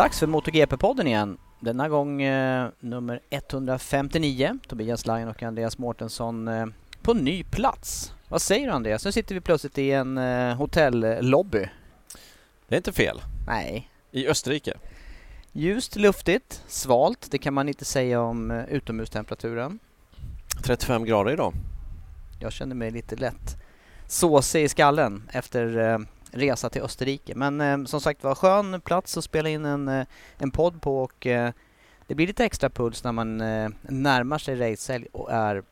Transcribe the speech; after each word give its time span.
Dags 0.00 0.18
för 0.18 0.26
MotoGP-podden 0.26 1.06
igen. 1.06 1.38
Denna 1.60 1.88
gång 1.88 2.22
eh, 2.22 2.68
nummer 2.80 3.20
159. 3.30 4.58
Tobias 4.68 5.06
Lajen 5.06 5.28
och 5.28 5.42
Andreas 5.42 5.78
Mårtensson 5.78 6.48
eh, 6.48 6.66
på 7.02 7.14
ny 7.14 7.44
plats. 7.44 8.12
Vad 8.28 8.42
säger 8.42 8.66
du 8.66 8.72
Andreas? 8.72 9.04
Nu 9.04 9.12
sitter 9.12 9.34
vi 9.34 9.40
plötsligt 9.40 9.78
i 9.78 9.90
en 9.90 10.18
eh, 10.18 10.56
hotellobby. 10.56 11.68
Det 12.68 12.74
är 12.74 12.76
inte 12.76 12.92
fel. 12.92 13.22
Nej. 13.46 13.90
I 14.10 14.28
Österrike. 14.28 14.76
Ljust, 15.52 15.96
luftigt, 15.96 16.62
svalt. 16.66 17.28
Det 17.30 17.38
kan 17.38 17.54
man 17.54 17.68
inte 17.68 17.84
säga 17.84 18.20
om 18.20 18.50
eh, 18.50 18.64
utomhustemperaturen. 18.64 19.78
35 20.62 21.04
grader 21.04 21.32
idag. 21.32 21.54
Jag 22.38 22.52
känner 22.52 22.74
mig 22.74 22.90
lite 22.90 23.16
lätt 23.16 23.56
såsig 24.06 24.64
i 24.64 24.68
skallen 24.68 25.30
efter 25.32 25.78
eh, 25.78 25.98
resa 26.32 26.70
till 26.70 26.82
Österrike. 26.82 27.34
Men 27.34 27.60
eh, 27.60 27.84
som 27.84 28.00
sagt 28.00 28.24
var, 28.24 28.34
skön 28.34 28.80
plats 28.80 29.16
att 29.16 29.24
spela 29.24 29.48
in 29.48 29.64
en, 29.64 29.88
eh, 29.88 30.06
en 30.38 30.50
podd 30.50 30.82
på 30.82 31.02
och 31.02 31.26
eh, 31.26 31.52
det 32.06 32.14
blir 32.14 32.26
lite 32.26 32.44
extra 32.44 32.70
puls 32.70 33.04
när 33.04 33.12
man 33.12 33.40
eh, 33.40 33.70
närmar 33.82 34.38
sig 34.38 34.56
racehelg 34.56 35.06
och 35.12 35.32
är 35.32 35.62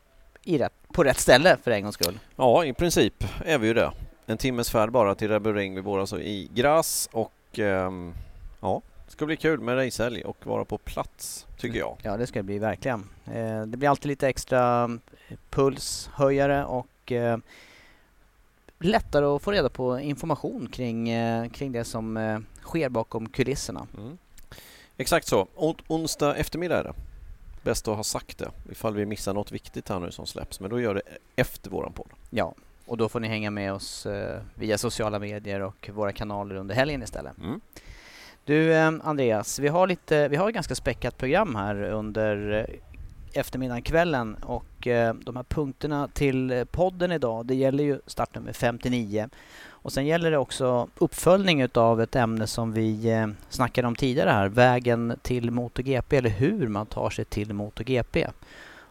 i 0.43 0.57
rätt, 0.57 0.73
på 0.93 1.03
rätt 1.03 1.19
ställe 1.19 1.57
för 1.63 1.71
en 1.71 1.83
gångs 1.83 1.95
skull. 1.95 2.19
Ja, 2.35 2.65
i 2.65 2.73
princip 2.73 3.23
är 3.45 3.57
vi 3.57 3.67
ju 3.67 3.73
det. 3.73 3.91
En 4.25 4.37
timmes 4.37 4.69
färd 4.69 4.91
bara 4.91 5.15
till 5.15 5.39
Bull 5.39 5.55
Ring. 5.55 5.75
Vi 5.75 5.81
bor 5.81 5.99
alltså 5.99 6.21
i 6.21 6.49
Graz 6.53 7.09
och 7.11 7.59
ehm, 7.59 8.13
ja, 8.59 8.81
det 9.05 9.11
ska 9.11 9.25
bli 9.25 9.37
kul 9.37 9.59
med 9.59 9.77
racehelg 9.77 10.23
och 10.23 10.37
vara 10.43 10.65
på 10.65 10.77
plats, 10.77 11.47
tycker 11.57 11.79
jag. 11.79 11.97
Ja, 12.01 12.17
det 12.17 12.27
ska 12.27 12.39
det 12.39 12.43
bli 12.43 12.59
verkligen. 12.59 13.09
Eh, 13.33 13.61
det 13.61 13.77
blir 13.77 13.89
alltid 13.89 14.09
lite 14.09 14.27
extra 14.27 14.89
pulshöjare 15.49 16.65
och 16.65 17.11
lättare 18.79 19.25
att 19.25 19.41
få 19.41 19.51
reda 19.51 19.69
på 19.69 19.99
information 19.99 20.67
kring, 20.67 21.09
eh, 21.09 21.49
kring 21.49 21.71
det 21.71 21.83
som 21.83 22.17
eh, 22.17 22.39
sker 22.61 22.89
bakom 22.89 23.29
kulisserna. 23.29 23.87
Mm. 23.97 24.17
Exakt 24.97 25.27
så. 25.27 25.47
On 25.55 25.75
onsdag 25.87 26.35
eftermiddag 26.35 26.79
är 26.79 26.83
det. 26.83 26.93
Bäst 27.63 27.87
att 27.87 27.95
ha 27.95 28.03
sagt 28.03 28.37
det 28.37 28.51
ifall 28.71 28.95
vi 28.95 29.05
missar 29.05 29.33
något 29.33 29.51
viktigt 29.51 29.89
här 29.89 29.99
nu 29.99 30.11
som 30.11 30.25
släpps. 30.25 30.59
Men 30.59 30.69
då 30.69 30.79
gör 30.79 30.95
det 30.95 31.01
efter 31.35 31.69
våran 31.69 31.93
podd. 31.93 32.09
Ja, 32.29 32.53
och 32.85 32.97
då 32.97 33.09
får 33.09 33.19
ni 33.19 33.27
hänga 33.27 33.51
med 33.51 33.73
oss 33.73 34.05
eh, 34.05 34.41
via 34.55 34.77
sociala 34.77 35.19
medier 35.19 35.59
och 35.59 35.89
våra 35.93 36.11
kanaler 36.11 36.55
under 36.55 36.75
helgen 36.75 37.03
istället. 37.03 37.37
Mm. 37.37 37.61
Du 38.45 38.73
Andreas, 38.75 39.59
vi 39.59 39.67
har, 39.67 39.87
lite, 39.87 40.27
vi 40.27 40.35
har 40.35 40.49
ett 40.49 40.55
ganska 40.55 40.75
späckat 40.75 41.17
program 41.17 41.55
här 41.55 41.81
under 41.81 42.67
eftermiddagen, 43.33 43.81
kvällen 43.81 44.35
och 44.35 44.87
eh, 44.87 45.13
de 45.13 45.35
här 45.35 45.43
punkterna 45.43 46.07
till 46.07 46.51
eh, 46.51 46.63
podden 46.63 47.11
idag, 47.11 47.45
det 47.45 47.55
gäller 47.55 47.83
ju 47.83 47.99
startnummer 48.05 48.53
59 48.53 49.29
och 49.81 49.91
sen 49.91 50.05
gäller 50.05 50.31
det 50.31 50.37
också 50.37 50.87
uppföljning 50.97 51.61
utav 51.61 52.01
ett 52.01 52.15
ämne 52.15 52.47
som 52.47 52.73
vi 52.73 53.09
eh, 53.09 53.27
snackade 53.49 53.87
om 53.87 53.95
tidigare 53.95 54.29
här, 54.29 54.47
vägen 54.47 55.15
till 55.21 55.51
MotoGP 55.51 56.17
eller 56.17 56.29
hur 56.29 56.67
man 56.67 56.85
tar 56.85 57.09
sig 57.09 57.25
till 57.25 57.53
MotoGP. 57.53 58.27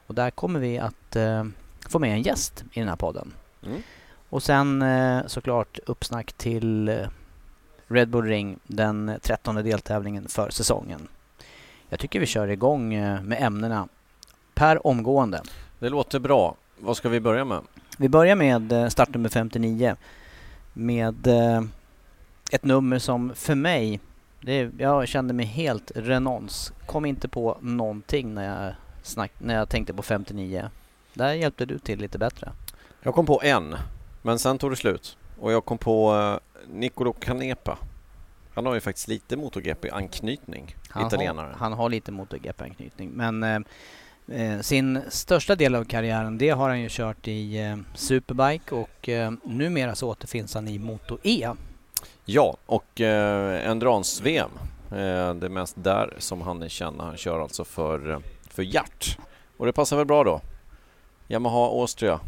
Och 0.06 0.14
där 0.14 0.30
kommer 0.30 0.60
vi 0.60 0.78
att 0.78 1.16
eh, 1.16 1.44
få 1.88 1.98
med 1.98 2.10
en 2.10 2.22
gäst 2.22 2.64
i 2.72 2.80
den 2.80 2.88
här 2.88 2.96
podden. 2.96 3.32
Mm. 3.66 3.82
Och 4.28 4.42
sen 4.42 4.82
eh, 4.82 5.26
såklart 5.26 5.78
uppsnack 5.86 6.32
till 6.32 6.88
eh, 6.88 7.06
Red 7.86 8.08
Bull 8.08 8.24
Ring, 8.24 8.58
den 8.66 9.12
trettonde 9.22 9.62
deltävlingen 9.62 10.28
för 10.28 10.50
säsongen. 10.50 11.08
Jag 11.88 12.00
tycker 12.00 12.20
vi 12.20 12.26
kör 12.26 12.48
igång 12.48 12.88
med 13.22 13.36
ämnena 13.40 13.88
per 14.58 14.86
omgående. 14.86 15.42
Det 15.78 15.88
låter 15.88 16.18
bra. 16.18 16.54
Vad 16.78 16.96
ska 16.96 17.08
vi 17.08 17.20
börja 17.20 17.44
med? 17.44 17.60
Vi 17.98 18.08
börjar 18.08 18.36
med 18.36 18.72
eh, 18.72 18.88
startnummer 18.88 19.28
59 19.28 19.96
med 20.72 21.26
eh, 21.26 21.62
ett 22.52 22.64
nummer 22.64 22.98
som 22.98 23.34
för 23.34 23.54
mig, 23.54 24.00
det, 24.40 24.70
jag 24.78 25.08
kände 25.08 25.34
mig 25.34 25.46
helt 25.46 25.92
renons. 25.94 26.72
Kom 26.86 27.06
inte 27.06 27.28
på 27.28 27.58
någonting 27.60 28.34
när 28.34 28.64
jag, 28.64 28.74
snack, 29.02 29.32
när 29.38 29.54
jag 29.54 29.68
tänkte 29.68 29.94
på 29.94 30.02
59. 30.02 30.70
Där 31.14 31.32
hjälpte 31.32 31.66
du 31.66 31.78
till 31.78 31.98
lite 31.98 32.18
bättre. 32.18 32.52
Jag 33.02 33.14
kom 33.14 33.26
på 33.26 33.40
en, 33.42 33.76
men 34.22 34.38
sen 34.38 34.58
tog 34.58 34.72
det 34.72 34.76
slut. 34.76 35.16
Och 35.40 35.52
jag 35.52 35.64
kom 35.64 35.78
på 35.78 36.14
uh, 36.14 36.38
Nicolo 36.74 37.12
Canepa. 37.12 37.78
Han 38.54 38.66
har 38.66 38.74
ju 38.74 38.80
faktiskt 38.80 39.08
lite 39.08 39.36
MotoGP-anknytning, 39.36 40.76
italienare. 41.06 41.46
Har, 41.46 41.58
han 41.58 41.72
har 41.72 41.88
lite 41.88 42.12
MotoGP-anknytning 42.12 43.10
men 43.10 43.42
eh, 43.42 43.58
eh, 44.32 44.60
sin 44.60 45.00
största 45.08 45.54
del 45.54 45.74
av 45.74 45.84
karriären 45.84 46.38
det 46.38 46.50
har 46.50 46.68
han 46.68 46.80
ju 46.80 46.88
kört 46.90 47.28
i 47.28 47.58
eh, 47.58 47.76
Superbike 47.94 48.74
och 48.74 49.08
eh, 49.08 49.32
numera 49.44 49.94
så 49.94 50.08
återfinns 50.08 50.54
han 50.54 50.68
i 50.68 50.78
Moto 50.78 51.18
E. 51.22 51.48
Ja, 52.24 52.56
och 52.66 53.00
eh, 53.00 53.70
Endurance-VM. 53.70 54.50
Eh, 54.90 55.34
det 55.34 55.46
är 55.46 55.48
mest 55.48 55.74
där 55.78 56.14
som 56.18 56.42
han 56.42 56.62
är 56.62 56.68
känd. 56.68 57.00
Han 57.00 57.16
kör 57.16 57.40
alltså 57.40 57.64
för, 57.64 58.10
eh, 58.10 58.18
för 58.50 58.62
Hjärt. 58.62 59.18
Och 59.56 59.66
det 59.66 59.72
passar 59.72 59.96
väl 59.96 60.06
bra 60.06 60.24
då? 60.24 60.40
Yamaha 61.28 61.80
Austria. 61.80 62.20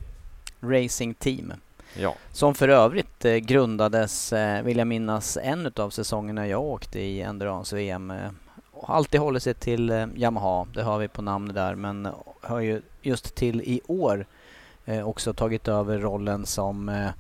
Racing 0.61 1.15
Team. 1.15 1.53
Ja. 1.97 2.15
Som 2.33 2.55
för 2.55 2.69
övrigt 2.69 3.25
eh, 3.25 3.37
grundades, 3.37 4.33
vill 4.65 4.79
jag 4.79 4.87
minnas, 4.87 5.39
en 5.43 5.73
av 5.77 5.91
säsongerna 5.91 6.47
jag 6.47 6.63
åkte 6.63 7.01
i 7.01 7.23
Endurance-VM. 7.23 8.13
Alltid 8.87 9.21
håller 9.21 9.41
sig 9.41 9.55
till 9.55 9.91
eh, 9.91 10.07
Yamaha, 10.17 10.67
det 10.75 10.83
har 10.83 10.99
vi 10.99 11.09
på 11.09 11.23
namnet 11.23 11.55
där, 11.55 11.75
men 11.75 12.09
har 12.41 12.61
ju 12.61 12.83
just 13.03 13.35
till 13.35 13.61
i 13.61 13.81
år 13.87 14.27
eh, 14.85 15.09
också 15.09 15.33
tagit 15.35 15.69
över 15.69 15.99
rollen 15.99 16.47
som 16.47 16.89
eh, 16.89 17.11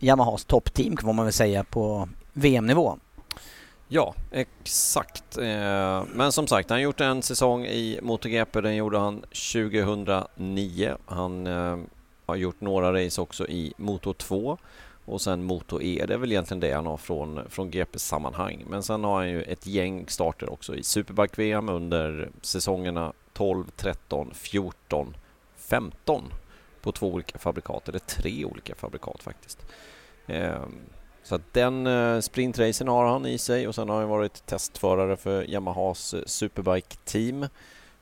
Yamahas 0.00 0.44
toppteam 0.44 0.96
får 0.96 1.12
man 1.12 1.24
väl 1.24 1.32
säga 1.32 1.64
på 1.64 2.08
VM-nivå. 2.32 2.98
Ja, 3.88 4.14
exakt. 4.30 5.38
Men 6.12 6.32
som 6.32 6.46
sagt, 6.46 6.70
han 6.70 6.76
har 6.76 6.82
gjort 6.82 7.00
en 7.00 7.22
säsong 7.22 7.64
i 7.64 7.98
MotoGP. 8.02 8.60
Den 8.60 8.76
gjorde 8.76 8.98
han 8.98 9.20
2009. 9.20 10.96
Han 11.06 11.46
har 12.26 12.36
gjort 12.36 12.60
några 12.60 13.04
race 13.04 13.20
också 13.20 13.46
i 13.46 13.72
Moto 13.76 14.12
2 14.12 14.58
och 15.12 15.20
sen 15.20 15.44
Moto 15.44 15.82
E. 15.82 16.04
Det 16.08 16.14
är 16.14 16.18
väl 16.18 16.32
egentligen 16.32 16.60
det 16.60 16.72
han 16.72 16.86
har 16.86 16.96
från, 16.96 17.40
från 17.50 17.70
GP-sammanhang. 17.70 18.64
Men 18.68 18.82
sen 18.82 19.04
har 19.04 19.14
han 19.14 19.28
ju 19.28 19.42
ett 19.42 19.66
gäng 19.66 20.04
starter 20.08 20.52
också 20.52 20.74
i 20.74 20.82
Superbike-VM 20.82 21.68
under 21.68 22.30
säsongerna 22.42 23.12
12, 23.32 23.64
13, 23.76 24.30
14, 24.34 25.16
15 25.56 26.22
på 26.82 26.92
två 26.92 27.12
olika 27.12 27.38
fabrikat, 27.38 27.88
eller 27.88 27.98
tre 27.98 28.44
olika 28.44 28.74
fabrikat 28.74 29.22
faktiskt. 29.22 29.66
Ehm, 30.26 30.78
så 31.22 31.34
att 31.34 31.52
den 31.52 31.86
eh, 31.86 32.20
sprintracen 32.20 32.88
har 32.88 33.04
han 33.04 33.26
i 33.26 33.38
sig 33.38 33.68
och 33.68 33.74
sen 33.74 33.88
har 33.88 34.00
han 34.00 34.08
varit 34.08 34.46
testförare 34.46 35.16
för 35.16 35.50
Yamahas 35.50 36.14
eh, 36.14 36.22
Superbike 36.26 36.96
Team 37.04 37.46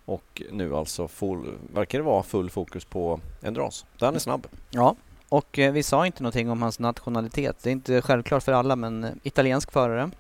och 0.04 0.42
nu 0.50 0.76
alltså 0.76 1.08
full, 1.08 1.54
verkar 1.74 1.98
det 1.98 2.04
vara 2.04 2.22
full 2.22 2.50
fokus 2.50 2.84
på 2.84 3.20
endurance. 3.42 3.86
Den 3.98 4.14
är 4.14 4.18
snabb. 4.18 4.46
Ja, 4.70 4.96
och 5.30 5.58
eh, 5.58 5.72
vi 5.72 5.82
sa 5.82 6.06
inte 6.06 6.22
någonting 6.22 6.50
om 6.50 6.62
hans 6.62 6.78
nationalitet. 6.78 7.56
Det 7.62 7.70
är 7.70 7.72
inte 7.72 8.02
självklart 8.02 8.42
för 8.42 8.52
alla 8.52 8.76
men 8.76 9.04
eh, 9.04 9.10
italiensk 9.22 9.72
förare 9.72 10.10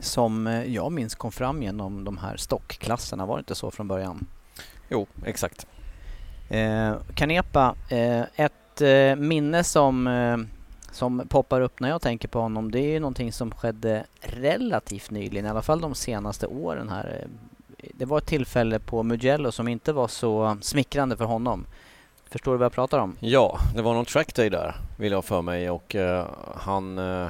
som 0.00 0.46
eh, 0.46 0.64
jag 0.74 0.92
minns 0.92 1.14
kom 1.14 1.32
fram 1.32 1.62
genom 1.62 2.04
de 2.04 2.18
här 2.18 2.36
stockklasserna, 2.36 3.26
var 3.26 3.36
det 3.36 3.40
inte 3.40 3.54
så 3.54 3.70
från 3.70 3.88
början? 3.88 4.26
Jo, 4.88 5.06
exakt. 5.24 5.66
Eh, 6.48 6.94
Canepa, 7.14 7.74
eh, 7.88 8.20
ett 8.20 8.80
eh, 8.80 9.16
minne 9.16 9.64
som, 9.64 10.06
eh, 10.06 10.36
som 10.92 11.22
poppar 11.28 11.60
upp 11.60 11.80
när 11.80 11.88
jag 11.88 12.02
tänker 12.02 12.28
på 12.28 12.40
honom 12.40 12.70
det 12.70 12.80
är 12.80 12.92
ju 12.92 13.00
någonting 13.00 13.32
som 13.32 13.50
skedde 13.50 14.04
relativt 14.20 15.10
nyligen, 15.10 15.46
i 15.46 15.48
alla 15.48 15.62
fall 15.62 15.80
de 15.80 15.94
senaste 15.94 16.46
åren 16.46 16.88
här. 16.88 17.26
Det 17.94 18.04
var 18.04 18.18
ett 18.18 18.26
tillfälle 18.26 18.78
på 18.78 19.02
Mugello 19.02 19.52
som 19.52 19.68
inte 19.68 19.92
var 19.92 20.08
så 20.08 20.56
smickrande 20.60 21.16
för 21.16 21.24
honom. 21.24 21.66
Förstår 22.30 22.52
du 22.52 22.58
vad 22.58 22.64
jag 22.64 22.72
pratar 22.72 22.98
om? 22.98 23.16
Ja, 23.20 23.58
det 23.74 23.82
var 23.82 23.94
någon 23.94 24.04
trackday 24.04 24.50
där 24.50 24.74
vill 24.98 25.12
jag 25.12 25.24
för 25.24 25.42
mig 25.42 25.70
och 25.70 25.94
eh, 25.94 26.26
han 26.54 26.98
eh, 26.98 27.28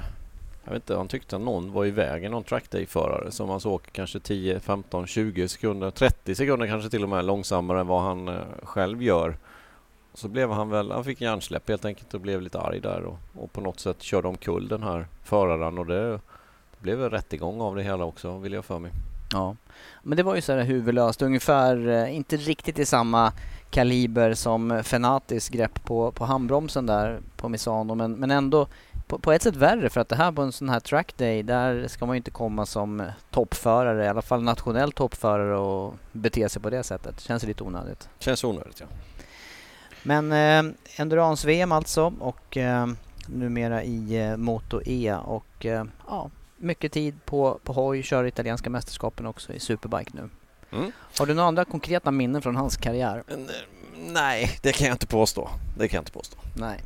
jag 0.64 0.72
vet 0.72 0.82
inte, 0.82 0.96
han 0.96 1.08
tyckte 1.08 1.36
att 1.36 1.42
någon 1.42 1.72
var 1.72 1.84
i 1.84 1.90
vägen, 1.90 2.30
någon 2.30 2.44
trackday-förare 2.44 3.30
som 3.30 3.48
han 3.48 3.60
såg 3.60 3.82
kanske 3.92 4.20
10, 4.20 4.60
15, 4.60 5.06
20 5.06 5.48
sekunder, 5.48 5.90
30 5.90 6.34
sekunder 6.34 6.66
kanske 6.66 6.90
till 6.90 7.02
och 7.02 7.08
med 7.08 7.24
långsammare 7.24 7.80
än 7.80 7.86
vad 7.86 8.02
han 8.02 8.28
eh, 8.28 8.40
själv 8.62 9.02
gör. 9.02 9.36
Så 10.14 10.28
blev 10.28 10.50
han 10.50 10.70
väl, 10.70 10.90
han 10.90 11.04
fick 11.04 11.20
hjärnsläpp 11.20 11.68
helt 11.68 11.84
enkelt 11.84 12.14
och 12.14 12.20
blev 12.20 12.42
lite 12.42 12.60
arg 12.60 12.80
där 12.80 13.04
och, 13.04 13.18
och 13.34 13.52
på 13.52 13.60
något 13.60 13.80
sätt 13.80 14.02
körde 14.02 14.28
omkull 14.28 14.68
den 14.68 14.82
här 14.82 15.06
föraren 15.24 15.78
och 15.78 15.86
det, 15.86 16.10
det 16.10 16.20
blev 16.78 16.98
väl 16.98 17.10
rättegång 17.10 17.60
av 17.60 17.76
det 17.76 17.82
hela 17.82 18.04
också 18.04 18.38
vill 18.38 18.52
jag 18.52 18.64
för 18.64 18.78
mig. 18.78 18.92
Ja, 19.32 19.56
men 20.02 20.16
det 20.16 20.22
var 20.22 20.34
ju 20.34 20.40
så 20.40 20.52
här 20.52 20.64
huvudlöst, 20.64 21.22
ungefär, 21.22 21.88
eh, 21.88 22.16
inte 22.16 22.36
riktigt 22.36 22.78
i 22.78 22.86
samma 22.86 23.32
kaliber 23.70 24.34
som 24.34 24.82
Fenatis 24.84 25.48
grepp 25.48 25.84
på, 25.84 26.12
på 26.12 26.24
handbromsen 26.24 26.86
där 26.86 27.20
på 27.36 27.48
Misano 27.48 27.94
men, 27.94 28.12
men 28.12 28.30
ändå 28.30 28.66
på, 29.06 29.18
på, 29.18 29.32
ett 29.32 29.42
sätt 29.42 29.56
värre 29.56 29.90
för 29.90 30.00
att 30.00 30.08
det 30.08 30.16
här 30.16 30.32
på 30.32 30.42
en 30.42 30.52
sån 30.52 30.68
här 30.68 30.80
trackday 30.80 31.42
där 31.42 31.88
ska 31.88 32.06
man 32.06 32.14
ju 32.14 32.18
inte 32.18 32.30
komma 32.30 32.66
som 32.66 33.02
toppförare, 33.30 34.04
i 34.04 34.08
alla 34.08 34.22
fall 34.22 34.42
nationell 34.42 34.92
toppförare 34.92 35.58
och 35.58 35.94
bete 36.12 36.48
sig 36.48 36.62
på 36.62 36.70
det 36.70 36.82
sättet. 36.82 37.20
Känns 37.20 37.42
lite 37.42 37.64
onödigt. 37.64 38.08
Känns 38.18 38.44
onödigt 38.44 38.80
ja. 38.80 38.86
Men 40.02 40.32
eh, 40.32 40.72
Endurance-VM 40.96 41.72
alltså 41.72 42.14
och 42.20 42.56
eh, 42.56 42.86
numera 43.26 43.82
i 43.82 44.26
eh, 44.26 44.36
Moto 44.36 44.80
E 44.84 45.14
och 45.24 45.66
eh, 45.66 45.84
ja, 46.08 46.30
mycket 46.56 46.92
tid 46.92 47.14
på, 47.24 47.60
på 47.64 47.72
hoj, 47.72 48.02
kör 48.02 48.24
italienska 48.24 48.70
mästerskapen 48.70 49.26
också 49.26 49.52
i 49.52 49.60
Superbike 49.60 50.10
nu. 50.14 50.28
Mm. 50.72 50.92
Har 51.18 51.26
du 51.26 51.34
några 51.34 51.48
andra 51.48 51.64
konkreta 51.64 52.10
minnen 52.10 52.42
från 52.42 52.56
hans 52.56 52.76
karriär? 52.76 53.22
Eh, 53.28 53.36
nej, 54.12 54.50
det 54.62 54.72
kan 54.72 54.86
jag 54.86 54.94
inte 54.94 55.06
påstå. 55.06 55.48
Det 55.78 55.88
kan 55.88 55.96
jag 55.96 56.02
inte 56.02 56.12
påstå. 56.12 56.36
Nej. 56.56 56.80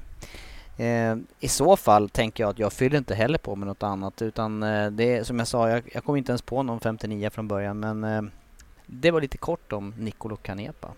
Eh, 0.80 1.16
I 1.40 1.48
så 1.48 1.76
fall 1.76 2.08
tänker 2.08 2.42
jag 2.44 2.50
att 2.50 2.58
jag 2.58 2.72
fyller 2.72 2.98
inte 2.98 3.14
heller 3.14 3.38
på 3.38 3.56
med 3.56 3.68
något 3.68 3.82
annat 3.82 4.22
utan 4.22 4.62
eh, 4.62 4.90
det 4.90 5.26
som 5.26 5.38
jag 5.38 5.48
sa, 5.48 5.70
jag, 5.70 5.82
jag 5.92 6.04
kom 6.04 6.16
inte 6.16 6.32
ens 6.32 6.42
på 6.42 6.62
någon 6.62 6.80
59 6.80 7.30
från 7.30 7.48
början 7.48 7.80
men 7.80 8.04
eh, 8.04 8.22
det 8.86 9.10
var 9.10 9.20
lite 9.20 9.38
kort 9.38 9.72
om 9.72 9.94
Nicolo 9.98 10.36
Canepa. 10.36 10.88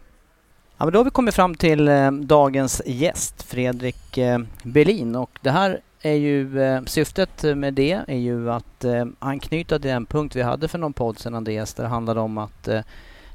Ja, 0.77 0.85
men 0.85 0.93
då 0.93 0.99
har 0.99 1.05
vi 1.05 1.11
kommit 1.11 1.35
fram 1.35 1.55
till 1.55 1.91
dagens 2.23 2.83
gäst, 2.87 3.43
Fredrik 3.43 4.19
Berlin 4.63 5.17
och 5.17 5.39
det 5.43 5.51
här 5.51 5.81
är 6.03 6.15
ju 6.15 6.63
eh, 6.63 6.83
syftet 6.85 7.43
med 7.43 7.75
det 7.75 8.01
är 8.09 8.17
ju 8.17 8.51
att 8.51 8.85
eh, 8.85 9.05
anknyta 9.19 9.79
till 9.79 9.91
den 9.91 10.07
punkt 10.07 10.37
vi 10.37 10.43
hade 10.43 10.69
för 10.69 10.79
någon 10.79 10.93
podd 10.93 11.19
sedan 11.19 11.35
Andreas 11.35 11.75
där 11.75 11.83
det 11.83 11.89
handlade 11.89 12.21
om 12.21 12.39
att 12.39 12.69
eh, 12.69 12.81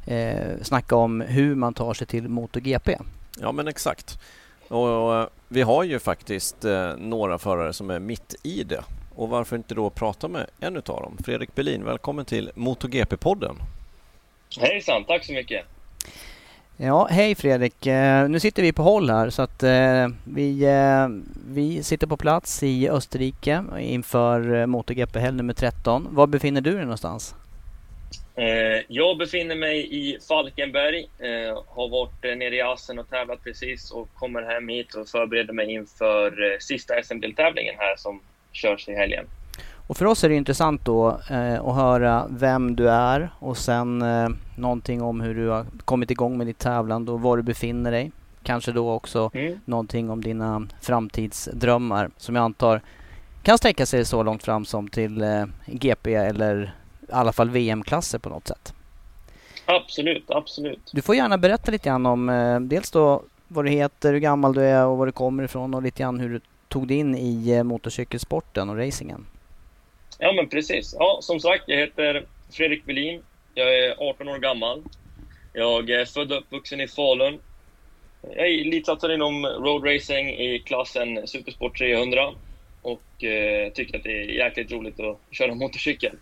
eh, 0.05 0.61
snacka 0.61 0.95
om 0.95 1.21
hur 1.21 1.55
man 1.55 1.73
tar 1.73 1.93
sig 1.93 2.07
till 2.07 2.27
MotoGP. 2.29 2.97
Ja 3.39 3.51
men 3.51 3.67
exakt. 3.67 4.19
Och, 4.67 5.21
och 5.21 5.29
vi 5.47 5.61
har 5.61 5.83
ju 5.83 5.99
faktiskt 5.99 6.65
eh, 6.65 6.95
några 6.97 7.37
förare 7.37 7.73
som 7.73 7.89
är 7.89 7.99
mitt 7.99 8.35
i 8.43 8.63
det. 8.63 8.83
Och 9.15 9.29
varför 9.29 9.55
inte 9.55 9.75
då 9.75 9.89
prata 9.89 10.27
med 10.27 10.47
en 10.59 10.77
utav 10.77 11.01
dem? 11.01 11.17
Fredrik 11.25 11.55
Berlin, 11.55 11.83
välkommen 11.83 12.25
till 12.25 12.51
MotoGP-podden. 12.55 13.55
Hejsan, 14.59 15.03
tack 15.03 15.25
så 15.25 15.33
mycket. 15.33 15.65
Ja, 16.79 17.07
hej 17.11 17.35
Fredrik. 17.35 17.87
Eh, 17.87 18.29
nu 18.29 18.39
sitter 18.39 18.63
vi 18.63 18.73
på 18.73 18.81
håll 18.81 19.09
här 19.09 19.29
så 19.29 19.41
att 19.41 19.63
eh, 19.63 20.07
vi, 20.23 20.63
eh, 20.63 21.07
vi 21.49 21.83
sitter 21.83 22.07
på 22.07 22.17
plats 22.17 22.63
i 22.63 22.89
Österrike 22.89 23.63
inför 23.79 24.65
MotoGP-helg 24.65 25.37
nummer 25.37 25.53
13. 25.53 26.07
Var 26.11 26.27
befinner 26.27 26.61
du 26.61 26.71
dig 26.71 26.81
någonstans? 26.81 27.35
Jag 28.87 29.17
befinner 29.17 29.55
mig 29.55 29.95
i 29.95 30.17
Falkenberg, 30.27 31.05
har 31.67 31.89
varit 31.89 32.37
nere 32.37 32.55
i 32.55 32.61
Assen 32.61 32.99
och 32.99 33.09
tävlat 33.09 33.43
precis 33.43 33.91
och 33.91 34.09
kommer 34.13 34.41
hem 34.41 34.67
hit 34.67 34.93
och 34.93 35.07
förbereder 35.07 35.53
mig 35.53 35.73
inför 35.73 36.57
sista 36.59 37.03
SM-deltävlingen 37.03 37.75
här 37.77 37.95
som 37.97 38.21
körs 38.51 38.89
i 38.89 38.93
helgen. 38.93 39.25
Och 39.87 39.97
för 39.97 40.05
oss 40.05 40.23
är 40.23 40.29
det 40.29 40.35
intressant 40.35 40.85
då 40.85 41.09
eh, 41.29 41.65
att 41.65 41.75
höra 41.75 42.27
vem 42.29 42.75
du 42.75 42.89
är 42.89 43.29
och 43.39 43.57
sen 43.57 44.01
eh, 44.01 44.29
någonting 44.55 45.01
om 45.01 45.21
hur 45.21 45.35
du 45.35 45.47
har 45.47 45.65
kommit 45.85 46.11
igång 46.11 46.37
med 46.37 46.47
ditt 46.47 46.59
tävlande 46.59 47.11
och 47.11 47.21
var 47.21 47.37
du 47.37 47.43
befinner 47.43 47.91
dig. 47.91 48.11
Kanske 48.43 48.71
då 48.71 48.91
också 48.91 49.31
mm. 49.33 49.59
någonting 49.65 50.09
om 50.09 50.23
dina 50.23 50.67
framtidsdrömmar 50.81 52.09
som 52.17 52.35
jag 52.35 52.43
antar 52.43 52.81
kan 53.43 53.57
sträcka 53.57 53.85
sig 53.85 54.05
så 54.05 54.23
långt 54.23 54.43
fram 54.43 54.65
som 54.65 54.87
till 54.87 55.21
eh, 55.21 55.45
GP 55.65 56.15
eller 56.15 56.75
i 57.01 57.11
alla 57.11 57.31
fall 57.31 57.49
VM-klasser 57.49 58.19
på 58.19 58.29
något 58.29 58.47
sätt. 58.47 58.73
Absolut, 59.65 60.31
absolut. 60.31 60.91
Du 60.93 61.01
får 61.01 61.15
gärna 61.15 61.37
berätta 61.37 61.71
lite 61.71 61.89
grann 61.89 62.05
om 62.05 62.29
eh, 62.29 62.59
dels 62.59 62.91
då 62.91 63.23
vad 63.47 63.65
du 63.65 63.71
heter, 63.71 64.13
hur 64.13 64.19
gammal 64.19 64.53
du 64.53 64.61
är 64.61 64.85
och 64.85 64.97
var 64.97 65.05
du 65.05 65.11
kommer 65.11 65.43
ifrån 65.43 65.73
och 65.73 65.81
lite 65.81 66.03
grann 66.03 66.19
hur 66.19 66.29
du 66.29 66.39
tog 66.67 66.87
dig 66.87 66.97
in 66.97 67.15
i 67.15 67.51
eh, 67.51 67.63
motorcykelsporten 67.63 68.69
och 68.69 68.77
racingen. 68.77 69.25
Ja, 70.17 70.33
men 70.33 70.49
precis. 70.49 70.95
Ja, 70.99 71.19
som 71.21 71.39
sagt, 71.39 71.63
jag 71.67 71.77
heter 71.77 72.25
Fredrik 72.51 72.87
Velin. 72.87 73.23
Jag 73.53 73.77
är 73.77 74.09
18 74.09 74.27
år 74.27 74.39
gammal. 74.39 74.83
Jag 75.53 75.89
är 75.89 76.05
född 76.05 76.31
och 76.31 76.37
uppvuxen 76.37 76.81
i 76.81 76.87
Falun. 76.87 77.39
Jag 78.21 78.47
är 78.47 78.61
elitsatsare 78.61 79.13
inom 79.13 79.45
roadracing 79.45 80.29
i 80.29 80.59
klassen 80.59 81.27
Supersport 81.27 81.77
300 81.77 82.33
och 82.81 83.23
eh, 83.23 83.71
tycker 83.71 83.97
att 83.97 84.03
det 84.03 84.21
är 84.21 84.31
jäkligt 84.31 84.71
roligt 84.71 84.99
att 84.99 85.19
köra 85.31 85.55
motorcykel. 85.55 86.15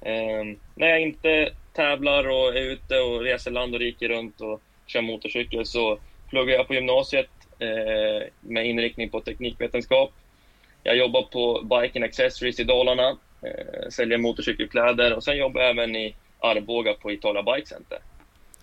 Eh, 0.00 0.44
när 0.74 0.88
jag 0.88 1.00
inte 1.00 1.50
tävlar 1.72 2.28
och 2.28 2.56
är 2.56 2.62
ute 2.62 2.98
och 2.98 3.20
reser 3.20 3.50
land 3.50 3.74
och 3.74 3.80
rike 3.80 4.08
runt 4.08 4.40
och 4.40 4.60
kör 4.86 5.00
motorcykel 5.00 5.66
så 5.66 5.98
pluggar 6.30 6.54
jag 6.54 6.66
på 6.66 6.74
gymnasiet 6.74 7.30
eh, 7.58 8.28
med 8.40 8.66
inriktning 8.66 9.08
på 9.08 9.20
teknikvetenskap. 9.20 10.12
Jag 10.82 10.96
jobbar 10.96 11.22
på 11.22 11.62
Bike 11.62 12.04
Accessories 12.04 12.60
i 12.60 12.64
Dalarna 12.64 13.16
säljer 13.90 14.18
motorcykelkläder 14.18 15.12
och 15.12 15.24
sen 15.24 15.36
jobbar 15.36 15.60
jag 15.60 15.70
även 15.70 15.96
i 15.96 16.14
Arboga 16.38 16.94
på 16.94 17.12
Italia 17.12 17.42
Bike 17.42 17.66
Center. 17.66 17.98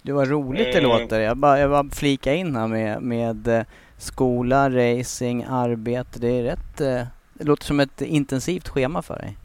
Det 0.01 0.11
var 0.11 0.25
roligt 0.25 0.71
det 0.71 0.79
mm. 0.79 0.91
låter. 0.91 1.19
Jag 1.19 1.37
bara, 1.37 1.59
jag 1.59 1.69
bara 1.69 1.89
flika 1.93 2.33
in 2.33 2.55
här 2.55 2.67
med, 2.67 3.01
med 3.01 3.47
eh, 3.47 3.63
skola, 3.97 4.69
racing, 4.69 5.45
arbete. 5.49 6.19
Det 6.19 6.27
är 6.27 6.43
rätt... 6.43 6.81
Eh, 6.81 7.07
det 7.33 7.45
låter 7.45 7.65
som 7.65 7.79
ett 7.79 8.01
intensivt 8.01 8.69
schema 8.69 9.01
för 9.01 9.15
dig. 9.15 9.37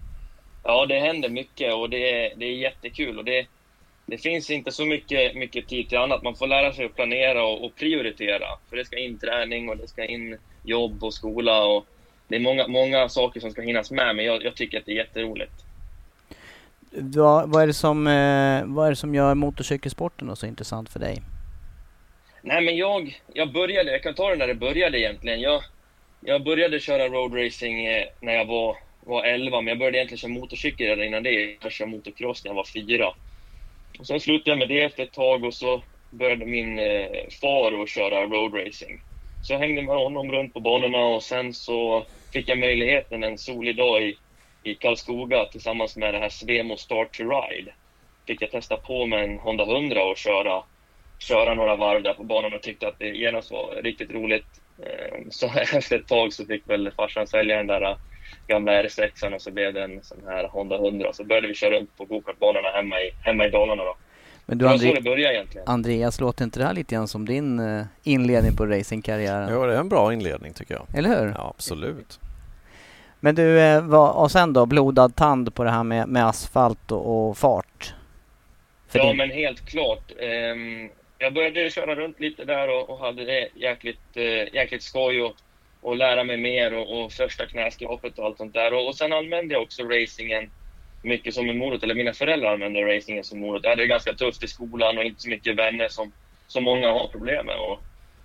Ja, 0.64 0.86
det 0.86 0.98
händer 1.00 1.28
mycket 1.28 1.74
och 1.74 1.90
det 1.90 2.10
är, 2.10 2.32
det 2.36 2.44
är 2.44 2.54
jättekul. 2.54 3.18
Och 3.18 3.24
det, 3.24 3.46
det 4.06 4.18
finns 4.18 4.50
inte 4.50 4.72
så 4.72 4.84
mycket, 4.84 5.36
mycket 5.36 5.68
tid 5.68 5.88
till 5.88 5.98
annat. 5.98 6.22
Man 6.22 6.36
får 6.36 6.46
lära 6.46 6.72
sig 6.72 6.84
att 6.84 6.94
planera 6.94 7.44
och, 7.44 7.64
och 7.64 7.76
prioritera. 7.76 8.46
För 8.68 8.76
det 8.76 8.84
ska 8.84 8.98
in 8.98 9.18
träning 9.18 9.68
och 9.68 9.76
det 9.76 9.88
ska 9.88 10.04
in 10.04 10.38
jobb 10.62 11.04
och 11.04 11.14
skola. 11.14 11.64
Och 11.64 11.86
det 12.28 12.36
är 12.36 12.40
många, 12.40 12.66
många 12.66 13.08
saker 13.08 13.40
som 13.40 13.50
ska 13.50 13.62
hinnas 13.62 13.90
med, 13.90 14.16
men 14.16 14.24
jag, 14.24 14.44
jag 14.44 14.56
tycker 14.56 14.78
att 14.78 14.86
det 14.86 14.92
är 14.92 14.96
jätteroligt. 14.96 15.52
Vad, 16.90 17.50
vad, 17.50 17.62
är 17.62 17.66
det 17.66 17.74
som, 17.74 18.06
eh, 18.06 18.64
vad 18.64 18.86
är 18.86 18.90
det 18.90 18.96
som 18.96 19.14
gör 19.14 19.34
motorcykelsporten 19.34 20.36
så 20.36 20.46
intressant 20.46 20.88
för 20.88 21.00
dig? 21.00 21.22
Nej, 22.42 22.60
men 22.60 22.76
jag, 22.76 23.20
jag 23.32 23.52
började, 23.52 23.92
jag 23.92 24.02
kan 24.02 24.14
ta 24.14 24.30
det 24.30 24.36
när 24.36 24.46
det 24.46 24.54
började 24.54 25.00
egentligen. 25.00 25.40
Jag, 25.40 25.62
jag 26.20 26.44
började 26.44 26.80
köra 26.80 27.08
roadracing 27.08 27.86
eh, 27.86 28.04
när 28.20 28.32
jag 28.32 28.44
var, 28.44 28.76
var 29.00 29.24
11, 29.24 29.60
men 29.60 29.66
jag 29.66 29.78
började 29.78 29.98
egentligen 29.98 30.18
köra 30.18 30.40
motorcykel 30.40 30.86
redan 30.86 31.04
innan 31.04 31.22
det. 31.22 31.56
Jag 31.60 31.72
körde 31.72 31.90
motocross 31.90 32.44
när 32.44 32.50
jag 32.50 32.56
var 32.56 32.64
fyra. 32.64 33.14
Och 33.98 34.06
sen 34.06 34.20
slutade 34.20 34.50
jag 34.50 34.58
med 34.58 34.68
det 34.68 34.82
efter 34.82 35.02
ett 35.02 35.12
tag 35.12 35.44
och 35.44 35.54
så 35.54 35.82
började 36.10 36.46
min 36.46 36.78
eh, 36.78 37.06
far 37.40 37.82
att 37.82 37.88
köra 37.88 38.26
roadracing. 38.26 39.00
Så 39.46 39.52
jag 39.52 39.58
hängde 39.58 39.82
med 39.82 39.96
honom 39.96 40.32
runt 40.32 40.54
på 40.54 40.60
banorna 40.60 40.98
och 40.98 41.22
sen 41.22 41.54
så 41.54 42.06
fick 42.32 42.48
jag 42.48 42.58
möjligheten 42.58 43.24
en 43.24 43.38
solig 43.38 43.76
dag 43.76 44.02
i, 44.02 44.16
i 44.62 44.74
Karlskoga 44.74 45.44
tillsammans 45.44 45.96
med 45.96 46.14
det 46.14 46.18
här 46.18 46.28
Svemo 46.28 46.76
Start 46.76 47.12
to 47.12 47.22
Ride. 47.22 47.74
Fick 48.26 48.42
jag 48.42 48.50
testa 48.50 48.76
på 48.76 49.06
med 49.06 49.24
en 49.24 49.38
Honda 49.38 49.64
100 49.64 50.04
och 50.04 50.16
köra 50.16 50.64
köra 51.18 51.54
några 51.54 51.76
varv 51.76 52.02
där 52.02 52.14
på 52.14 52.24
banan 52.24 52.54
och 52.54 52.62
tyckte 52.62 52.88
att 52.88 52.98
det 52.98 53.08
genast 53.08 53.50
var 53.50 53.82
riktigt 53.82 54.10
roligt. 54.10 54.46
Ehm, 54.86 55.30
så 55.30 55.46
efter 55.76 55.98
ett 55.98 56.06
tag 56.06 56.32
så 56.32 56.46
fick 56.46 56.68
väl 56.68 56.90
farsan 56.96 57.26
sälja 57.26 57.56
den 57.56 57.66
där 57.66 57.82
äh, 57.82 57.96
gamla 58.46 58.82
R6 58.82 59.34
och 59.34 59.42
så 59.42 59.50
blev 59.50 59.74
det 59.74 59.84
en 59.84 60.02
sån 60.02 60.26
här 60.26 60.48
Honda 60.48 60.76
100. 60.76 61.12
Så 61.12 61.24
började 61.24 61.48
vi 61.48 61.54
köra 61.54 61.76
runt 61.76 61.96
på 61.96 62.04
gokartbanorna 62.04 62.70
hemma 62.70 63.00
i, 63.00 63.10
hemma 63.20 63.46
i 63.46 63.50
Dalarna 63.50 63.84
då. 63.84 63.96
Men 64.46 64.58
du, 64.58 64.66
det 64.66 65.32
egentligen. 65.32 65.68
Andreas, 65.68 66.20
låter 66.20 66.44
inte 66.44 66.58
det 66.58 66.66
här 66.66 66.74
lite 66.74 66.94
grann 66.94 67.08
som 67.08 67.26
din 67.26 67.60
uh, 67.60 67.84
inledning 68.02 68.56
på 68.56 68.66
racingkarriären? 68.66 69.48
Jo, 69.52 69.66
det 69.66 69.74
är 69.74 69.80
en 69.80 69.88
bra 69.88 70.12
inledning 70.12 70.52
tycker 70.52 70.74
jag. 70.74 70.86
Eller 70.94 71.08
hur? 71.08 71.34
Ja, 71.38 71.54
absolut. 71.56 72.20
Men 73.20 73.34
du, 73.34 73.80
vad, 73.80 74.16
och 74.16 74.30
sen 74.30 74.52
då, 74.52 74.66
blodad 74.66 75.16
tand 75.16 75.54
på 75.54 75.64
det 75.64 75.70
här 75.70 75.84
med, 75.84 76.08
med 76.08 76.26
asfalt 76.26 76.90
och, 76.90 77.28
och 77.28 77.38
fart? 77.38 77.94
För 78.88 78.98
ja, 78.98 79.06
din... 79.06 79.16
men 79.16 79.30
helt 79.30 79.66
klart. 79.66 80.12
Um, 80.52 80.90
jag 81.18 81.34
började 81.34 81.70
köra 81.70 81.94
runt 81.94 82.20
lite 82.20 82.44
där 82.44 82.68
och, 82.68 82.90
och 82.90 82.98
hade 82.98 83.24
det 83.24 83.48
jäkligt, 83.54 84.16
uh, 84.16 84.54
jäkligt 84.54 84.82
skoj 84.82 85.22
och, 85.22 85.32
och 85.80 85.96
lära 85.96 86.24
mig 86.24 86.36
mer 86.36 86.74
och, 86.74 87.04
och 87.04 87.12
första 87.12 87.46
knäskrapet 87.46 88.18
och 88.18 88.24
allt 88.24 88.36
sånt 88.36 88.54
där. 88.54 88.74
Och, 88.74 88.88
och 88.88 88.96
sen 88.96 89.12
använde 89.12 89.54
jag 89.54 89.62
också 89.62 89.82
racingen 89.82 90.50
mycket 91.04 91.34
som 91.34 91.50
en 91.50 91.58
morot, 91.58 91.82
eller 91.82 91.94
mina 91.94 92.12
föräldrar 92.12 92.52
använde 92.52 92.96
racingen 92.96 93.24
som 93.24 93.40
morot. 93.40 93.60
Jag 93.62 93.70
hade 93.70 93.82
det 93.82 93.86
ganska 93.86 94.14
tufft 94.14 94.42
i 94.42 94.48
skolan 94.48 94.98
och 94.98 95.04
inte 95.04 95.22
så 95.22 95.28
mycket 95.28 95.56
vänner 95.56 95.88
som, 95.88 96.12
som 96.46 96.64
många 96.64 96.92
har 96.92 97.08
problem 97.08 97.46
med. 97.46 97.56
Och, 97.56 97.80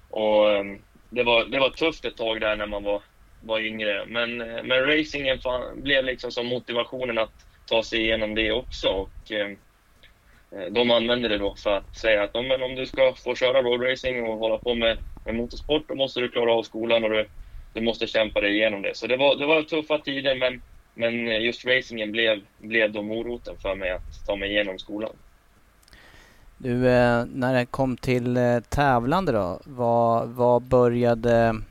och 0.09 0.51
ehm, 0.51 0.81
det, 1.09 1.24
var, 1.24 1.45
det 1.45 1.59
var 1.59 1.69
tufft 1.69 2.05
ett 2.05 2.17
tag 2.17 2.41
där 2.41 2.55
när 2.55 2.65
man 2.65 2.83
var, 2.83 3.01
var 3.39 3.59
yngre. 3.59 4.05
Men, 4.05 4.41
eh, 4.41 4.63
men 4.63 4.86
racingen 4.86 5.39
fan, 5.39 5.81
blev 5.81 6.05
liksom 6.05 6.31
som 6.31 6.48
motivationen 6.48 7.17
att 7.17 7.33
ta 7.65 7.83
sig 7.83 8.00
igenom 8.00 8.36
det 8.36 8.51
också. 8.51 8.88
Och, 8.89 9.31
ehm, 9.31 9.57
eh, 10.51 10.71
de 10.71 10.91
använde 10.91 11.27
det 11.27 11.38
då 11.38 11.55
för 11.55 11.77
att 11.77 11.95
säga 11.95 12.24
att 12.24 12.36
om, 12.36 12.51
om 12.51 12.75
du 12.75 12.86
ska 12.86 13.13
få 13.13 13.36
köra 13.36 13.62
roadracing 13.62 14.24
och 14.24 14.38
hålla 14.38 14.57
på 14.57 14.75
med, 14.75 14.98
med 15.25 15.36
motorsport, 15.36 15.88
då 15.88 15.95
måste 15.95 16.19
du 16.19 16.29
klara 16.29 16.53
av 16.53 16.63
skolan 16.63 17.03
och 17.03 17.09
du, 17.09 17.29
du 17.74 17.81
måste 17.81 18.07
kämpa 18.07 18.41
dig 18.41 18.55
igenom 18.55 18.81
det. 18.81 18.95
Så 18.95 19.07
det 19.07 19.17
var, 19.17 19.36
det 19.36 19.45
var 19.45 19.63
tuffa 19.63 19.98
tider, 19.98 20.36
men 20.36 20.62
men 21.00 21.41
just 21.41 21.65
racingen 21.65 22.12
blev, 22.12 22.41
blev 22.58 22.91
då 22.91 23.01
moroten 23.01 23.58
för 23.58 23.75
mig 23.75 23.91
att 23.91 24.25
ta 24.25 24.36
mig 24.36 24.50
igenom 24.50 24.79
skolan. 24.79 25.15
Du, 26.58 26.89
eh, 26.89 27.25
när 27.25 27.53
det 27.53 27.65
kom 27.65 27.98
till 27.98 28.38
eh, 28.38 28.60
tävlande 28.60 29.32
då, 29.32 29.62
vad, 29.65 30.29
vad 30.29 30.62
började 30.62 31.62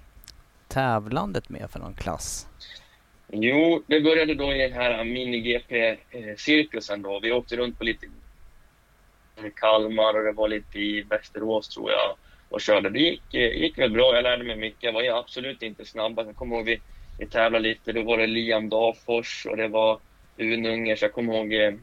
tävlandet 0.69 1.49
med 1.49 1.71
för 1.71 1.81
någon 1.81 1.95
klass? 1.95 2.47
Jo, 3.33 3.83
det 3.87 4.01
började 4.01 4.35
då 4.35 4.53
i 4.53 4.59
den 4.59 4.73
här 4.73 5.05
mini-GP-cirkusen 5.05 7.03
då. 7.03 7.21
Vi 7.21 7.33
åkte 7.33 7.57
runt 7.57 7.79
på 7.79 7.85
lite 7.85 8.07
Kalmar 9.57 10.19
och 10.19 10.25
det 10.25 10.33
var 10.33 10.49
lite 10.49 10.79
i 10.79 11.03
Västerås 11.03 11.69
tror 11.69 11.91
jag 11.91 12.17
och 12.49 12.61
körde. 12.61 12.91
Det 12.91 12.99
gick, 12.99 13.35
gick 13.35 13.79
väl 13.79 13.91
bra, 13.91 14.15
jag 14.15 14.23
lärde 14.23 14.45
mig 14.45 14.57
mycket. 14.57 14.83
Jag 14.83 14.93
var 14.93 15.19
absolut 15.19 15.63
inte 15.63 15.85
snabbast. 15.85 16.27
Jag 16.27 16.37
kommer 16.37 16.57
ihåg 16.57 16.65
vi 16.65 16.81
vi 17.19 17.27
tävlade 17.27 17.69
lite. 17.69 17.93
Då 17.93 18.03
var 18.03 18.19
det 18.19 18.27
Liam 18.27 18.69
Dafors 18.69 19.47
och 19.47 19.57
det 19.57 19.69
var 19.69 20.01
Unungers. 20.39 21.03
Jag 21.03 21.13
kommer 21.13 21.35
ihåg 21.35 21.53
eh, 21.55 21.75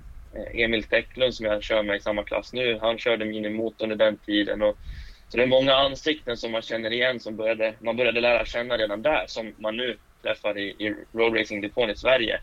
Emil 0.53 0.83
Täcklund 0.83 1.35
som 1.35 1.45
jag 1.45 1.63
kör 1.63 1.83
med 1.83 1.97
i 1.97 1.99
samma 1.99 2.23
klass 2.23 2.53
nu. 2.53 2.79
Han 2.81 2.97
körde 2.97 3.25
minimotor 3.25 3.85
under 3.85 3.95
den 3.95 4.17
tiden. 4.17 4.61
Och, 4.61 4.77
så 5.27 5.37
det 5.37 5.43
är 5.43 5.47
många 5.47 5.75
ansikten 5.75 6.37
som 6.37 6.51
man 6.51 6.61
känner 6.61 6.93
igen 6.93 7.19
som 7.19 7.35
började, 7.35 7.73
man 7.79 7.97
började 7.97 8.21
lära 8.21 8.45
känna 8.45 8.77
redan 8.77 9.01
där 9.01 9.23
som 9.27 9.53
man 9.57 9.77
nu 9.77 9.97
träffar 10.23 10.57
i, 10.57 10.69
i 10.69 10.95
roadracing-depån 11.13 11.89
i 11.89 11.95
Sverige. 11.95 12.39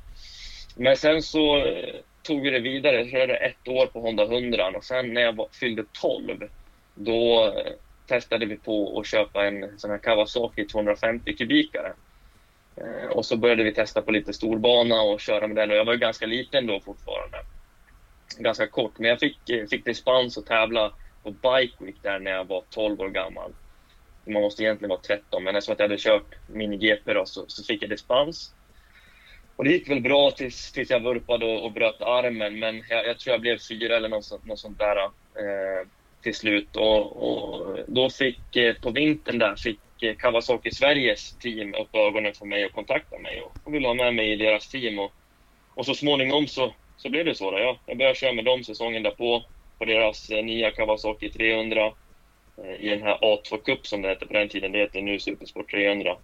Men 0.76 0.96
sen 0.96 1.22
så 1.22 1.56
eh, 1.56 1.94
tog 2.22 2.42
vi 2.42 2.50
det 2.50 2.61
vidare. 2.61 2.96
Jag 2.96 3.11
körde 3.11 3.37
ett 3.37 3.68
år 3.68 3.87
på 3.87 4.00
Honda 4.00 4.25
100 4.25 4.68
och 4.76 4.84
sen 4.84 5.14
när 5.14 5.20
jag 5.20 5.37
var, 5.37 5.49
fyllde 5.61 5.84
12 6.00 6.49
då 6.94 7.44
eh, 7.46 7.72
testade 8.06 8.46
vi 8.46 8.56
på 8.56 9.00
att 9.00 9.06
köpa 9.06 9.46
en 9.46 9.78
sån 9.78 9.90
här 9.90 9.99
Kawasaki 9.99 10.66
250 10.66 11.37
kubikare. 11.37 11.92
Eh, 12.76 13.10
och 13.10 13.26
så 13.26 13.36
började 13.36 13.62
vi 13.62 13.74
testa 13.74 14.02
på 14.02 14.10
lite 14.10 14.32
storbana 14.32 15.02
och 15.02 15.20
köra 15.20 15.46
med 15.46 15.56
den. 15.56 15.70
Och 15.70 15.76
jag 15.76 15.84
var 15.84 15.92
ju 15.92 15.98
ganska 15.98 16.26
liten 16.26 16.66
då 16.66 16.80
fortfarande. 16.80 17.38
Ganska 18.38 18.66
kort, 18.66 18.98
men 18.98 19.10
jag 19.10 19.20
fick, 19.20 19.50
eh, 19.50 19.66
fick 19.66 19.84
dispens 19.84 20.38
att 20.38 20.46
tävla 20.46 20.92
på 21.22 21.30
Bike 21.30 21.84
Week 21.84 21.96
där 22.02 22.18
när 22.18 22.30
jag 22.30 22.44
var 22.44 22.62
12 22.70 23.00
år 23.00 23.08
gammal. 23.08 23.52
Man 24.24 24.42
måste 24.42 24.62
egentligen 24.62 24.88
vara 24.88 25.00
13, 25.00 25.44
men 25.44 25.56
eftersom 25.56 25.74
jag 25.78 25.84
hade 25.84 25.98
kört 25.98 26.34
mini-GP 26.46 27.14
då, 27.14 27.26
så, 27.26 27.44
så, 27.46 27.64
fick 27.64 27.82
jag 27.82 27.90
dispens. 27.90 28.54
Och 29.56 29.64
det 29.64 29.70
gick 29.70 29.90
väl 29.90 30.00
bra 30.00 30.30
tills, 30.30 30.72
tills 30.72 30.90
jag 30.90 31.02
vurpade 31.02 31.46
och, 31.46 31.64
och 31.64 31.72
bröt 31.72 32.02
armen, 32.02 32.58
men 32.58 32.84
jag, 32.88 33.06
jag, 33.06 33.18
tror 33.18 33.32
jag 33.32 33.40
blev 33.40 33.58
fyra 33.58 33.96
eller 33.96 34.08
något 34.08 34.24
sånt, 34.24 34.46
något 34.46 34.58
sånt 34.58 34.78
där 34.78 34.96
eh, 34.96 35.86
till 36.22 36.34
slut. 36.34 36.76
Och, 36.76 37.22
och 37.22 37.78
då 37.86 38.10
fick, 38.10 38.56
eh, 38.56 38.74
på 38.74 38.90
vintern 38.90 39.38
där, 39.38 39.56
fick 39.56 39.80
Eh, 40.02 40.16
Kawasaki 40.16 40.71
Sveriges 40.71 41.38
team 41.38 41.75
upp 41.75 41.94
ögonen 41.94 42.35
för 42.35 42.47
mig 42.47 42.64
och 42.64 42.73
kontaktade 42.73 43.23
mig 43.23 43.40
och, 43.40 43.52
och 43.64 43.75
ville 43.75 43.88
ha 43.88 43.94
med 43.94 44.14
mig 44.14 44.32
i 44.32 44.37
deras 44.37 44.68
team. 44.68 44.99
Och, 44.99 45.12
och 45.75 45.87
så 45.87 45.94
småningom 45.94 46.47
så, 46.47 46.75
så 46.97 47.11
blev 47.11 47.25
det 47.25 47.35
så. 47.35 47.50
Då, 47.50 47.59
ja. 47.59 47.78
Jag 47.87 47.99
började 47.99 48.18
köra 48.18 48.32
med 48.32 48.44
dem 48.44 48.64
säsongen 48.64 49.02
därpå 49.02 49.44
på 49.78 49.85
deras 49.85 50.30
eh, 50.30 50.44
nya 50.44 50.71
Kawasaki 50.71 51.28
300 51.28 51.92
eh, 52.56 52.85
i 52.85 52.88
den 52.88 53.02
här 53.02 53.18
A2 53.18 53.56
Cup 53.64 53.87
som 53.87 54.02
det 54.02 54.09
hette 54.09 54.26
på 54.26 54.32
den 54.32 54.49
tiden. 54.49 54.73
Det 54.73 54.78
heter 54.78 55.00
nu 55.00 55.18
Supersport 55.18 55.71
300. 55.71 56.16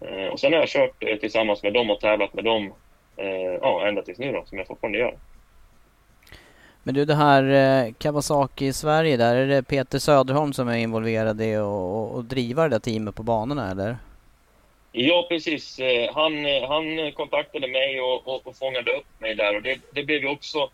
Eh, 0.00 0.26
och 0.26 0.40
sen 0.40 0.52
har 0.52 0.60
jag 0.60 0.68
kört 0.68 1.02
eh, 1.02 1.16
tillsammans 1.16 1.62
med 1.62 1.72
dem 1.72 1.90
och 1.90 2.00
tävlat 2.00 2.34
med 2.34 2.44
dem 2.44 2.72
eh, 3.16 3.58
ja, 3.60 3.88
ända 3.88 4.02
tills 4.02 4.18
nu 4.18 4.32
då, 4.32 4.44
som 4.44 4.58
jag 4.58 4.66
fortfarande 4.66 4.98
gör. 4.98 5.18
Men 6.86 6.94
du 6.94 7.04
det 7.04 7.14
här 7.14 7.42
eh, 7.42 7.92
Kawasaki 7.92 8.66
i 8.66 8.72
Sverige 8.72 9.16
där, 9.16 9.36
är 9.36 9.46
det 9.46 9.62
Peter 9.62 9.98
Söderholm 9.98 10.52
som 10.52 10.68
är 10.68 10.76
involverad 10.76 11.40
i 11.40 11.54
att 11.56 12.28
driva 12.28 12.62
det 12.62 12.68
där 12.68 12.78
teamet 12.78 13.14
på 13.14 13.22
banorna 13.22 13.70
eller? 13.70 13.96
Ja 14.92 15.26
precis, 15.28 15.78
eh, 15.78 16.14
han, 16.14 16.46
eh, 16.46 16.68
han 16.68 17.12
kontaktade 17.12 17.68
mig 17.68 18.00
och, 18.00 18.28
och, 18.28 18.46
och 18.46 18.56
fångade 18.56 18.90
upp 18.90 19.06
mig 19.20 19.34
där 19.34 19.56
och 19.56 19.62
det, 19.62 19.80
det 19.90 20.04
blev 20.04 20.22
ju 20.22 20.28
också, 20.28 20.70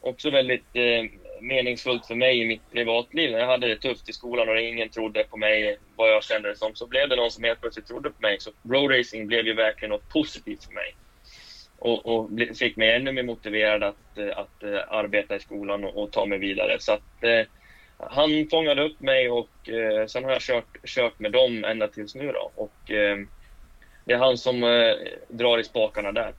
också 0.00 0.30
väldigt 0.30 0.76
eh, 0.76 1.04
meningsfullt 1.40 2.06
för 2.06 2.14
mig 2.14 2.38
i 2.40 2.46
mitt 2.46 2.70
privatliv. 2.72 3.30
När 3.30 3.38
jag 3.38 3.46
hade 3.46 3.68
det 3.68 3.76
tufft 3.76 4.08
i 4.08 4.12
skolan 4.12 4.48
och 4.48 4.60
ingen 4.60 4.88
trodde 4.88 5.24
på 5.24 5.36
mig, 5.36 5.78
vad 5.96 6.10
jag 6.10 6.24
kände 6.24 6.48
det 6.48 6.56
som, 6.56 6.74
så 6.74 6.86
blev 6.86 7.08
det 7.08 7.16
någon 7.16 7.30
som 7.30 7.44
helt 7.44 7.60
plötsligt 7.60 7.86
trodde 7.86 8.10
på 8.10 8.22
mig. 8.22 8.36
Så 8.40 8.50
roadracing 8.70 9.26
blev 9.26 9.46
ju 9.46 9.54
verkligen 9.54 9.90
något 9.90 10.08
positivt 10.08 10.64
för 10.64 10.72
mig 10.72 10.94
och, 11.78 12.06
och 12.06 12.30
fick 12.58 12.76
mig 12.76 12.96
ännu 12.96 13.12
mer 13.12 13.22
motiverad 13.22 13.82
att, 13.82 14.18
eh, 14.18 14.38
att, 14.38 14.62
eh, 14.62 14.78
arbeta 14.88 15.36
i 15.36 15.40
skolan 15.40 15.84
och, 15.84 16.02
och 16.02 16.10
ta 16.10 16.26
mig 16.26 16.38
vidare. 16.38 16.76
Så 16.80 16.92
att, 16.92 17.24
eh, 17.24 17.46
han 17.98 18.46
fångade 18.50 18.82
upp 18.82 19.00
mig 19.00 19.30
och 19.30 19.68
eh, 19.68 20.06
sen 20.06 20.24
har 20.24 20.30
jag 20.30 20.40
kört, 20.40 20.86
kört 20.86 21.18
med 21.18 21.32
dem 21.32 21.64
ända 21.64 21.88
tills 21.88 22.14
nu 22.14 22.32
då. 22.32 22.50
Och 22.54 22.90
eh, 22.90 23.16
det 24.04 24.12
är 24.12 24.18
han 24.18 24.38
som 24.38 24.62
eh, 24.62 24.94
drar 25.28 25.58
i 25.58 25.64
spakarna 25.64 26.12
där. 26.12 26.32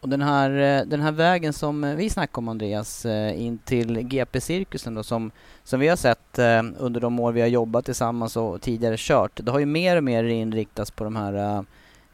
Och 0.00 0.08
den 0.08 0.22
här, 0.22 0.50
eh, 0.50 0.86
den 0.86 1.00
här 1.00 1.12
vägen 1.12 1.52
som 1.52 1.96
vi 1.96 2.10
snackade 2.10 2.38
om 2.38 2.48
Andreas, 2.48 3.06
in 3.34 3.58
till 3.58 4.00
GP-cirkusen 4.00 4.94
då 4.94 5.02
som, 5.02 5.30
som 5.64 5.80
vi 5.80 5.88
har 5.88 5.96
sett 5.96 6.38
under 6.78 7.00
de 7.00 7.20
år 7.20 7.32
vi 7.32 7.40
har 7.40 7.48
jobbat 7.48 7.84
tillsammans 7.84 8.36
och 8.36 8.62
tidigare 8.62 8.94
kört. 8.98 9.32
Det 9.34 9.52
har 9.52 9.58
ju 9.58 9.66
mer 9.66 9.96
och 9.96 10.04
mer 10.04 10.24
inriktats 10.24 10.90
på 10.90 11.04
de 11.04 11.16
här 11.16 11.64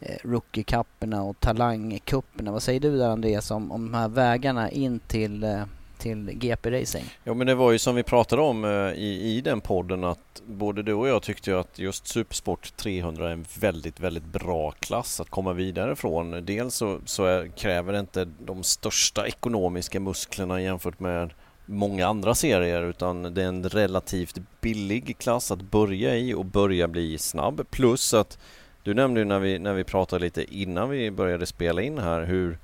Eh, 0.03 0.17
rookie-cuperna 0.23 1.21
och 1.21 1.41
talangkupperna. 1.41 2.53
Vad 2.53 2.63
säger 2.63 2.81
du 2.81 2.99
där 2.99 3.09
Andreas 3.09 3.51
om, 3.51 3.73
om 3.73 3.85
de 3.85 3.99
här 3.99 4.09
vägarna 4.09 4.71
in 4.71 5.01
till 5.01 5.45
eh, 5.45 5.65
till 6.03 6.31
GP-racing. 6.31 7.05
Ja 7.25 7.35
men 7.35 7.47
det 7.47 7.55
var 7.55 7.73
ju 7.73 7.79
som 7.79 7.95
vi 7.95 8.03
pratade 8.03 8.43
om 8.43 8.65
eh, 8.65 8.71
i, 8.93 9.37
i 9.37 9.41
den 9.41 9.61
podden 9.61 10.05
att 10.05 10.43
både 10.47 10.83
du 10.83 10.95
och 10.95 11.09
jag 11.09 11.23
tyckte 11.23 11.51
ju 11.51 11.59
att 11.59 11.79
just 11.79 12.07
Supersport 12.07 12.77
300 12.77 13.29
är 13.29 13.33
en 13.33 13.45
väldigt, 13.61 14.01
väldigt 14.01 14.25
bra 14.25 14.71
klass 14.71 15.21
att 15.21 15.31
komma 15.31 15.53
vidare 15.53 15.97
från. 15.97 16.45
Dels 16.45 16.75
så, 16.75 16.99
så 17.05 17.25
är, 17.25 17.47
kräver 17.47 17.93
det 17.93 18.01
inte 18.01 18.25
de 18.25 18.63
största 18.63 19.27
ekonomiska 19.27 20.01
musklerna 20.01 20.63
jämfört 20.63 21.01
med 21.01 21.35
många 21.67 22.07
andra 22.07 22.35
serier 22.35 22.83
utan 22.83 23.35
det 23.35 23.43
är 23.43 23.49
en 23.49 23.69
relativt 23.69 24.39
billig 24.61 25.19
klass 25.19 25.51
att 25.51 25.63
börja 25.63 26.17
i 26.17 26.35
och 26.35 26.45
börja 26.45 26.89
bli 26.89 27.19
snabb 27.19 27.71
plus 27.71 28.15
att 28.15 28.39
du 28.83 28.95
nämnde 28.95 29.21
ju 29.21 29.25
när 29.25 29.39
vi, 29.39 29.59
när 29.59 29.75
vi 29.75 29.85
pratade 29.85 30.25
lite 30.25 30.55
innan 30.55 30.91
vi 30.91 31.11
började 31.11 31.47
spela 31.47 31.83
in 31.83 31.99
här 31.99 32.23
hur 32.23 32.59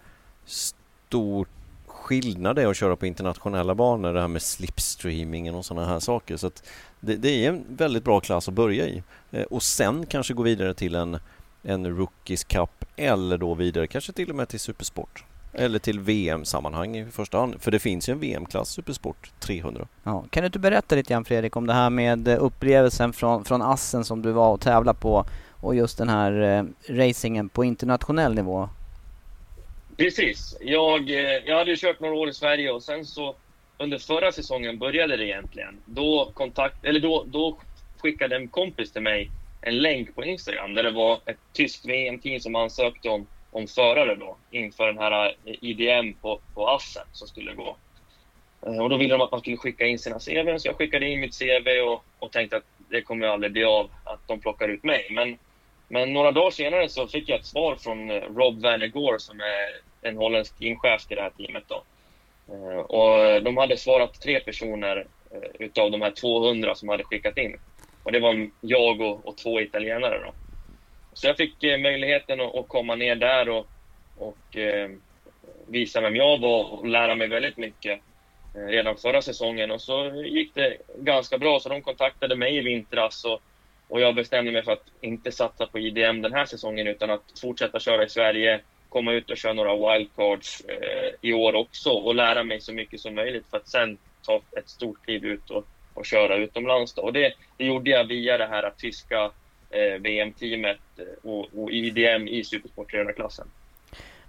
stor 0.45 1.47
skillnad 1.87 2.57
det 2.57 2.63
är 2.63 2.67
att 2.67 2.77
köra 2.77 2.97
på 2.97 3.07
internationella 3.07 3.75
banor, 3.75 4.13
det 4.13 4.21
här 4.21 4.29
med 4.29 4.43
slipstreamingen 4.43 5.55
och 5.55 5.65
sådana 5.65 5.87
här 5.87 6.01
saker. 6.01 6.37
Så 6.37 6.51
det, 7.01 7.17
det, 7.17 7.45
är 7.45 7.49
en 7.49 7.65
väldigt 7.69 8.05
bra 8.05 8.21
klass 8.21 8.49
att 8.49 8.55
börja 8.55 8.87
i. 8.87 9.03
Eh, 9.31 9.43
och 9.43 9.63
sen 9.63 10.07
kanske 10.07 10.35
gå 10.35 10.43
vidare 10.43 10.75
till 10.75 10.95
en, 10.95 11.19
en 11.63 11.97
Rookies 11.97 12.45
Cup 12.45 12.85
eller 12.97 13.39
då 13.39 13.55
vidare 13.55 13.87
kanske 13.87 14.13
till 14.13 14.31
och 14.31 14.37
med 14.37 14.49
till 14.49 14.61
Supersport. 14.61 15.25
Eller 15.53 15.79
till 15.79 16.01
VM-sammanhang 16.01 16.97
i 16.97 17.07
första 17.07 17.39
hand. 17.39 17.55
För 17.59 17.71
det 17.71 17.79
finns 17.79 18.09
ju 18.09 18.13
en 18.13 18.21
VM-klass 18.21 18.69
Supersport 18.71 19.31
300. 19.41 19.87
Ja. 20.03 20.25
Kan 20.31 20.43
du 20.43 20.47
inte 20.47 20.59
berätta 20.59 20.95
lite 20.95 21.13
grann 21.13 21.25
Fredrik 21.25 21.57
om 21.57 21.67
det 21.67 21.73
här 21.73 21.91
med 21.91 22.29
eh, 22.29 22.45
upplevelsen 22.45 23.13
från, 23.13 23.45
från 23.45 23.63
Assen 23.63 24.05
som 24.05 24.23
du 24.23 24.33
var 24.33 24.53
och 24.53 24.61
tävlade 24.61 24.99
på 24.99 25.27
och 25.61 25.75
just 25.75 25.99
den 25.99 26.09
här 26.09 26.41
eh, 26.41 26.65
racingen 26.95 27.49
på 27.49 27.65
internationell 27.65 28.35
nivå? 28.35 28.69
Precis. 29.97 30.57
Jag, 30.61 31.11
eh, 31.11 31.43
jag 31.47 31.59
hade 31.59 31.77
kört 31.77 32.01
några 32.01 32.15
år 32.15 32.29
i 32.29 32.35
Sverige 32.35 32.71
och 32.71 32.83
sen 32.83 33.05
så 33.05 33.35
under 33.79 33.99
förra 33.99 34.33
säsongen 34.33 34.79
började 34.79 35.17
det 35.17 35.25
egentligen. 35.25 35.77
Då, 35.85 36.31
kontakt, 36.35 36.85
eller 36.85 37.01
då, 37.01 37.25
då 37.27 37.59
skickade 37.99 38.37
en 38.37 38.49
kompis 38.49 38.93
till 38.93 39.03
mig 39.03 39.31
en 39.61 39.79
länk 39.79 40.15
på 40.15 40.25
Instagram 40.25 40.75
där 40.75 40.83
det 40.83 40.91
var 40.91 41.21
ett 41.27 41.39
tyskt 41.53 41.87
VM-team 41.87 42.41
som 42.41 42.55
ansökte 42.55 43.09
om, 43.09 43.27
om 43.51 43.67
förare 43.67 44.15
då 44.15 44.37
inför 44.51 44.87
den 44.87 44.99
här 44.99 45.37
eh, 45.45 45.55
IDM 45.61 46.13
på, 46.21 46.41
på 46.55 46.69
Assen 46.69 47.07
som 47.13 47.29
skulle 47.29 47.55
gå. 47.55 47.77
Eh, 48.67 48.79
och 48.79 48.91
då 48.91 48.97
ville 48.97 49.15
de 49.15 49.21
att 49.21 49.31
man 49.31 49.41
skulle 49.41 49.57
skicka 49.57 49.87
in 49.87 49.99
sina 49.99 50.19
CV, 50.19 50.59
så 50.59 50.69
jag 50.69 50.77
skickade 50.77 51.09
in 51.09 51.21
mitt 51.21 51.39
CV 51.39 51.69
och, 51.87 52.05
och 52.19 52.33
tänkte 52.33 52.57
att 52.57 52.65
det 52.91 53.03
kommer 53.03 53.27
aldrig 53.27 53.53
bli 53.53 53.65
av 53.65 53.91
att 54.05 54.29
de 54.29 54.41
plockar 54.41 54.69
ut 54.69 54.85
mig. 54.85 55.09
Men, 55.11 55.39
men 55.89 56.13
några 56.13 56.33
dagar 56.33 56.51
senare 56.51 56.89
så 56.89 57.07
fick 57.07 57.29
jag 57.29 57.39
ett 57.39 57.47
svar 57.47 57.77
från 57.77 58.11
eh, 58.11 58.23
Rob 58.37 58.63
Wernergård 58.63 59.21
som 59.21 59.41
är 59.41 59.81
en 60.09 60.17
holländsk 60.17 60.59
teamchef 60.59 61.07
till 61.07 61.17
det 61.17 61.23
här 61.23 61.31
teamet. 61.31 61.65
Då. 61.67 61.83
Eh, 62.49 62.79
och 62.79 63.43
de 63.43 63.57
hade 63.57 63.77
svarat 63.77 64.21
tre 64.21 64.41
personer 64.41 65.07
eh, 65.31 65.51
utav 65.59 65.91
de 65.91 66.03
här 66.03 66.11
200 66.11 66.75
som 66.75 66.89
hade 66.89 67.05
skickat 67.05 67.39
in. 67.39 67.57
Och 68.03 68.13
det 68.13 68.21
var 68.21 68.51
jag 68.61 69.01
och, 69.01 69.27
och 69.27 69.37
två 69.37 69.61
italienare. 69.61 70.19
Då. 70.19 70.33
Så 71.13 71.27
jag 71.27 71.37
fick 71.37 71.63
möjligheten 71.63 72.41
att, 72.41 72.55
att, 72.55 72.69
komma 72.69 72.95
ner 72.95 73.17
där 73.17 73.49
och, 73.49 73.67
och 74.19 74.57
eh, 74.57 74.91
visa 75.67 76.01
vem 76.01 76.17
jag 76.17 76.41
var 76.41 76.73
och 76.73 76.87
lära 76.87 77.15
mig 77.15 77.29
väldigt 77.29 77.57
mycket. 77.57 78.01
Redan 78.55 78.97
förra 78.97 79.23
säsongen 79.23 79.71
och 79.71 79.81
så 79.81 80.23
gick 80.27 80.55
det 80.55 80.77
ganska 80.97 81.39
bra. 81.39 81.61
Så 81.61 81.69
de 81.69 81.83
kontaktade 81.83 82.37
mig 82.37 82.57
i 82.57 82.61
vintras 82.61 83.25
och, 83.25 83.41
och 83.89 84.01
jag 84.01 84.15
bestämde 84.15 84.53
mig 84.53 84.63
för 84.63 84.73
att 84.73 84.87
inte 85.01 85.33
satsa 85.33 85.67
på 85.67 85.79
IDM 85.79 86.23
den 86.23 86.33
här 86.33 86.45
säsongen 86.45 86.87
utan 86.87 87.11
att 87.11 87.41
fortsätta 87.41 87.81
köra 87.81 88.05
i 88.05 88.09
Sverige, 88.09 88.61
komma 88.89 89.13
ut 89.13 89.31
och 89.31 89.37
köra 89.37 89.53
några 89.53 89.95
wildcards 89.95 90.61
eh, 90.61 91.11
i 91.21 91.33
år 91.33 91.55
också 91.55 91.91
och 91.91 92.15
lära 92.15 92.45
mig 92.45 92.61
så 92.61 92.73
mycket 92.73 93.01
som 93.01 93.15
möjligt 93.15 93.47
för 93.51 93.57
att 93.57 93.69
sen 93.69 93.99
ta 94.23 94.41
ett 94.59 94.69
stort 94.69 95.05
kliv 95.05 95.25
ut 95.25 95.51
och, 95.51 95.65
och 95.95 96.07
köra 96.07 96.37
utomlands. 96.37 96.95
Då. 96.95 97.03
Och 97.03 97.13
det, 97.13 97.33
det 97.57 97.65
gjorde 97.65 97.91
jag 97.91 98.05
via 98.05 98.39
det 98.39 98.47
här 98.47 98.73
tyska 98.77 99.31
eh, 99.71 100.01
VM-teamet 100.01 100.79
eh, 100.97 101.31
och, 101.31 101.47
och 101.55 101.71
IDM 101.71 102.29
i 102.29 102.45
Supersport 102.45 102.93
300-klassen. 102.93 103.47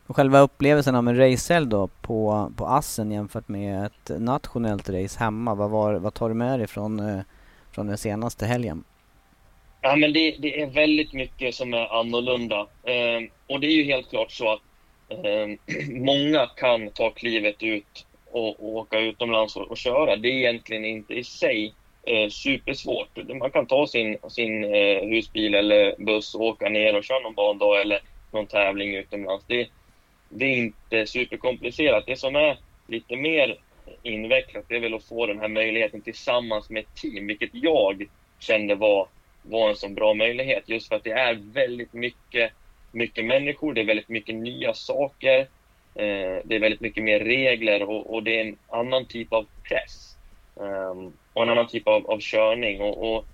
Och 0.08 0.16
själva 0.16 0.40
upplevelsen 0.40 0.96
av 0.96 1.08
en 1.08 1.18
racehelg 1.18 1.68
då 1.68 1.88
på, 1.88 2.52
på 2.56 2.66
Assen 2.66 3.12
jämfört 3.12 3.48
med 3.48 3.86
ett 3.86 4.20
nationellt 4.20 4.90
race 4.90 5.20
hemma, 5.20 5.56
vad, 5.56 5.70
var, 5.70 5.94
vad 5.94 6.14
tar 6.14 6.30
du 6.30 6.36
med 6.36 6.60
dig 6.60 6.68
från, 6.68 7.00
eh, 7.00 7.22
från 7.72 7.88
den 7.88 7.98
senaste 7.98 8.46
helgen? 8.46 8.84
Ja, 9.82 9.96
men 9.96 10.14
det, 10.14 10.36
det 10.40 10.62
är 10.62 10.66
väldigt 10.66 11.14
mycket 11.14 11.56
som 11.56 11.74
är 11.74 12.00
annorlunda. 12.00 12.60
Eh, 12.84 13.30
och 13.48 13.60
det 13.60 13.68
är 13.68 13.72
ju 13.72 13.84
helt 13.84 14.10
klart 14.10 14.32
så 14.32 14.52
att 14.52 14.62
eh, 15.10 15.48
många 15.90 16.48
kan 16.48 16.90
ta 16.90 17.10
klivet 17.10 17.64
ut 17.64 18.06
och, 18.32 18.48
och 18.48 18.76
åka 18.76 19.00
utomlands 19.00 19.56
och, 19.56 19.72
och, 19.72 19.78
köra. 19.78 20.16
Det 20.16 20.28
är 20.28 20.34
egentligen 20.34 20.86
inte 20.86 21.14
i 21.14 21.24
sig 21.24 21.74
eh, 22.04 22.30
supersvårt. 22.30 23.10
Man 23.40 23.52
kan 23.52 23.66
ta 23.66 23.88
sin, 23.88 24.18
sin 24.30 24.64
eh, 24.64 25.04
husbil 25.04 25.56
eller 25.56 25.96
buss 25.98 26.36
och 26.36 26.42
åka 26.42 26.70
ner 26.70 26.96
och 26.96 27.04
köra 27.04 27.20
någon 27.20 27.34
bandag 27.34 27.82
eller 27.82 28.00
någon 28.32 28.48
tävling 28.48 28.96
utomlands. 28.96 29.46
Det, 29.48 29.68
det 30.30 30.46
är 30.46 30.58
inte 30.58 31.06
superkomplicerat. 31.06 32.04
Det 32.06 32.16
som 32.16 32.36
är 32.36 32.58
lite 32.88 33.16
mer 33.16 33.58
invecklat 34.04 34.66
det 34.68 34.76
är 34.76 34.80
väl 34.80 34.94
att 34.94 35.04
få 35.04 35.26
den 35.26 35.40
här 35.40 35.48
möjligheten 35.48 36.02
tillsammans 36.02 36.70
med 36.70 36.84
ett 36.84 36.96
team, 36.96 37.28
vilket 37.28 37.50
jag 37.54 38.06
kände 38.40 38.76
var, 38.76 39.08
var 39.50 39.70
en 39.70 39.76
så 39.76 39.90
bra 39.90 40.14
möjlighet. 40.14 40.64
Just 40.70 40.88
för 40.88 40.96
att 40.96 41.04
det 41.04 41.12
är 41.12 41.40
väldigt 41.54 41.94
mycket, 41.94 42.52
mycket 42.92 43.26
människor, 43.26 43.74
det 43.74 43.82
är 43.82 43.86
väldigt 43.86 44.10
mycket 44.10 44.36
nya 44.36 44.74
saker, 44.74 45.40
eh, 45.96 46.38
det 46.44 46.56
är 46.56 46.60
väldigt 46.60 46.82
mycket 46.82 47.04
mer 47.04 47.20
regler 47.20 47.84
och, 47.84 48.14
och, 48.14 48.24
det 48.24 48.40
är 48.40 48.46
en 48.46 48.58
annan 48.68 49.06
typ 49.06 49.34
av 49.34 49.46
press. 49.70 50.16
Ehm, 50.62 51.14
och 51.34 51.44
en 51.44 51.50
annan 51.50 51.68
typ 51.68 51.88
av, 51.88 52.12
av 52.12 52.20
körning. 52.20 52.82
Och, 52.82 53.16
och 53.16 53.26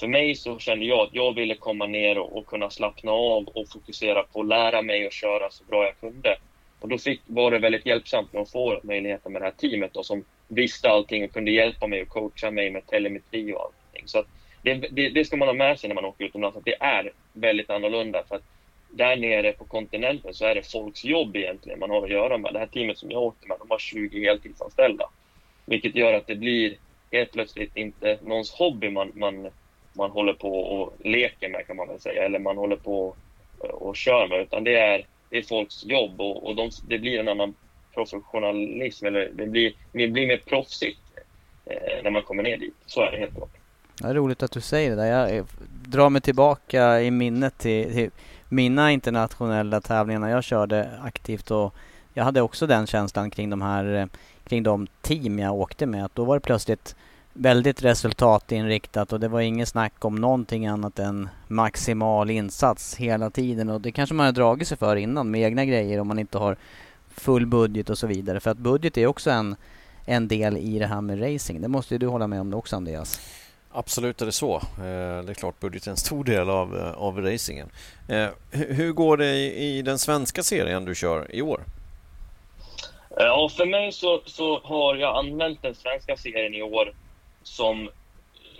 för 0.00 0.08
mig 0.08 0.34
så 0.34 0.58
kände 0.58 0.84
jag 0.84 1.00
att 1.00 1.14
jag 1.14 1.34
ville 1.34 1.54
komma 1.54 1.86
ner 1.86 2.18
och, 2.18 2.36
och, 2.36 2.46
kunna 2.46 2.70
slappna 2.70 3.12
av 3.12 3.44
och 3.44 3.68
fokusera 3.68 4.22
på 4.22 4.40
att 4.40 4.46
lära 4.46 4.82
mig 4.82 5.06
att 5.06 5.12
köra 5.12 5.50
så 5.50 5.64
bra 5.64 5.84
jag 5.84 6.00
kunde. 6.00 6.36
Och 6.80 6.88
då 6.88 6.98
fick, 6.98 7.20
var 7.26 7.50
det 7.50 7.58
väldigt 7.58 7.86
hjälpsamt 7.86 8.34
att 8.34 8.50
få 8.50 8.80
möjligheten 8.82 9.32
med 9.32 9.42
det 9.42 9.46
här 9.46 9.52
teamet 9.52 9.94
då, 9.94 10.02
som 10.02 10.24
visste 10.48 10.90
allting 10.90 11.24
och 11.24 11.32
kunde 11.32 11.50
hjälpa 11.50 11.86
mig 11.86 12.02
och 12.02 12.08
coacha 12.08 12.50
mig 12.50 12.70
med 12.70 12.86
telemetri 12.86 13.52
och 13.52 13.60
allting. 13.60 14.08
Så 14.08 14.24
det, 14.74 14.88
det, 14.90 15.08
det, 15.08 15.24
ska 15.24 15.36
man 15.36 15.48
ha 15.48 15.54
med 15.54 15.78
sig 15.78 15.88
när 15.88 15.94
man 15.94 16.04
åker 16.04 16.24
utomlands, 16.24 16.56
att 16.56 16.64
det 16.64 16.76
är 16.80 17.10
väldigt 17.32 17.70
annorlunda. 17.70 18.24
För 18.28 18.36
att 18.36 18.42
där 18.90 19.16
nere 19.16 19.52
på 19.52 19.64
kontinenten 19.64 20.34
så 20.34 20.44
är 20.44 20.54
det 20.54 20.62
folks 20.62 21.04
jobb 21.04 21.36
egentligen 21.36 21.78
man 21.78 21.90
har 21.90 22.04
att 22.04 22.10
göra 22.10 22.38
med. 22.38 22.52
Det 22.52 22.58
här 22.58 22.66
teamet 22.66 22.98
som 22.98 23.10
jag 23.10 23.22
åkte 23.22 23.48
med, 23.48 23.56
de 23.60 23.70
har 23.70 23.78
20 23.78 24.24
heltidsanställda. 24.24 25.08
Vilket 25.66 25.94
gör 25.94 26.12
att 26.12 26.26
det 26.26 26.34
blir 26.34 26.76
helt 27.12 27.32
plötsligt 27.32 27.76
inte 27.76 28.18
någons 28.22 28.52
hobby 28.52 28.90
man, 28.90 29.12
man 29.14 29.50
man 29.96 30.10
håller 30.10 30.32
på 30.32 30.58
och 30.58 31.06
leker 31.06 31.48
med 31.48 31.66
kan 31.66 31.76
man 31.76 31.88
väl 31.88 32.00
säga, 32.00 32.24
eller 32.24 32.38
man 32.38 32.56
håller 32.56 32.76
på 32.76 33.16
och 33.58 33.96
kör 33.96 34.28
med, 34.28 34.40
utan 34.40 34.64
det 34.64 34.76
är, 34.76 35.06
det 35.30 35.38
är 35.38 35.42
folks 35.42 35.84
jobb 35.84 36.20
och, 36.20 36.46
och 36.46 36.56
de, 36.56 36.70
det 36.88 36.98
blir 36.98 37.20
en 37.20 37.28
annan 37.28 37.54
professionalism, 37.94 39.06
eller 39.06 39.30
det 39.32 39.46
blir, 39.46 39.72
det 39.92 40.08
blir 40.08 40.26
mer 40.26 40.36
proffsigt 40.36 41.00
eh, 41.66 42.02
när 42.02 42.10
man 42.10 42.22
kommer 42.22 42.42
ner 42.42 42.56
dit. 42.56 42.74
Så 42.86 43.02
är 43.02 43.10
det 43.10 43.18
helt 43.18 43.34
klart. 43.34 43.50
Det 44.00 44.08
är 44.08 44.14
roligt 44.14 44.42
att 44.42 44.52
du 44.52 44.60
säger 44.60 44.90
det 44.90 44.96
där. 44.96 45.06
Jag 45.06 45.36
eh, 45.36 45.44
drar 45.84 46.10
mig 46.10 46.22
tillbaka 46.22 47.02
i 47.02 47.10
minnet 47.10 47.58
till, 47.58 47.92
till 47.92 48.10
mina 48.48 48.92
internationella 48.92 49.80
tävlingar 49.80 50.20
när 50.20 50.30
jag 50.30 50.44
körde 50.44 50.90
aktivt 51.02 51.50
och 51.50 51.74
jag 52.14 52.24
hade 52.24 52.42
också 52.42 52.66
den 52.66 52.86
känslan 52.86 53.30
kring 53.30 53.50
de 53.50 53.62
här 53.62 53.94
eh, 53.94 54.06
kring 54.46 54.62
de 54.62 54.86
team 55.02 55.38
jag 55.38 55.54
åkte 55.54 55.86
med. 55.86 56.04
Att 56.04 56.14
då 56.14 56.24
var 56.24 56.36
det 56.36 56.40
plötsligt 56.40 56.96
väldigt 57.32 57.82
resultatinriktat 57.82 59.12
och 59.12 59.20
det 59.20 59.28
var 59.28 59.40
inget 59.40 59.68
snack 59.68 60.04
om 60.04 60.16
någonting 60.16 60.66
annat 60.66 60.98
än 60.98 61.28
maximal 61.48 62.30
insats 62.30 62.96
hela 62.96 63.30
tiden 63.30 63.70
och 63.70 63.80
det 63.80 63.92
kanske 63.92 64.14
man 64.14 64.26
har 64.26 64.32
dragit 64.32 64.68
sig 64.68 64.78
för 64.78 64.96
innan 64.96 65.30
med 65.30 65.40
egna 65.40 65.64
grejer 65.64 66.00
om 66.00 66.08
man 66.08 66.18
inte 66.18 66.38
har 66.38 66.56
full 67.08 67.46
budget 67.46 67.90
och 67.90 67.98
så 67.98 68.06
vidare. 68.06 68.40
För 68.40 68.50
att 68.50 68.58
budget 68.58 68.98
är 68.98 69.06
också 69.06 69.30
en, 69.30 69.56
en 70.04 70.28
del 70.28 70.56
i 70.56 70.78
det 70.78 70.86
här 70.86 71.00
med 71.00 71.34
racing. 71.34 71.60
Det 71.60 71.68
måste 71.68 71.94
ju 71.94 71.98
du 71.98 72.06
hålla 72.06 72.26
med 72.26 72.40
om 72.40 72.54
också 72.54 72.76
Andreas. 72.76 73.20
Absolut 73.76 74.22
är 74.22 74.26
det 74.26 74.32
så. 74.32 74.54
Eh, 74.56 75.22
det 75.24 75.32
är 75.32 75.34
klart 75.34 75.60
budget 75.60 75.86
är 75.86 75.90
en 75.90 75.96
stor 75.96 76.24
del 76.24 76.50
av, 76.50 76.76
eh, 76.76 76.92
av 76.92 77.22
racingen. 77.22 77.70
Eh, 78.08 78.28
hur 78.50 78.92
går 78.92 79.16
det 79.16 79.34
i 79.54 79.82
den 79.82 79.98
svenska 79.98 80.42
serien 80.42 80.84
du 80.84 80.94
kör 80.94 81.34
i 81.34 81.42
år? 81.42 81.60
Ja, 83.16 83.50
för 83.56 83.66
mig 83.66 83.92
så, 83.92 84.22
så 84.24 84.60
har 84.64 84.96
jag 84.96 85.16
använt 85.16 85.62
den 85.62 85.74
svenska 85.74 86.16
serien 86.16 86.54
i 86.54 86.62
år 86.62 86.94
som 87.42 87.90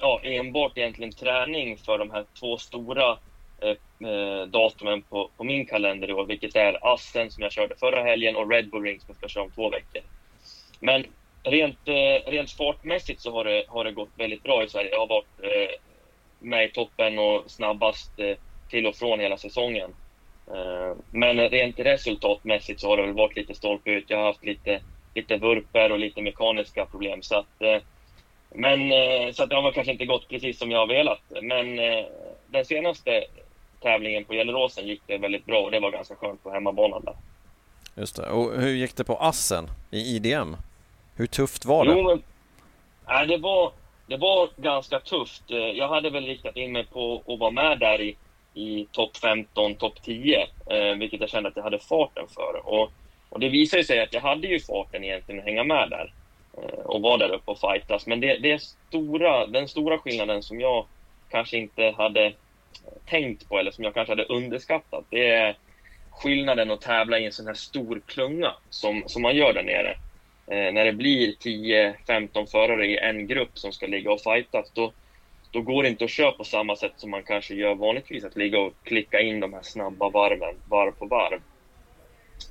ja, 0.00 0.20
enbart 0.22 0.78
egentligen 0.78 1.12
träning 1.12 1.78
för 1.78 1.98
de 1.98 2.10
här 2.10 2.24
två 2.40 2.58
stora 2.58 3.18
eh, 3.58 4.08
eh, 4.10 4.46
datumen 4.46 5.02
på, 5.02 5.30
på, 5.36 5.44
min 5.44 5.66
kalender 5.66 6.10
i 6.10 6.12
år, 6.12 6.24
vilket 6.26 6.56
är 6.56 6.94
Assen 6.94 7.30
som 7.30 7.42
jag 7.42 7.52
körde 7.52 7.76
förra 7.76 8.02
helgen 8.02 8.36
och 8.36 8.50
Red 8.50 8.70
Bull 8.70 8.82
Ring 8.82 9.00
som 9.00 9.06
jag 9.08 9.16
ska 9.16 9.28
köra 9.28 9.44
om 9.44 9.50
två 9.50 9.70
veckor. 9.70 10.02
Men 10.80 11.04
rent, 11.46 11.88
eh, 11.88 12.30
rent 12.30 12.50
fartmässigt 12.50 13.20
så 13.20 13.32
har 13.32 13.44
det, 13.44 13.64
har 13.68 13.84
det 13.84 13.92
gått 13.92 14.08
väldigt 14.16 14.42
bra 14.42 14.64
i 14.64 14.68
Sverige. 14.68 14.90
Jag 14.90 14.98
har 14.98 15.06
varit 15.06 15.40
eh, 15.42 15.80
med 16.38 16.64
i 16.64 16.70
toppen 16.70 17.18
och 17.18 17.50
snabbast 17.50 18.18
eh, 18.18 18.36
till 18.70 18.86
och 18.86 18.96
från 18.96 19.20
hela 19.20 19.36
säsongen. 19.36 19.90
Eh, 20.46 20.96
men 21.10 21.50
rent 21.50 21.78
resultatmässigt 21.78 22.80
så 22.80 22.88
har 22.88 22.96
det 22.96 23.02
väl 23.02 23.12
varit 23.12 23.36
lite 23.36 23.54
stolpe 23.54 23.90
ut. 23.90 24.10
Jag 24.10 24.18
har 24.18 24.24
haft 24.24 24.44
lite, 24.44 24.80
lite 25.14 25.36
vurper 25.36 25.92
och 25.92 25.98
lite 25.98 26.22
mekaniska 26.22 26.86
problem. 26.86 27.22
Så 27.22 27.38
att, 27.38 27.62
eh, 27.62 27.82
men 28.50 28.92
eh, 28.92 29.32
så 29.32 29.42
att 29.42 29.50
det 29.50 29.56
har 29.56 29.72
kanske 29.72 29.92
inte 29.92 30.06
gått 30.06 30.28
precis 30.28 30.58
som 30.58 30.70
jag 30.70 30.78
har 30.78 30.86
velat. 30.86 31.22
Men 31.42 31.78
eh, 31.78 32.04
den 32.46 32.64
senaste 32.64 33.24
tävlingen 33.80 34.24
på 34.24 34.34
Gelleråsen 34.34 34.86
gick 34.86 35.02
det 35.06 35.18
väldigt 35.18 35.46
bra 35.46 35.62
och 35.62 35.70
det 35.70 35.80
var 35.80 35.90
ganska 35.90 36.14
skönt 36.14 36.42
på 36.42 36.50
hemmabanan 36.50 37.04
där. 37.04 37.16
Just 37.94 38.16
det. 38.16 38.30
Och 38.30 38.60
hur 38.60 38.74
gick 38.74 38.96
det 38.96 39.04
på 39.04 39.16
Assen 39.16 39.70
i 39.90 40.16
IDM? 40.16 40.56
Hur 41.16 41.26
tufft 41.26 41.64
var 41.64 41.84
det? 41.84 41.92
Jo, 41.92 42.02
men, 42.02 42.22
äh, 43.20 43.28
det, 43.28 43.36
var, 43.36 43.72
det 44.06 44.16
var 44.16 44.48
ganska 44.56 45.00
tufft. 45.00 45.50
Eh, 45.50 45.56
jag 45.56 45.88
hade 45.88 46.10
väl 46.10 46.26
riktat 46.26 46.56
in 46.56 46.72
mig 46.72 46.86
på 46.86 47.22
att 47.26 47.38
vara 47.38 47.50
med 47.50 47.78
där 47.78 48.00
i, 48.00 48.16
i 48.54 48.86
topp 48.92 49.16
15, 49.16 49.74
topp 49.74 50.02
10, 50.02 50.46
eh, 50.66 50.94
vilket 50.98 51.20
jag 51.20 51.30
kände 51.30 51.48
att 51.48 51.56
jag 51.56 51.62
hade 51.62 51.78
farten 51.78 52.26
för. 52.34 52.68
Och, 52.68 52.92
och 53.28 53.40
det 53.40 53.48
visade 53.48 53.84
sig 53.84 54.02
att 54.02 54.14
jag 54.14 54.20
hade 54.20 54.46
ju 54.46 54.60
farten 54.60 55.04
egentligen 55.04 55.38
att 55.38 55.46
hänga 55.46 55.64
med 55.64 55.90
där. 55.90 56.12
Eh, 56.56 56.78
och 56.78 57.02
vara 57.02 57.16
där 57.16 57.34
uppe 57.34 57.50
och 57.50 57.60
fightas. 57.60 58.06
Men 58.06 58.20
det, 58.20 58.38
det 58.38 58.62
stora, 58.62 59.46
den 59.46 59.68
stora 59.68 59.98
skillnaden 59.98 60.42
som 60.42 60.60
jag 60.60 60.86
kanske 61.30 61.56
inte 61.56 61.94
hade 61.96 62.32
tänkt 63.06 63.48
på 63.48 63.58
eller 63.58 63.70
som 63.70 63.84
jag 63.84 63.94
kanske 63.94 64.12
hade 64.12 64.24
underskattat, 64.24 65.04
det 65.10 65.26
är 65.26 65.56
skillnaden 66.10 66.70
att 66.70 66.80
tävla 66.80 67.18
i 67.18 67.26
en 67.26 67.32
sån 67.32 67.46
här 67.46 67.54
stor 67.54 68.00
klunga 68.06 68.52
som, 68.70 69.02
som 69.06 69.22
man 69.22 69.36
gör 69.36 69.52
där 69.52 69.62
nere. 69.62 69.96
Eh, 70.46 70.72
när 70.72 70.84
det 70.84 70.92
blir 70.92 71.32
10-15 71.32 72.46
förare 72.46 72.86
i 72.86 72.96
en 72.96 73.26
grupp 73.26 73.58
som 73.58 73.72
ska 73.72 73.86
ligga 73.86 74.12
och 74.12 74.20
fightas, 74.20 74.70
då, 74.74 74.92
då 75.50 75.60
går 75.60 75.82
det 75.82 75.88
inte 75.88 76.04
att 76.04 76.10
köra 76.10 76.32
på 76.32 76.44
samma 76.44 76.76
sätt 76.76 76.92
som 76.96 77.10
man 77.10 77.22
kanske 77.22 77.54
gör 77.54 77.74
vanligtvis, 77.74 78.24
att 78.24 78.36
ligga 78.36 78.58
och 78.58 78.74
klicka 78.84 79.20
in 79.20 79.40
de 79.40 79.52
här 79.52 79.62
snabba 79.62 80.08
varven, 80.08 80.54
varv 80.68 80.92
på 80.92 81.06
varv. 81.06 81.40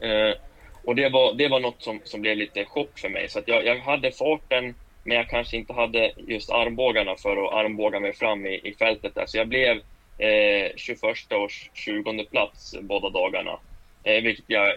Eh, 0.02 0.36
och 0.84 0.96
det 0.96 1.10
var, 1.10 1.34
det 1.34 1.48
var 1.48 1.60
något 1.60 1.84
som, 1.84 2.00
som 2.04 2.22
blev 2.22 2.38
lite 2.38 2.66
chock 2.66 3.00
för 3.00 3.10
mig. 3.10 3.30
Så 3.30 3.40
att 3.40 3.48
jag, 3.48 3.66
jag 3.66 3.80
hade 3.80 4.12
farten, 4.12 4.76
men 5.04 5.18
jag 5.18 5.30
kanske 5.30 5.58
inte 5.58 5.74
hade 5.74 6.12
just 6.18 6.50
armbågarna 6.50 7.16
för 7.16 7.46
att 7.46 7.54
armbåga 7.54 8.00
mig 8.00 8.14
fram 8.14 8.46
i, 8.46 8.60
i 8.64 8.74
fältet. 8.74 9.16
Där. 9.16 9.26
Så 9.26 9.38
jag 9.38 9.48
blev 9.48 9.78
eh, 10.18 10.72
21 10.76 11.02
och 11.32 11.52
20 11.74 12.26
plats 12.32 12.76
båda 12.82 13.10
dagarna. 13.10 13.60
Eh, 14.04 14.24
vilket 14.24 14.46
jag 14.48 14.74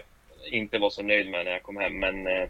inte 0.51 0.77
var 0.77 0.89
så 0.89 1.03
nöjd 1.03 1.29
med 1.29 1.45
när 1.45 1.51
jag 1.51 1.63
kom 1.63 1.77
hem. 1.77 1.99
Men, 1.99 2.27
eh, 2.27 2.49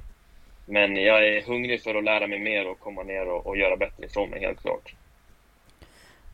men 0.70 0.96
jag 0.96 1.28
är 1.28 1.42
hungrig 1.42 1.84
för 1.84 1.96
att 1.96 2.04
lära 2.04 2.28
mig 2.28 2.40
mer 2.40 2.68
och 2.68 2.80
komma 2.80 3.04
ner 3.04 3.28
och, 3.28 3.48
och 3.48 3.58
göra 3.58 3.78
bättre 3.78 4.06
ifrån 4.06 4.30
mig, 4.30 4.40
helt 4.40 4.62
klart. 4.62 4.94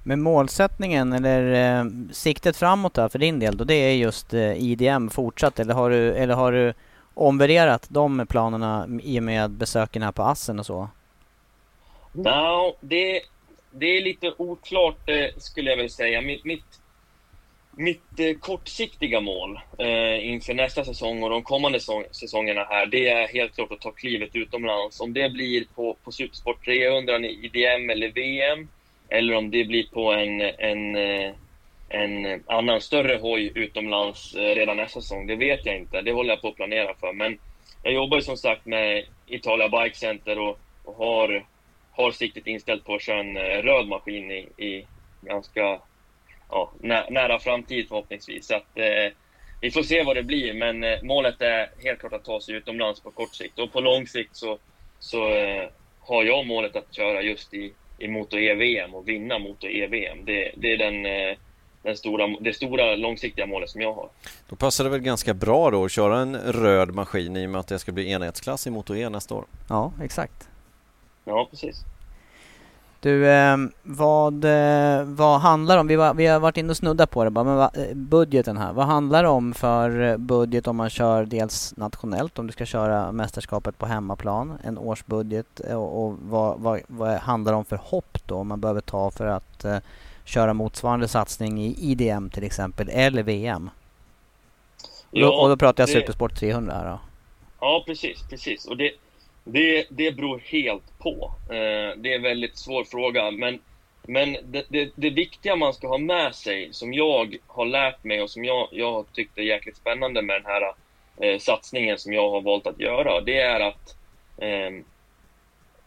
Men 0.03 0.21
målsättningen 0.21 1.13
eller 1.13 1.79
eh, 1.79 1.85
siktet 2.11 2.57
framåt 2.57 2.93
där 2.93 3.09
för 3.09 3.19
din 3.19 3.39
del 3.39 3.57
då, 3.57 3.63
det 3.63 3.73
är 3.73 3.93
just 3.93 4.33
eh, 4.33 4.63
IDM 4.63 5.09
fortsatt 5.09 5.59
eller 5.59 5.73
har 5.73 5.89
du, 5.89 6.13
eller 6.13 6.33
har 6.33 6.51
du 6.51 6.73
omvärderat 7.13 7.87
de 7.89 8.27
planerna 8.27 8.87
i 9.03 9.19
och 9.19 9.23
med 9.23 9.51
besöken 9.51 10.01
här 10.01 10.11
på 10.11 10.23
Assen 10.23 10.59
och 10.59 10.65
så? 10.65 10.89
No, 12.11 12.75
det, 12.79 13.21
det 13.71 13.85
är 13.85 14.01
lite 14.01 14.33
oklart 14.37 15.09
eh, 15.09 15.25
skulle 15.37 15.69
jag 15.69 15.77
väl 15.77 15.89
säga. 15.89 16.21
Mitt, 16.21 16.45
mitt, 16.45 16.79
mitt 17.77 18.19
eh, 18.19 18.33
kortsiktiga 18.39 19.21
mål 19.21 19.59
eh, 19.77 20.29
inför 20.29 20.53
nästa 20.53 20.85
säsong 20.85 21.23
och 21.23 21.29
de 21.29 21.43
kommande 21.43 21.79
säsongerna 22.11 22.63
här, 22.69 22.85
det 22.85 23.07
är 23.07 23.27
helt 23.27 23.55
klart 23.55 23.71
att 23.71 23.81
ta 23.81 23.91
klivet 23.91 24.29
utomlands. 24.35 25.01
Om 25.01 25.13
det 25.13 25.29
blir 25.29 25.65
på, 25.75 25.97
på 26.03 26.11
Supersport 26.11 26.65
300 26.65 27.19
i 27.19 27.45
IDM 27.45 27.89
eller 27.89 28.11
VM, 28.11 28.67
eller 29.09 29.35
om 29.35 29.51
det 29.51 29.63
blir 29.63 29.88
på 29.88 30.13
en, 30.13 30.41
en, 30.41 30.95
eh, 30.95 31.31
en 31.89 32.43
annan 32.47 32.81
större 32.81 33.19
hoj 33.21 33.51
utomlands 33.55 34.35
eh, 34.35 34.55
redan 34.55 34.77
nästa 34.77 35.01
säsong, 35.01 35.27
det 35.27 35.35
vet 35.35 35.65
jag 35.65 35.77
inte. 35.77 36.01
Det 36.01 36.11
håller 36.11 36.29
jag 36.29 36.41
på 36.41 36.47
att 36.47 36.55
planera 36.55 36.95
för. 36.95 37.13
Men 37.13 37.38
jag 37.83 37.93
jobbar 37.93 38.19
som 38.19 38.38
sagt 38.38 38.65
med 38.65 39.05
Italia 39.27 39.69
Bike 39.69 39.97
Center 39.97 40.39
och, 40.39 40.59
och 40.83 40.95
har, 40.95 41.45
har 41.91 42.11
siktet 42.11 42.47
inställt 42.47 42.85
på 42.85 42.95
att 42.95 43.01
köra 43.01 43.19
en 43.19 43.38
eh, 43.38 43.41
röd 43.41 43.88
maskin 43.88 44.31
i, 44.31 44.65
i 44.65 44.85
ganska 45.21 45.79
ja, 46.49 46.71
nä, 46.79 47.05
nära 47.10 47.39
framtid 47.39 47.88
förhoppningsvis. 47.88 48.47
Så 48.47 48.55
att, 48.55 48.77
eh, 48.77 49.13
vi 49.62 49.71
får 49.71 49.84
se 49.84 50.03
vad 50.03 50.15
det 50.15 50.23
blir, 50.23 50.53
men 50.53 50.84
eh, 50.84 51.01
målet 51.03 51.41
är 51.41 51.69
helt 51.84 51.99
klart 51.99 52.13
att 52.13 52.25
ta 52.25 52.41
sig 52.41 52.55
utomlands 52.55 52.99
på 52.99 53.12
kort 53.12 53.36
sikt. 53.36 53.60
Och 53.60 53.73
på 53.73 53.81
lång 53.81 54.08
sikt 54.08 54.36
så, 54.36 54.58
så 54.99 55.29
eh, 55.29 55.69
har 55.99 56.23
jag 56.23 56.47
målet 56.47 56.75
att 56.75 56.95
köra 56.95 57.21
just 57.21 57.53
i 57.53 57.73
i 57.97 58.08
Moto-E-VM 58.08 58.95
och 58.95 59.08
vinna 59.08 59.39
Moto-E-VM. 59.39 60.25
Det, 60.25 60.51
det, 60.58 60.73
är 60.73 60.77
den, 60.77 61.05
eh, 61.05 61.38
den 61.81 61.97
stora, 61.97 62.27
det 62.39 62.53
stora 62.53 62.95
långsiktiga 62.95 63.45
målet 63.45 63.69
som 63.69 63.81
jag 63.81 63.93
har. 63.93 64.10
Då 64.49 64.55
passar 64.55 64.84
det 64.84 64.89
väl 64.89 64.99
ganska 64.99 65.34
bra 65.34 65.71
då 65.71 65.86
att 65.86 65.91
köra 65.91 66.19
en 66.19 66.38
röd 66.38 66.93
maskin 66.93 67.38
i 67.38 67.45
och 67.45 67.49
med 67.49 67.60
att 67.60 67.67
det 67.67 67.79
ska 67.79 67.91
bli 67.91 68.12
enhetsklass 68.12 68.67
i 68.67 68.69
Moto-E 68.69 69.10
nästa 69.10 69.36
år? 69.36 69.45
Ja, 69.69 69.91
exakt. 70.03 70.49
Ja, 71.25 71.47
precis. 71.51 71.86
Du, 73.05 73.27
eh, 73.29 73.57
vad, 73.83 74.45
eh, 74.45 75.03
vad 75.03 75.39
handlar 75.39 75.77
om, 75.77 75.87
vi, 75.87 75.95
var, 75.95 76.13
vi 76.13 76.25
har 76.25 76.39
varit 76.39 76.57
inne 76.57 76.69
och 76.69 76.77
snuddat 76.77 77.11
på 77.11 77.23
det 77.23 77.29
bara, 77.29 77.43
men 77.43 77.55
va, 77.55 77.71
eh, 77.73 77.95
budgeten 77.95 78.57
här. 78.57 78.73
Vad 78.73 78.85
handlar 78.85 79.23
det 79.23 79.29
om 79.29 79.53
för 79.53 80.17
budget 80.17 80.67
om 80.67 80.75
man 80.75 80.89
kör 80.89 81.25
dels 81.25 81.77
nationellt, 81.77 82.39
om 82.39 82.47
du 82.47 82.53
ska 82.53 82.65
köra 82.65 83.11
mästerskapet 83.11 83.77
på 83.77 83.85
hemmaplan, 83.85 84.57
en 84.63 84.77
årsbudget 84.77 85.59
och, 85.59 86.05
och 86.05 86.15
vad, 86.21 86.59
vad, 86.59 86.81
vad 86.87 87.17
handlar 87.17 87.51
det 87.51 87.57
om 87.57 87.65
för 87.65 87.79
hopp 87.83 88.17
då 88.25 88.43
man 88.43 88.61
behöver 88.61 88.81
ta 88.81 89.11
för 89.11 89.25
att 89.25 89.65
eh, 89.65 89.77
köra 90.23 90.53
motsvarande 90.53 91.07
satsning 91.07 91.61
i 91.65 91.91
IDM 91.91 92.29
till 92.29 92.43
exempel, 92.43 92.89
eller 92.89 93.23
VM? 93.23 93.69
Ja, 95.11 95.41
och 95.41 95.49
då 95.49 95.57
pratar 95.57 95.81
jag 95.83 95.89
det... 95.89 95.93
Supersport 95.93 96.35
300 96.35 96.73
här 96.73 96.91
då. 96.91 96.99
Ja, 97.59 97.83
precis, 97.85 98.23
precis. 98.29 98.65
Och 98.65 98.77
det, 98.77 98.91
det, 99.45 99.86
det 99.89 100.12
beror 100.12 100.39
helt 100.39 100.99
på. 100.99 101.36
Eh, 101.49 101.97
det 101.97 102.12
är 102.12 102.15
en 102.15 102.21
väldigt 102.21 102.58
svår 102.58 102.84
fråga, 102.84 103.31
men, 103.31 103.60
men 104.03 104.38
det, 104.43 104.65
det, 104.69 104.91
det, 104.95 105.10
viktiga 105.10 105.55
man 105.55 105.73
ska 105.73 105.88
ha 105.88 105.97
med 105.97 106.36
sig, 106.36 106.69
som 106.71 106.93
jag 106.93 107.38
har 107.47 107.65
lärt 107.65 108.03
mig 108.03 108.21
och 108.21 108.29
som 108.29 108.45
jag, 108.45 108.67
jag 108.71 108.91
har 108.91 109.03
tyckt 109.13 109.38
är 109.38 109.41
jäkligt 109.41 109.77
spännande 109.77 110.21
med 110.21 110.36
den 110.36 110.45
här 110.45 110.73
eh, 111.21 111.39
satsningen 111.39 111.97
som 111.97 112.13
jag 112.13 112.29
har 112.29 112.41
valt 112.41 112.67
att 112.67 112.79
göra, 112.79 113.21
det 113.21 113.39
är 113.39 113.60
att 113.60 113.97
eh, 114.38 114.71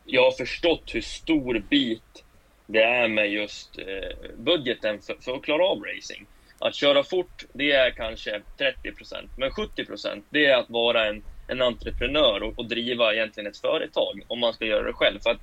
jag 0.04 0.24
har 0.24 0.30
förstått 0.30 0.94
hur 0.94 1.00
stor 1.00 1.58
bit 1.70 2.24
det 2.66 2.82
är 2.82 3.08
med 3.08 3.30
just 3.32 3.78
eh, 3.78 4.36
budgeten 4.36 5.00
för, 5.00 5.16
för, 5.20 5.36
att 5.36 5.42
klara 5.42 5.64
av 5.64 5.82
racing. 5.82 6.26
Att 6.58 6.74
köra 6.74 7.02
fort, 7.02 7.44
det 7.52 7.72
är 7.72 7.90
kanske 7.90 8.42
30 8.58 8.92
procent, 8.92 9.30
men 9.36 9.50
70 9.50 9.84
procent, 9.84 10.24
det 10.30 10.46
är 10.46 10.56
att 10.56 10.70
vara 10.70 11.06
en 11.06 11.22
en 11.48 11.62
entreprenör 11.62 12.42
och, 12.42 12.58
och, 12.58 12.68
driva 12.68 13.14
egentligen 13.14 13.50
ett 13.50 13.58
företag 13.58 14.22
om 14.26 14.38
man 14.38 14.52
ska 14.52 14.64
göra 14.64 14.82
det 14.82 14.92
själv. 14.92 15.18
För 15.22 15.30
att 15.30 15.40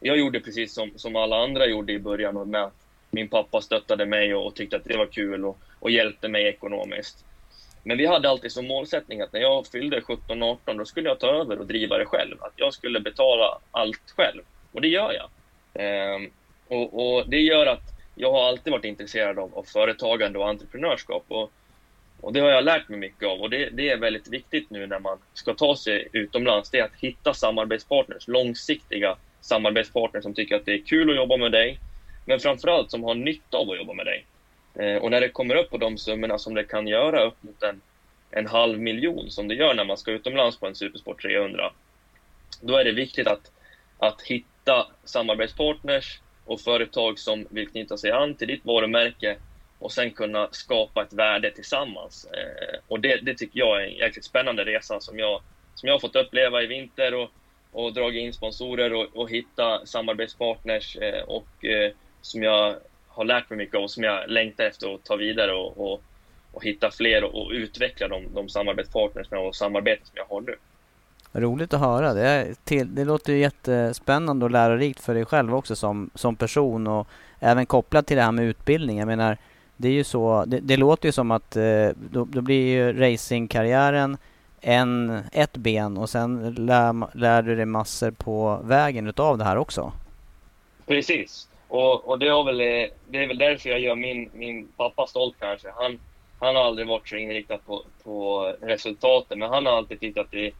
jag 0.00 0.18
gjorde 0.18 0.40
precis 0.40 0.74
som, 0.74 0.90
som 0.96 1.16
alla 1.16 1.36
andra 1.36 1.66
gjorde 1.66 1.92
i 1.92 1.98
början 1.98 2.50
med 2.50 2.62
att 2.62 2.74
min 3.10 3.28
pappa 3.28 3.60
stöttade 3.60 4.06
mig 4.06 4.34
och, 4.34 4.46
och 4.46 4.54
tyckte 4.54 4.76
att 4.76 4.84
det 4.84 4.96
var 4.96 5.06
kul 5.06 5.44
och, 5.44 5.58
och 5.80 5.90
hjälpte 5.90 6.28
mig 6.28 6.46
ekonomiskt. 6.46 7.24
Men 7.82 7.98
vi 7.98 8.06
hade 8.06 8.28
alltid 8.28 8.52
som 8.52 8.66
målsättning 8.66 9.20
att 9.20 9.32
när 9.32 9.40
jag 9.40 9.66
fyllde 9.66 10.00
17-18 10.00 10.78
då 10.78 10.84
skulle 10.84 11.08
jag 11.08 11.20
ta 11.20 11.26
över 11.26 11.58
och 11.58 11.66
driva 11.66 11.98
det 11.98 12.04
själv. 12.04 12.42
Att 12.42 12.52
jag 12.56 12.74
skulle 12.74 13.00
betala 13.00 13.58
allt 13.70 14.14
själv. 14.16 14.42
Och 14.72 14.80
det 14.80 14.88
gör 14.88 15.12
jag. 15.12 15.28
Ehm, 15.74 16.30
och, 16.68 17.16
och, 17.16 17.28
det 17.28 17.40
gör 17.40 17.66
att 17.66 17.82
jag 18.14 18.32
har 18.32 18.48
alltid 18.48 18.72
varit 18.72 18.84
intresserad 18.84 19.38
av, 19.38 19.58
av 19.58 19.62
företagande 19.62 20.38
och 20.38 20.48
entreprenörskap. 20.48 21.24
Och 21.28 21.52
och 22.24 22.32
det 22.32 22.40
har 22.40 22.50
jag 22.50 22.64
lärt 22.64 22.88
mig 22.88 22.98
mycket 22.98 23.28
av 23.28 23.40
och 23.40 23.50
det, 23.50 23.68
det, 23.68 23.90
är 23.90 23.96
väldigt 23.96 24.28
viktigt 24.28 24.70
nu 24.70 24.86
när 24.86 24.98
man 24.98 25.18
ska 25.34 25.54
ta 25.54 25.76
sig 25.76 26.08
utomlands. 26.12 26.70
Det 26.70 26.78
är 26.78 26.84
att 26.84 27.00
hitta 27.00 27.34
samarbetspartners, 27.34 28.28
långsiktiga 28.28 29.16
samarbetspartners 29.40 30.22
som 30.22 30.34
tycker 30.34 30.56
att 30.56 30.64
det 30.64 30.72
är 30.72 30.78
kul 30.78 31.10
att 31.10 31.16
jobba 31.16 31.36
med 31.36 31.52
dig, 31.52 31.78
men 32.24 32.40
framförallt 32.40 32.90
som 32.90 33.02
har 33.02 33.14
nytta 33.14 33.56
av 33.56 33.70
att 33.70 33.76
jobba 33.76 33.92
med 33.92 34.06
dig. 34.06 34.24
Eh, 34.74 34.96
och 34.96 35.10
när 35.10 35.20
det 35.20 35.28
kommer 35.28 35.54
upp 35.54 35.70
på 35.70 35.76
de 35.76 35.98
summorna 35.98 36.38
som 36.38 36.54
det 36.54 36.64
kan 36.64 36.86
göra 36.86 37.24
upp 37.24 37.42
mot 37.42 37.62
en, 37.62 37.80
en 38.30 38.46
halv 38.46 38.80
miljon 38.80 39.30
som 39.30 39.48
det 39.48 39.54
gör 39.54 39.74
när 39.74 39.84
man 39.84 39.96
ska 39.96 40.10
utomlands 40.10 40.56
på 40.56 40.66
en 40.66 40.74
Supersport 40.74 41.22
300, 41.22 41.70
då 42.60 42.76
är 42.76 42.84
det 42.84 42.92
viktigt 42.92 43.26
att, 43.26 43.50
att 43.98 44.22
hitta 44.22 44.86
samarbetspartners 45.04 46.20
och 46.44 46.60
företag 46.60 47.18
som 47.18 47.46
vill 47.50 47.68
knyta 47.68 47.96
sig 47.96 48.10
an 48.10 48.34
till 48.34 48.48
ditt 48.48 48.64
varumärke 48.64 49.36
och 49.84 49.92
sen 49.92 50.10
kunna 50.10 50.48
skapa 50.50 51.02
ett 51.02 51.12
värde 51.12 51.50
tillsammans. 51.50 52.26
Eh, 52.32 52.78
och 52.88 53.00
det, 53.00 53.16
det, 53.16 53.34
tycker 53.34 53.58
jag 53.58 53.82
är 53.82 53.86
en 53.86 53.94
jäkligt 53.94 54.24
spännande 54.24 54.64
resa 54.64 55.00
som 55.00 55.18
jag, 55.18 55.40
som 55.74 55.86
jag 55.86 55.94
har 55.94 56.00
fått 56.00 56.16
uppleva 56.16 56.62
i 56.62 56.66
vinter 56.66 57.14
och, 57.14 57.30
och 57.72 57.92
dragit 57.92 58.22
in 58.22 58.32
sponsorer 58.32 58.92
och, 58.92 59.16
och 59.16 59.30
hitta 59.30 59.86
samarbetspartners 59.86 60.96
eh, 60.96 61.22
och 61.22 61.64
eh, 61.64 61.92
som 62.22 62.42
jag 62.42 62.76
har 63.08 63.24
lärt 63.24 63.50
mig 63.50 63.56
mycket 63.56 63.74
av 63.74 63.82
och 63.82 63.90
som 63.90 64.02
jag 64.02 64.30
längtar 64.30 64.64
efter 64.64 64.94
att 64.94 65.04
ta 65.04 65.16
vidare 65.16 65.52
och, 65.52 65.92
och, 65.92 66.02
och 66.52 66.64
hitta 66.64 66.90
fler 66.90 67.24
och, 67.24 67.34
och 67.34 67.50
utveckla 67.50 68.08
de, 68.08 68.34
de 68.34 68.48
samarbetspartners 68.48 69.32
och 69.32 69.56
samarbeten 69.56 70.06
som 70.06 70.16
jag 70.16 70.34
har 70.34 70.40
nu. 70.40 70.56
Roligt 71.32 71.74
att 71.74 71.80
höra. 71.80 72.14
Det, 72.14 72.54
till, 72.64 72.94
det 72.94 73.04
låter 73.04 73.32
jättespännande 73.32 74.44
och 74.44 74.50
lärorikt 74.50 75.00
för 75.00 75.14
dig 75.14 75.24
själv 75.24 75.54
också 75.54 75.76
som, 75.76 76.10
som 76.14 76.36
person 76.36 76.86
och 76.86 77.08
även 77.40 77.66
kopplat 77.66 78.06
till 78.06 78.16
det 78.16 78.22
här 78.22 78.32
med 78.32 78.44
utbildning. 78.44 78.98
Jag 78.98 79.06
menar, 79.06 79.38
det 79.76 79.88
är 79.88 79.92
ju 79.92 80.04
så, 80.04 80.44
det, 80.46 80.60
det 80.60 80.76
låter 80.76 81.08
ju 81.08 81.12
som 81.12 81.30
att 81.30 81.56
eh, 81.56 81.88
då, 82.10 82.24
då, 82.24 82.40
blir 82.40 82.66
ju 82.66 82.92
racingkarriären 82.92 84.16
en, 84.60 85.22
ett 85.32 85.56
ben 85.56 85.96
och 85.96 86.10
sen 86.10 86.54
lär, 86.54 87.16
lär 87.18 87.42
du 87.42 87.56
dig 87.56 87.66
massor 87.66 88.10
på 88.10 88.60
vägen 88.64 89.06
utav 89.06 89.38
det 89.38 89.44
här 89.44 89.56
också. 89.56 89.92
Precis. 90.86 91.48
Och, 91.68 92.08
och 92.08 92.18
det, 92.18 92.44
väl, 92.44 92.60
eh, 92.60 92.88
det 93.08 93.22
är 93.22 93.26
väl 93.26 93.38
därför 93.38 93.70
jag 93.70 93.80
gör 93.80 93.94
min, 93.94 94.30
min 94.32 94.68
pappa 94.76 95.06
stolt 95.06 95.36
kanske. 95.40 95.68
Han, 95.76 96.00
han 96.40 96.56
har 96.56 96.62
aldrig 96.62 96.88
varit 96.88 97.08
så 97.08 97.16
inriktad 97.16 97.58
på, 97.58 97.82
på 98.04 98.42
resultaten, 98.60 99.38
men 99.38 99.50
han 99.50 99.66
har 99.66 99.72
alltid 99.72 100.00
tyckt 100.00 100.18
att 100.18 100.30
det, 100.30 100.52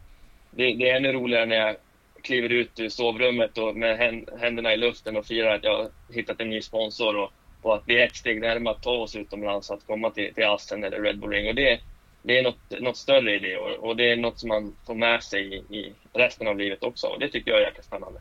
det, 0.50 0.74
det 0.74 0.90
är 0.90 0.96
ännu 0.96 1.12
roligare 1.12 1.46
när 1.46 1.56
jag 1.56 1.76
kliver 2.22 2.48
ut 2.48 2.80
ur 2.80 2.88
sovrummet 2.88 3.58
och 3.58 3.76
med 3.76 3.98
händerna 4.40 4.74
i 4.74 4.76
luften 4.76 5.16
och 5.16 5.26
firar 5.26 5.54
att 5.54 5.64
jag 5.64 5.76
har 5.76 5.88
hittat 6.12 6.40
en 6.40 6.50
ny 6.50 6.62
sponsor. 6.62 7.16
Och, 7.16 7.32
och 7.64 7.74
att 7.74 7.82
vi 7.86 8.00
är 8.00 8.06
ett 8.06 8.16
steg 8.16 8.40
närmare 8.40 8.74
att 8.74 8.82
ta 8.82 8.90
oss 8.90 9.16
utomlands, 9.16 9.70
att 9.70 9.86
komma 9.86 10.10
till, 10.10 10.34
till 10.34 10.44
Assen 10.44 10.84
eller 10.84 11.00
Red 11.00 11.20
Bull 11.20 11.30
Ring. 11.30 11.48
Och 11.48 11.54
det, 11.54 11.80
det 12.22 12.38
är 12.38 12.42
något, 12.42 12.80
något 12.80 12.96
större 12.96 13.34
i 13.34 13.38
det 13.38 13.56
och, 13.56 13.88
och, 13.88 13.96
det 13.96 14.12
är 14.12 14.16
något 14.16 14.38
som 14.38 14.48
man 14.48 14.76
får 14.86 14.94
med 14.94 15.22
sig 15.22 15.54
i, 15.54 15.76
i 15.76 15.92
resten 16.12 16.46
av 16.46 16.58
livet 16.58 16.82
också. 16.82 17.06
Och 17.06 17.20
det 17.20 17.28
tycker 17.28 17.50
jag 17.50 17.60
är 17.60 17.64
jäkligt 17.64 17.86
spännande. 17.86 18.20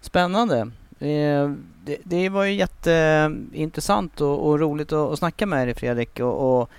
Spännande. 0.00 0.58
Eh, 0.98 1.52
det, 1.84 1.98
det 2.04 2.28
var 2.28 2.44
ju 2.44 2.52
jätteintressant 2.52 4.20
och, 4.20 4.46
och 4.46 4.60
roligt 4.60 4.92
att, 4.92 5.12
att 5.12 5.18
snacka 5.18 5.46
med 5.46 5.68
dig 5.68 5.74
Fredrik. 5.74 6.20
Och, 6.20 6.60
och 6.60 6.70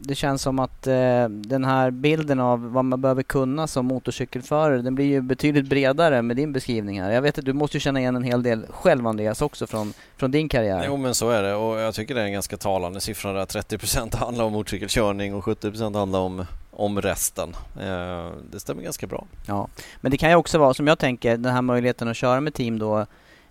det 0.00 0.14
känns 0.14 0.42
som 0.42 0.58
att 0.58 0.86
eh, 0.86 1.28
den 1.28 1.64
här 1.64 1.90
bilden 1.90 2.40
av 2.40 2.72
vad 2.72 2.84
man 2.84 3.00
behöver 3.00 3.22
kunna 3.22 3.66
som 3.66 3.86
motorcykelförare, 3.86 4.82
den 4.82 4.94
blir 4.94 5.04
ju 5.04 5.20
betydligt 5.20 5.66
bredare 5.68 6.22
med 6.22 6.36
din 6.36 6.52
beskrivning 6.52 7.02
här. 7.02 7.10
Jag 7.10 7.22
vet 7.22 7.38
att 7.38 7.44
du 7.44 7.52
måste 7.52 7.80
känna 7.80 8.00
igen 8.00 8.16
en 8.16 8.22
hel 8.22 8.42
del 8.42 8.66
själv 8.70 9.06
Andreas 9.06 9.42
också 9.42 9.66
från, 9.66 9.92
från 10.16 10.30
din 10.30 10.48
karriär. 10.48 10.84
Jo 10.86 10.96
men 10.96 11.14
så 11.14 11.30
är 11.30 11.42
det 11.42 11.54
och 11.54 11.78
jag 11.78 11.94
tycker 11.94 12.14
det 12.14 12.20
är 12.20 12.24
en 12.24 12.32
ganska 12.32 12.56
talande 12.56 13.00
siffra 13.00 13.32
där. 13.32 13.44
30% 13.44 14.16
handlar 14.16 14.44
om 14.44 14.52
motorcykelkörning 14.52 15.34
och 15.34 15.44
70% 15.44 15.98
handlar 15.98 16.20
om, 16.20 16.44
om 16.70 17.00
resten. 17.00 17.56
Eh, 17.80 18.30
det 18.50 18.60
stämmer 18.60 18.82
ganska 18.82 19.06
bra. 19.06 19.26
Ja, 19.46 19.68
men 20.00 20.10
det 20.10 20.16
kan 20.16 20.30
ju 20.30 20.36
också 20.36 20.58
vara 20.58 20.74
som 20.74 20.86
jag 20.86 20.98
tänker 20.98 21.36
den 21.36 21.52
här 21.52 21.62
möjligheten 21.62 22.08
att 22.08 22.16
köra 22.16 22.40
med 22.40 22.54
team 22.54 22.78
då 22.78 23.06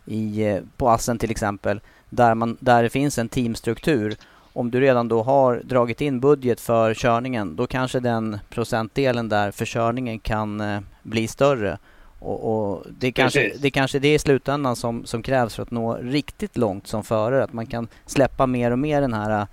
i, 0.05 0.43
eh, 0.43 0.59
på 0.77 0.89
Assen 0.89 1.17
till 1.17 1.31
exempel 1.31 1.79
där, 2.09 2.35
man, 2.35 2.57
där 2.59 2.83
det 2.83 2.89
finns 2.89 3.17
en 3.17 3.29
teamstruktur. 3.29 4.17
Om 4.57 4.71
du 4.71 4.81
redan 4.81 5.07
då 5.07 5.23
har 5.23 5.61
dragit 5.63 6.01
in 6.01 6.19
budget 6.19 6.59
för 6.59 6.93
körningen 6.93 7.55
då 7.55 7.67
kanske 7.67 7.99
den 7.99 8.39
procentdelen 8.49 9.29
där 9.29 9.51
för 9.51 9.65
körningen 9.65 10.19
kan 10.19 10.61
eh, 10.61 10.79
bli 11.03 11.27
större. 11.27 11.77
Och, 12.19 12.51
och 12.51 12.85
det, 12.99 13.11
kanske, 13.11 13.53
det 13.59 13.71
kanske 13.71 13.99
det 13.99 14.13
i 14.13 14.19
slutändan 14.19 14.75
som, 14.75 15.05
som 15.05 15.23
krävs 15.23 15.55
för 15.55 15.63
att 15.63 15.71
nå 15.71 15.95
riktigt 15.95 16.57
långt 16.57 16.87
som 16.87 17.03
förare. 17.03 17.43
Att 17.43 17.53
man 17.53 17.65
kan 17.65 17.87
släppa 18.05 18.47
mer 18.47 18.71
och 18.71 18.79
mer 18.79 19.01
den 19.01 19.13
här 19.13 19.41
uh, 19.41 19.47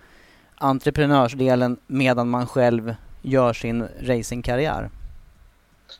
entreprenörsdelen 0.55 1.77
medan 1.87 2.29
man 2.29 2.47
själv 2.47 2.95
gör 3.23 3.53
sin 3.53 3.88
racingkarriär. 4.01 4.90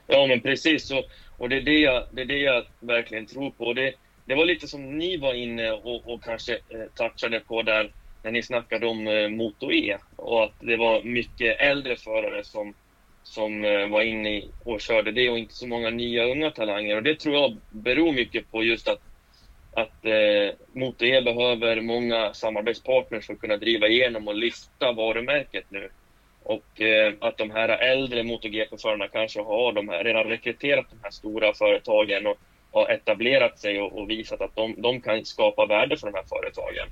Ja 0.07 0.27
men 0.27 0.41
precis 0.41 0.91
och, 0.91 1.05
och 1.39 1.49
det, 1.49 1.57
är 1.57 1.63
det, 1.63 1.79
jag, 1.79 2.05
det 2.11 2.21
är 2.21 2.27
det 2.27 2.39
jag 2.39 2.65
verkligen 2.81 3.27
tror 3.27 3.51
på. 3.51 3.73
Det, 3.73 3.95
det 4.25 4.35
var 4.35 4.45
lite 4.45 4.69
som 4.69 4.99
ni 4.99 5.17
var 5.17 5.35
inne 5.35 5.71
och, 5.73 6.09
och 6.15 6.23
kanske 6.23 6.53
eh, 6.53 6.81
touchade 6.95 7.41
på 7.41 7.63
där 7.63 7.91
när 8.25 8.31
ni 8.31 8.43
snackade 8.43 8.87
om 8.87 9.07
eh, 9.07 9.29
Moto 9.29 9.73
E 9.73 9.97
och 10.17 10.45
att 10.45 10.55
det 10.61 10.77
var 10.77 11.03
mycket 11.03 11.61
äldre 11.61 11.97
förare 11.97 12.45
som, 12.45 12.75
som 13.23 13.65
eh, 13.65 13.89
var 13.89 14.03
inne 14.03 14.43
och 14.65 14.81
körde 14.81 15.13
det 15.13 15.31
och 15.31 15.39
inte 15.39 15.55
så 15.55 15.67
många 15.67 15.91
nya 15.91 16.25
unga 16.25 16.51
talanger. 16.51 16.97
Och 16.97 17.03
det 17.03 17.15
tror 17.15 17.35
jag 17.35 17.57
beror 17.71 18.13
mycket 18.13 18.51
på 18.51 18.63
just 18.63 18.89
att, 18.89 19.01
att 19.73 20.05
eh, 20.05 20.55
Moto 20.73 21.05
E 21.05 21.21
behöver 21.21 21.81
många 21.81 22.35
samarbetspartners 22.35 23.27
för 23.27 23.33
att 23.33 23.41
kunna 23.41 23.57
driva 23.57 23.89
igenom 23.89 24.29
och 24.29 24.35
lyfta 24.35 24.93
varumärket 24.93 25.65
nu. 25.69 25.89
Och 26.43 26.81
eh, 26.81 27.15
att 27.21 27.37
de 27.37 27.51
här 27.51 27.69
äldre 27.69 28.23
MotoGP-förarna 28.23 29.09
kanske 29.09 29.41
har 29.41 29.73
de 29.73 29.89
här, 29.89 30.05
redan 30.05 30.25
rekryterat 30.25 30.87
de 30.91 30.99
här 31.03 31.11
stora 31.11 31.53
företagen 31.53 32.27
och 32.27 32.39
har 32.73 32.89
etablerat 32.89 33.59
sig 33.59 33.81
och, 33.81 33.99
och 33.99 34.11
visat 34.11 34.41
att 34.41 34.57
de, 34.57 34.75
de, 34.77 35.01
kan 35.01 35.25
skapa 35.25 35.67
värde 35.67 35.97
för 35.97 36.07
de 36.07 36.15
här 36.15 36.25
företagen. 36.29 36.89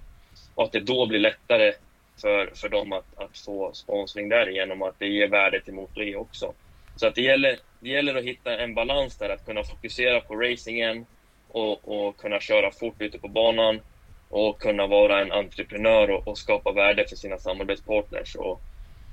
Och 0.55 0.65
att 0.65 0.73
det 0.73 0.81
då 0.81 1.07
blir 1.07 1.19
lättare 1.19 1.73
för, 2.21 2.51
för 2.55 2.69
dem 2.69 2.93
att, 2.93 3.19
att 3.19 3.39
få 3.39 3.71
sponsring 3.73 4.29
därigenom 4.29 4.83
och 4.83 4.89
att 4.89 4.99
det 4.99 5.07
ger 5.07 5.29
värde 5.29 5.61
till 5.61 5.75
Moto 5.75 6.03
E 6.03 6.17
också. 6.17 6.53
Så 6.97 7.07
att 7.07 7.15
det 7.15 7.23
gäller, 7.23 7.59
det 7.81 7.89
gäller 7.89 8.15
att 8.15 8.25
hitta 8.25 8.59
en 8.59 8.75
balans 8.75 9.17
där, 9.17 9.29
att 9.29 9.47
kunna 9.47 9.65
fokusera 9.65 10.21
på 10.21 10.37
racingen 10.37 11.07
och, 11.49 12.07
och 12.07 12.17
kunna 12.17 12.41
köra 12.41 12.71
fort 12.71 12.95
ute 12.99 13.19
på 13.19 13.29
banan 13.29 13.81
och 14.29 14.61
kunna 14.61 14.87
vara 14.87 15.21
en 15.21 15.33
entreprenör 15.33 16.11
och, 16.11 16.29
och 16.29 16.39
skapa 16.39 16.73
värde 16.73 17.09
för 17.09 17.17
sina 17.17 17.39
samarbetspartners 17.39 18.35
och, 18.35 18.61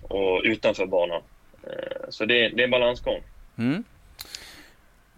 och 0.01 0.41
utanför 0.43 0.85
banan. 0.85 1.21
Eh, 1.63 2.09
så 2.09 2.25
det, 2.25 2.49
det 2.49 2.61
är 2.61 2.63
en 2.63 2.71
balansgång. 2.71 3.21
Mm. 3.57 3.83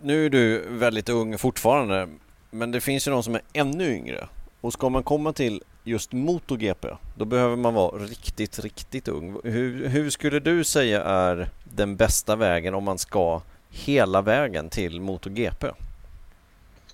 Nu 0.01 0.25
är 0.25 0.29
du 0.29 0.65
väldigt 0.69 1.09
ung 1.09 1.37
fortfarande, 1.37 2.09
men 2.51 2.71
det 2.71 2.81
finns 2.81 3.07
ju 3.07 3.11
de 3.11 3.23
som 3.23 3.35
är 3.35 3.41
ännu 3.53 3.95
yngre. 3.95 4.27
Och 4.61 4.73
ska 4.73 4.89
man 4.89 5.03
komma 5.03 5.33
till 5.33 5.63
just 5.83 6.11
MotoGP, 6.11 6.87
då 7.15 7.25
behöver 7.25 7.55
man 7.55 7.73
vara 7.73 7.97
riktigt, 7.97 8.59
riktigt 8.59 9.07
ung. 9.07 9.39
Hur, 9.43 9.87
hur 9.87 10.09
skulle 10.09 10.39
du 10.39 10.63
säga 10.63 11.03
är 11.03 11.49
den 11.63 11.95
bästa 11.95 12.35
vägen 12.35 12.73
om 12.73 12.83
man 12.83 12.97
ska 12.97 13.41
hela 13.71 14.21
vägen 14.21 14.69
till 14.69 15.01
MotoGP? 15.01 15.67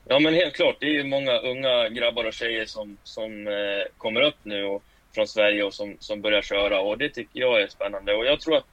Ja 0.06 0.20
men 0.20 0.34
helt 0.34 0.54
klart, 0.54 0.76
det 0.80 0.86
är 0.86 0.92
ju 0.92 1.04
många 1.04 1.38
unga 1.38 1.90
grabbar 1.90 2.24
och 2.24 2.34
tjejer 2.34 2.66
som, 2.66 2.98
som 3.04 3.48
eh, 3.48 3.54
kommer 3.98 4.22
upp 4.22 4.38
nu 4.44 4.66
och, 4.66 4.84
från 5.16 5.28
Sverige 5.28 5.64
och 5.64 5.74
som, 5.74 5.96
som 6.00 6.22
börjar 6.22 6.42
köra 6.42 6.80
och 6.80 6.98
det 6.98 7.10
tycker 7.10 7.40
jag 7.40 7.62
är 7.62 7.68
spännande. 7.68 8.14
Och 8.14 8.26
jag 8.26 8.40
tror 8.40 8.58
att 8.58 8.66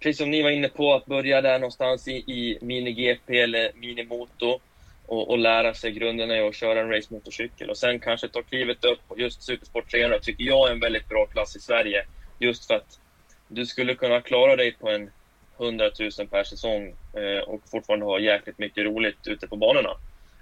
precis 0.00 0.18
som 0.18 0.30
ni 0.30 0.42
var 0.42 0.50
inne 0.50 0.68
på, 0.68 0.94
att 0.94 1.06
börja 1.06 1.40
där 1.40 1.58
någonstans 1.58 2.08
i, 2.08 2.12
i 2.12 2.58
mini-GP 2.60 3.40
eller 3.40 3.72
mini-moto 3.74 4.60
och, 5.06 5.30
och, 5.30 5.38
lära 5.38 5.74
sig 5.74 5.92
grunderna 5.92 6.36
i 6.36 6.40
att 6.40 6.54
köra 6.54 6.80
en 6.80 6.90
racemotorcykel 6.90 7.70
och 7.70 7.76
sen 7.76 8.00
kanske 8.00 8.28
ta 8.28 8.42
klivet 8.42 8.84
upp. 8.84 9.00
Och 9.08 9.20
just 9.20 9.42
Supersport 9.42 9.90
300 9.90 10.18
tycker 10.18 10.44
jag 10.44 10.68
är 10.68 10.72
en 10.72 10.80
väldigt 10.80 11.08
bra 11.08 11.26
klass 11.26 11.56
i 11.56 11.60
Sverige. 11.60 12.04
Just 12.38 12.66
för 12.66 12.74
att 12.74 13.00
du 13.48 13.66
skulle 13.66 13.94
kunna 13.94 14.20
klara 14.20 14.56
dig 14.56 14.72
på 14.72 14.90
en 14.90 15.10
100 15.58 15.90
000 16.18 16.28
per 16.28 16.44
säsong 16.44 16.94
eh, 17.14 17.48
och 17.48 17.60
fortfarande 17.70 18.06
ha 18.06 18.18
jäkligt 18.18 18.58
mycket 18.58 18.84
roligt 18.84 19.26
ute 19.26 19.46
på 19.46 19.56
banorna. 19.56 19.90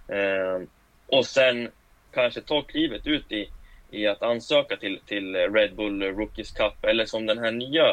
Eh, 0.08 0.62
och 1.06 1.26
sen 1.26 1.70
kanske 2.12 2.40
ta 2.40 2.62
klivet 2.62 3.06
ut 3.06 3.32
i, 3.32 3.48
i 3.90 4.06
att 4.06 4.22
ansöka 4.22 4.76
till, 4.76 5.00
till 5.06 5.36
Red 5.36 5.74
Bull 5.74 6.02
Rookies 6.02 6.50
Cup 6.50 6.84
eller 6.84 7.06
som 7.06 7.26
den 7.26 7.38
här 7.38 7.52
nya 7.52 7.86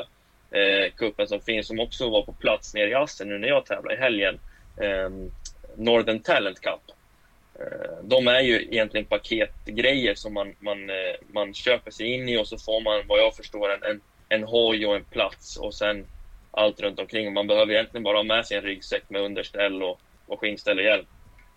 eh, 0.51 0.91
kuppen 0.95 1.27
som 1.27 1.41
finns, 1.41 1.67
som 1.67 1.79
också 1.79 2.10
var 2.10 2.21
på 2.21 2.34
plats 2.34 2.73
nere 2.73 2.89
i 2.89 2.93
Assen 2.93 3.29
nu 3.29 3.38
när 3.38 3.47
jag 3.47 3.65
tävlade 3.65 3.95
i 3.95 3.99
helgen. 3.99 4.39
Eh, 4.77 5.10
Northern 5.75 6.19
Talent 6.19 6.62
Cup. 6.62 6.81
Eh, 7.60 8.03
de 8.03 8.27
är 8.27 8.39
ju 8.39 8.62
egentligen 8.62 9.05
paketgrejer 9.05 10.15
som 10.15 10.34
man, 10.34 10.55
man, 10.60 10.89
eh, 10.89 11.15
man 11.34 11.53
köper 11.53 11.91
sig 11.91 12.13
in 12.13 12.29
i 12.29 12.38
och 12.38 12.47
så 12.47 12.57
får 12.57 12.81
man, 12.81 13.07
vad 13.07 13.19
jag 13.19 13.36
förstår, 13.36 13.73
en, 13.73 13.84
en, 13.84 14.01
en 14.29 14.43
hoj 14.43 14.86
och 14.86 14.95
en 14.95 15.03
plats 15.03 15.57
och 15.57 15.73
sen 15.73 16.05
allt 16.51 16.79
runt 16.79 16.99
omkring. 16.99 17.34
Man 17.34 17.47
behöver 17.47 17.73
egentligen 17.73 18.03
bara 18.03 18.17
ha 18.17 18.23
med 18.23 18.45
sig 18.45 18.57
en 18.57 18.63
ryggsäck 18.63 19.03
med 19.10 19.21
underställ 19.21 19.84
och, 19.84 19.99
och 20.25 20.39
skinnställ 20.39 20.77
och 20.77 20.84
hjälm. 20.84 21.05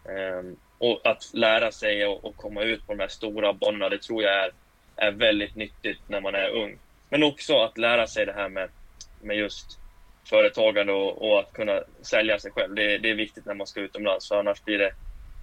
Ehm, 0.09 0.57
och 0.79 1.01
att 1.05 1.31
lära 1.33 1.73
sig 1.73 2.07
och, 2.07 2.25
och, 2.25 2.37
komma 2.37 2.63
ut 2.63 2.87
på 2.87 2.93
de 2.93 3.01
här 3.01 3.09
stora 3.09 3.53
banorna, 3.53 3.89
det 3.89 4.03
tror 4.03 4.23
jag 4.23 4.33
är, 4.45 4.51
är 4.97 5.11
väldigt 5.11 5.57
nyttigt 5.57 5.99
när 6.09 6.21
man 6.21 6.35
är 6.35 6.49
ung. 6.49 6.79
Men 7.09 7.23
också 7.23 7.59
att 7.59 7.79
lära 7.79 8.07
sig 8.07 8.27
det 8.27 8.33
här 8.33 8.49
med 8.49 8.69
med 9.25 9.37
just 9.37 9.79
företagande 10.29 10.93
och, 10.93 11.31
och, 11.31 11.41
att 11.41 11.53
kunna 11.53 11.81
sälja 12.03 12.39
sig 12.39 12.51
själv. 12.51 12.75
Det, 12.75 12.99
det, 12.99 13.11
är 13.11 13.15
viktigt 13.15 13.47
när 13.47 13.55
man 13.55 13.67
ska 13.67 13.81
utomlands, 13.81 14.29
för 14.29 14.37
annars 14.37 14.65
blir 14.65 14.79
det, 14.79 14.93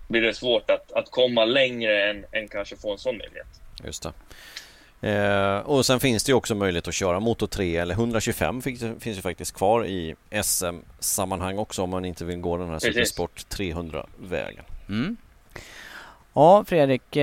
blir 0.07 0.21
det 0.21 0.33
svårt 0.33 0.69
att, 0.69 0.91
att 0.91 1.11
komma 1.11 1.45
längre 1.45 2.09
än, 2.09 2.25
än 2.31 2.47
kanske 2.47 2.75
få 2.75 2.91
en 2.91 2.97
sån 2.97 3.17
möjlighet. 3.17 3.47
Just 3.83 4.03
det. 4.03 4.13
Eh, 5.01 5.57
och 5.57 5.85
sen 5.85 5.99
finns 5.99 6.23
det 6.23 6.29
ju 6.29 6.35
också 6.35 6.55
möjlighet 6.55 6.87
att 6.87 6.93
köra 6.93 7.19
Moto 7.19 7.47
3 7.47 7.77
eller 7.77 7.95
125 7.95 8.61
finns, 8.61 8.81
finns 8.99 9.17
ju 9.17 9.21
faktiskt 9.21 9.55
kvar 9.55 9.85
i 9.85 10.15
SM-sammanhang 10.43 11.57
också 11.57 11.81
om 11.83 11.89
man 11.89 12.05
inte 12.05 12.25
vill 12.25 12.37
gå 12.37 12.57
den 12.57 12.69
här 12.69 12.79
Supersport 12.79 13.45
300-vägen. 13.49 14.63
Mm. 14.89 15.17
Ja, 16.33 16.63
Fredrik. 16.67 17.15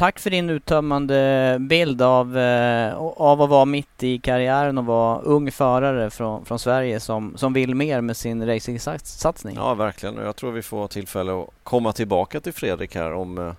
Tack 0.00 0.18
för 0.18 0.30
din 0.30 0.50
uttömmande 0.50 1.56
bild 1.60 2.02
av, 2.02 2.38
eh, 2.38 2.94
av 2.98 3.42
att 3.42 3.50
vara 3.50 3.64
mitt 3.64 4.02
i 4.02 4.18
karriären 4.18 4.78
och 4.78 4.86
vara 4.86 5.20
ung 5.20 5.52
förare 5.52 6.10
från, 6.10 6.44
från 6.44 6.58
Sverige 6.58 7.00
som, 7.00 7.36
som 7.36 7.52
vill 7.52 7.74
mer 7.74 8.00
med 8.00 8.16
sin 8.16 8.46
racingsatsning. 8.46 9.56
Ja, 9.56 9.74
verkligen. 9.74 10.16
Jag 10.16 10.36
tror 10.36 10.52
vi 10.52 10.62
får 10.62 10.88
tillfälle 10.88 11.32
att 11.32 11.48
komma 11.62 11.92
tillbaka 11.92 12.40
till 12.40 12.52
Fredrik 12.52 12.94
här 12.94 13.12
om 13.12 13.38
eh, 13.38 13.52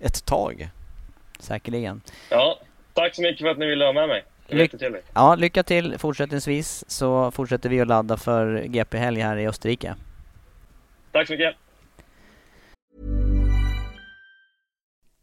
ett 0.00 0.24
tag. 0.24 0.68
Säkerligen. 1.38 2.00
Ja, 2.30 2.58
tack 2.94 3.14
så 3.14 3.22
mycket 3.22 3.40
för 3.40 3.48
att 3.48 3.58
ni 3.58 3.66
ville 3.66 3.84
ha 3.84 3.92
med 3.92 4.08
mig. 4.08 4.24
Lycka 4.46 4.78
till. 4.78 4.96
Ja, 5.14 5.34
lycka 5.34 5.62
till 5.62 5.98
fortsättningsvis 5.98 6.84
så 6.88 7.30
fortsätter 7.30 7.68
vi 7.68 7.80
att 7.80 7.88
ladda 7.88 8.16
för 8.16 8.62
GP-helg 8.62 9.20
här 9.20 9.36
i 9.36 9.48
Österrike. 9.48 9.94
Tack 11.12 11.26
så 11.26 11.32
mycket. 11.32 11.56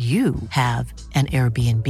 you 0.00 0.34
have 0.50 0.92
an 1.14 1.26
Airbnb. 1.26 1.86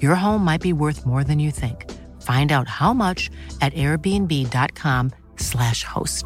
Your 0.00 0.14
home 0.14 0.44
might 0.44 0.62
be 0.62 0.72
worth 0.72 1.06
more 1.06 1.24
than 1.24 1.40
you 1.40 1.50
think. 1.50 1.90
Find 2.22 2.52
out 2.52 2.68
how 2.68 2.92
much 2.92 3.30
at 3.60 3.74
airbnb.com/slash 3.74 5.84
host. 5.84 6.24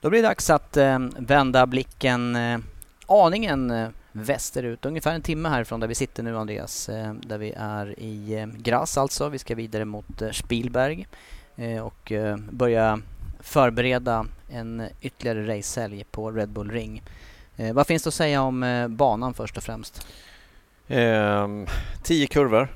Då 0.00 0.10
blir 0.10 0.22
det 0.22 0.28
dags 0.28 0.50
att 0.50 0.76
eh, 0.76 0.98
vända 1.18 1.66
blicken 1.66 2.36
eh, 2.36 2.58
aningen 3.06 3.70
eh, 3.70 3.88
västerut. 4.12 4.86
Ungefär 4.86 5.14
en 5.14 5.22
timme 5.22 5.48
härifrån 5.48 5.80
där 5.80 5.88
vi 5.88 5.94
sitter 5.94 6.22
nu 6.22 6.38
Andreas. 6.38 6.88
Eh, 6.88 7.12
där 7.12 7.38
vi 7.38 7.52
är 7.56 8.00
i 8.00 8.34
eh, 8.34 8.46
Graz 8.46 8.98
alltså. 8.98 9.28
Vi 9.28 9.38
ska 9.38 9.54
vidare 9.54 9.84
mot 9.84 10.22
eh, 10.22 10.30
Spielberg 10.30 11.06
eh, 11.56 11.80
och 11.80 12.12
eh, 12.12 12.36
börja 12.36 13.00
förbereda 13.40 14.26
en 14.48 14.88
ytterligare 15.00 15.56
racehelg 15.56 16.04
på 16.10 16.30
Red 16.30 16.48
Bull 16.48 16.70
Ring. 16.70 17.02
Eh, 17.56 17.72
vad 17.74 17.86
finns 17.86 18.02
det 18.02 18.08
att 18.08 18.14
säga 18.14 18.42
om 18.42 18.62
eh, 18.62 18.88
banan 18.88 19.34
först 19.34 19.56
och 19.56 19.62
främst? 19.62 20.06
Ehm, 20.88 21.66
tio 22.02 22.26
kurvor. 22.26 22.68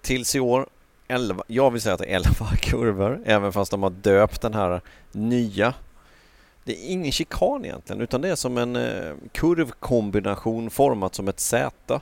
Tills 0.00 0.34
i 0.34 0.40
år 0.40 0.66
11, 1.08 1.44
jag 1.46 1.70
vill 1.70 1.80
säga 1.80 1.94
att 1.94 2.00
det 2.00 2.06
är 2.06 2.16
11 2.16 2.46
kurvor, 2.60 3.20
även 3.24 3.52
fast 3.52 3.70
de 3.70 3.82
har 3.82 3.90
döpt 3.90 4.40
den 4.40 4.54
här 4.54 4.80
nya. 5.12 5.74
Det 6.64 6.72
är 6.72 6.90
ingen 6.90 7.12
chikan 7.12 7.64
egentligen, 7.64 8.02
utan 8.02 8.20
det 8.20 8.28
är 8.30 8.34
som 8.34 8.58
en 8.58 8.76
eh, 8.76 9.12
kurvkombination 9.32 10.70
format 10.70 11.14
som 11.14 11.28
ett 11.28 11.40
Z. 11.40 12.00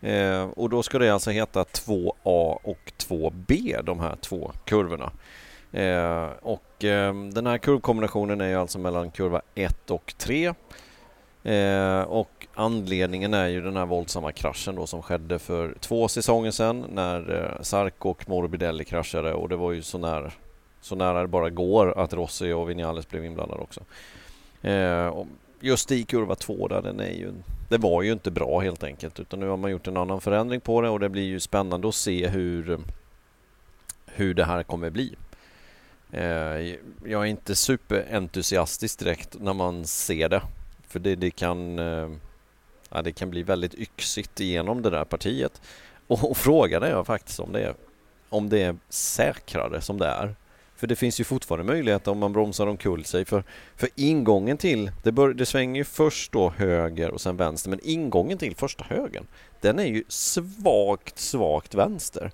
Eh, 0.00 0.42
och 0.42 0.70
då 0.70 0.82
ska 0.82 0.98
det 0.98 1.10
alltså 1.10 1.30
heta 1.30 1.64
2A 1.64 2.58
och 2.62 2.92
2B, 2.98 3.82
de 3.82 4.00
här 4.00 4.16
två 4.16 4.52
kurvorna. 4.64 5.12
Eh, 5.72 6.30
och 6.42 6.84
eh, 6.84 7.14
den 7.14 7.46
här 7.46 7.58
kurvkombinationen 7.58 8.40
är 8.40 8.48
ju 8.48 8.54
alltså 8.54 8.78
mellan 8.78 9.10
kurva 9.10 9.42
1 9.54 9.90
och 9.90 10.14
3. 10.18 10.54
Eh, 11.44 12.02
och 12.02 12.46
anledningen 12.54 13.34
är 13.34 13.46
ju 13.46 13.60
den 13.60 13.76
här 13.76 13.86
våldsamma 13.86 14.32
kraschen 14.32 14.74
då 14.74 14.86
som 14.86 15.02
skedde 15.02 15.38
för 15.38 15.74
två 15.80 16.08
säsonger 16.08 16.50
sedan 16.50 16.84
när 16.88 17.34
eh, 17.34 17.62
Sarko 17.62 18.08
och 18.08 18.28
Morbidelli 18.28 18.84
kraschade 18.84 19.32
och 19.32 19.48
det 19.48 19.56
var 19.56 19.72
ju 19.72 19.82
så 19.82 19.98
nära, 19.98 20.32
så 20.80 20.94
nära 20.94 21.22
det 21.22 21.28
bara 21.28 21.50
går 21.50 21.98
att 21.98 22.12
Rossi 22.12 22.52
och 22.52 22.70
Vinales 22.70 23.08
blev 23.08 23.24
inblandade 23.24 23.62
också. 23.62 23.80
Eh, 24.62 25.06
och 25.06 25.26
just 25.60 25.92
i 25.92 26.04
kurva 26.04 26.34
2 26.34 26.68
där, 26.68 26.82
den 26.82 27.00
är 27.00 27.12
ju, 27.12 27.32
det 27.68 27.78
var 27.78 28.02
ju 28.02 28.12
inte 28.12 28.30
bra 28.30 28.60
helt 28.60 28.84
enkelt 28.84 29.20
utan 29.20 29.40
nu 29.40 29.48
har 29.48 29.56
man 29.56 29.70
gjort 29.70 29.86
en 29.86 29.96
annan 29.96 30.20
förändring 30.20 30.60
på 30.60 30.80
det 30.80 30.88
och 30.88 31.00
det 31.00 31.08
blir 31.08 31.22
ju 31.22 31.40
spännande 31.40 31.88
att 31.88 31.94
se 31.94 32.28
hur, 32.28 32.78
hur 34.06 34.34
det 34.34 34.44
här 34.44 34.62
kommer 34.62 34.90
bli. 34.90 35.14
Eh, 36.12 36.76
jag 37.04 37.22
är 37.22 37.24
inte 37.24 37.54
superentusiastisk 37.54 38.98
direkt 38.98 39.36
när 39.40 39.54
man 39.54 39.84
ser 39.84 40.28
det 40.28 40.42
för 40.88 40.98
det, 40.98 41.16
det, 41.16 41.30
kan, 41.30 41.78
eh, 41.78 42.10
ja, 42.90 43.02
det 43.02 43.12
kan 43.12 43.30
bli 43.30 43.42
väldigt 43.42 43.74
yxigt 43.74 44.40
igenom 44.40 44.82
det 44.82 44.90
där 44.90 45.04
partiet. 45.04 45.60
Och, 46.06 46.30
och 46.30 46.36
frågan 46.36 46.82
är 46.82 47.04
faktiskt 47.04 47.40
om 47.40 47.52
det 47.52 47.60
är, 47.60 47.74
om 48.28 48.48
det 48.48 48.62
är 48.62 48.76
säkrare 48.88 49.80
som 49.80 49.98
det 49.98 50.06
är. 50.06 50.34
För 50.76 50.86
det 50.86 50.96
finns 50.96 51.20
ju 51.20 51.24
fortfarande 51.24 51.72
möjlighet 51.72 52.08
om 52.08 52.18
man 52.18 52.32
bromsar 52.32 52.66
omkull 52.66 53.04
sig. 53.04 53.24
För, 53.24 53.44
för 53.76 53.88
ingången 53.94 54.56
till, 54.56 54.90
det, 55.02 55.12
bör, 55.12 55.34
det 55.34 55.46
svänger 55.46 55.80
ju 55.80 55.84
först 55.84 56.32
då 56.32 56.50
höger 56.50 57.10
och 57.10 57.20
sen 57.20 57.36
vänster. 57.36 57.70
Men 57.70 57.80
ingången 57.82 58.38
till 58.38 58.56
första 58.56 58.84
högen, 58.84 59.26
den 59.60 59.78
är 59.78 59.86
ju 59.86 60.04
svagt, 60.08 61.18
svagt 61.18 61.74
vänster. 61.74 62.30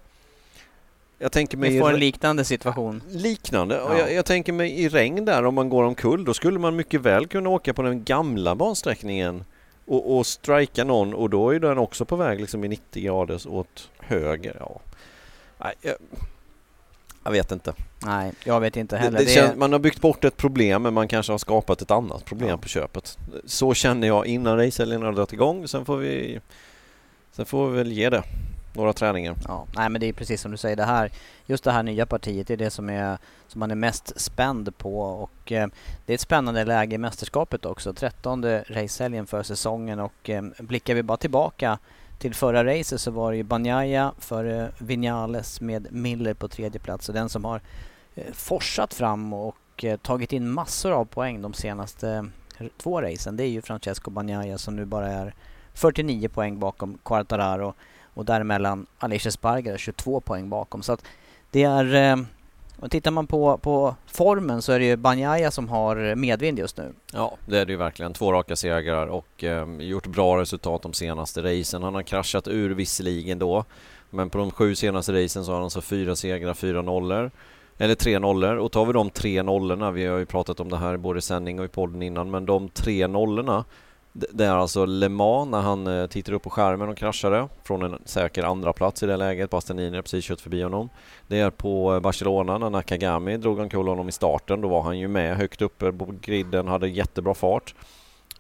Jag 1.19 1.33
tänker 1.33 1.57
mig... 1.57 1.71
Vi 1.71 1.81
får 1.81 1.91
en 1.93 2.01
liknande 2.01 2.45
situation. 2.45 3.03
Liknande. 3.09 3.75
Ja. 3.75 3.83
Och 3.83 3.99
jag, 3.99 4.15
jag 4.15 4.25
tänker 4.25 4.53
mig 4.53 4.81
i 4.81 4.89
regn 4.89 5.25
där 5.25 5.45
om 5.45 5.55
man 5.55 5.69
går 5.69 5.85
omkull, 5.85 6.25
då 6.25 6.35
skulle 6.35 6.59
man 6.59 6.77
mycket 6.77 7.01
väl 7.01 7.27
kunna 7.27 7.49
åka 7.49 7.75
på 7.75 7.83
den 7.83 8.05
gamla 8.05 8.55
bansträckningen 8.55 9.45
och, 9.87 10.17
och 10.17 10.27
strika 10.27 10.85
någon 10.85 11.15
och 11.15 11.31
då 11.31 11.51
är 11.51 11.61
den 11.61 11.79
också 11.79 12.05
på 12.05 12.17
väg 12.17 12.41
liksom 12.41 12.65
i 12.65 12.69
90 12.69 13.03
graders 13.03 13.47
åt 13.47 13.91
höger. 13.99 14.57
Ja. 14.61 14.81
Nej, 15.59 15.75
jag, 15.81 15.95
jag 17.25 17.33
vet 17.33 17.53
inte. 17.53 17.75
Nej, 18.05 18.33
jag 18.45 18.61
vet 18.61 18.77
inte 18.77 18.97
heller. 18.97 19.19
det 19.19 19.25
Det 19.25 19.31
känns, 19.31 19.57
man 19.57 19.73
har 19.73 19.79
byggt 19.79 20.01
bort 20.01 20.25
ett 20.25 20.37
problem 20.37 20.83
men 20.83 20.95
man 20.95 21.09
kanske 21.09 21.33
har 21.33 21.39
skapat 21.39 21.83
ett 21.83 21.91
annat 21.91 22.25
problem 22.25 22.51
Ja. 22.51 22.59
på 22.59 22.69
köpet. 22.69 23.19
Så 23.45 23.75
känner 23.75 24.07
jag 24.07 24.27
innan 24.27 24.57
racehelgen 24.57 25.03
har 25.03 25.13
dragit 25.13 25.33
igång. 25.33 25.69
Sen 25.69 25.85
får 25.85 25.97
vi 25.97 26.41
Sen 27.33 27.47
får 27.47 27.71
vi 27.71 27.77
väl 27.77 27.93
ge 27.93 28.11
det 28.11 28.23
några 28.73 28.93
träningar. 28.93 29.37
Ja, 29.49 29.67
nej 29.77 29.89
men 29.89 30.01
det 30.01 30.07
är 30.07 30.13
precis 30.13 30.41
som 30.41 30.51
du 30.51 30.57
säger, 30.57 30.77
det 30.77 30.85
här, 30.85 31.11
just 31.47 31.65
det 31.65 31.73
här 31.73 31.83
nya 31.83 32.07
partiet 32.07 32.47
det 32.47 32.53
är 32.53 32.59
det 32.59 32.71
som, 32.71 32.91
är, 32.91 33.19
som 33.49 33.59
man 33.59 33.71
är 33.71 33.75
mest 33.75 34.21
spänd 34.21 34.79
på 34.79 35.01
och 35.01 35.53
eh, 35.53 35.69
det 36.07 36.13
är 36.13 36.15
ett 36.15 36.21
spännande 36.21 36.65
läge 36.65 36.95
i 36.95 36.99
mästerskapet 36.99 37.65
också. 37.65 37.93
Trettonde 37.93 38.65
racehelgen 38.69 39.27
för 39.27 39.43
säsongen 39.43 40.01
och 40.01 40.31
eh, 40.31 40.43
blickar 40.59 40.95
vi 40.95 41.03
bara 41.03 41.17
tillbaka 41.17 41.79
till 42.19 42.35
förra 42.35 42.65
racet 42.65 43.01
så 43.01 43.11
var 43.11 43.31
det 43.31 43.37
ju 43.37 43.43
Banjaya 43.43 44.13
för 44.19 44.73
Vinales 44.79 45.61
med 45.61 45.93
Miller 45.93 46.35
på 46.35 46.49
tredje 46.49 46.81
plats 46.81 47.09
och 47.09 47.15
den 47.15 47.29
som 47.29 47.45
har 47.45 47.61
eh, 48.15 48.33
forsat 48.33 48.95
fram 48.95 49.33
och 49.33 49.85
eh, 49.85 49.97
tagit 49.97 50.33
in 50.33 50.51
massor 50.51 50.93
av 50.93 51.05
poäng 51.05 51.43
de 51.43 51.55
senaste 51.55 52.31
eh, 52.59 52.67
två 52.77 53.03
racen 53.03 53.37
det 53.37 53.45
är 53.45 53.49
ju 53.49 53.63
Francesco 53.63 54.11
Banjaya 54.11 54.59
som 54.59 54.77
nu 54.77 54.85
bara 54.85 55.09
är 55.09 55.35
49 55.75 56.29
poäng 56.29 56.59
bakom 56.59 56.99
Quartararo 57.05 57.75
och 58.19 58.25
däremellan 58.25 58.87
Alicia 58.99 59.33
Sparger 59.33 59.79
22 59.79 60.21
poäng 60.21 60.49
bakom. 60.49 60.83
Så 60.83 60.93
att 60.93 61.05
det 61.51 61.63
är... 61.63 61.95
Eh, 61.95 62.17
och 62.81 62.91
tittar 62.91 63.11
man 63.11 63.27
på, 63.27 63.59
på 63.59 63.97
formen 64.07 64.63
så 64.63 64.73
är 64.73 64.79
det 64.79 64.85
ju 64.85 64.97
Banjaya 64.97 65.51
som 65.51 65.69
har 65.69 66.15
medvind 66.15 66.59
just 66.59 66.77
nu. 66.77 66.93
Ja, 67.13 67.37
det 67.47 67.59
är 67.59 67.67
det 67.67 67.73
ju 67.73 67.79
verkligen. 67.79 68.13
Två 68.13 68.33
raka 68.33 68.57
segrar 68.57 69.07
och 69.07 69.45
eh, 69.45 69.67
gjort 69.79 70.07
bra 70.07 70.41
resultat 70.41 70.83
de 70.83 70.93
senaste 70.93 71.43
racen. 71.43 71.83
Han 71.83 71.95
har 71.95 72.03
kraschat 72.03 72.49
ur 72.49 72.71
visserligen 72.71 73.39
då. 73.39 73.65
Men 74.11 74.31
på 74.31 74.39
de 74.39 74.51
sju 74.51 74.75
senaste 74.75 75.25
racen 75.25 75.45
så 75.45 75.51
har 75.51 75.57
han 75.57 75.65
alltså 75.65 75.81
fyra 75.81 76.17
segrar, 76.17 76.55
fyra 76.55 76.83
nollor. 76.83 77.31
Eller 77.79 77.95
tre 77.95 78.19
nollor. 78.19 78.57
Och 78.57 78.73
tar 78.73 78.87
vi 78.87 78.93
de 78.93 79.11
tre 79.11 79.43
nollorna, 79.43 79.91
vi 79.91 80.07
har 80.07 80.19
ju 80.19 80.27
pratat 80.27 80.61
om 80.61 80.69
det 80.69 80.77
här 80.77 80.97
både 80.97 81.19
i 81.19 81.23
sändning 81.23 81.59
och 81.59 81.65
i 81.65 81.69
podden 81.69 82.03
innan, 82.03 82.31
men 82.31 82.47
de 82.47 82.69
tre 82.69 83.07
nollorna 83.07 83.65
det 84.31 84.45
är 84.45 84.51
alltså 84.51 84.85
Le 84.85 85.09
Mans 85.09 85.51
när 85.51 85.61
han 85.61 85.87
eh, 85.87 86.07
tittar 86.07 86.33
upp 86.33 86.43
på 86.43 86.51
skärmen 86.51 86.89
och 86.89 86.97
kraschade 86.97 87.49
från 87.63 87.83
en 87.83 87.99
säker 88.05 88.43
andra 88.43 88.73
plats 88.73 89.03
i 89.03 89.07
det 89.07 89.17
läget. 89.17 89.51
Bastianini 89.51 89.97
har 89.97 90.03
precis 90.03 90.25
kört 90.25 90.41
förbi 90.41 90.63
honom. 90.63 90.89
Det 91.27 91.39
är 91.39 91.51
på 91.51 91.95
eh, 91.95 92.01
Barcelona 92.01 92.59
när 92.59 92.71
Nakagami 92.71 93.37
drog 93.37 93.59
omkull 93.59 93.89
honom 93.89 94.09
i 94.09 94.13
starten. 94.13 94.61
Då 94.61 94.69
var 94.69 94.83
han 94.83 94.99
ju 94.99 95.09
med 95.09 95.37
högt 95.37 95.63
uppe 95.63 95.93
på 95.93 96.15
griden, 96.21 96.69
hade 96.69 96.89
jättebra 96.89 97.35
fart. 97.35 97.75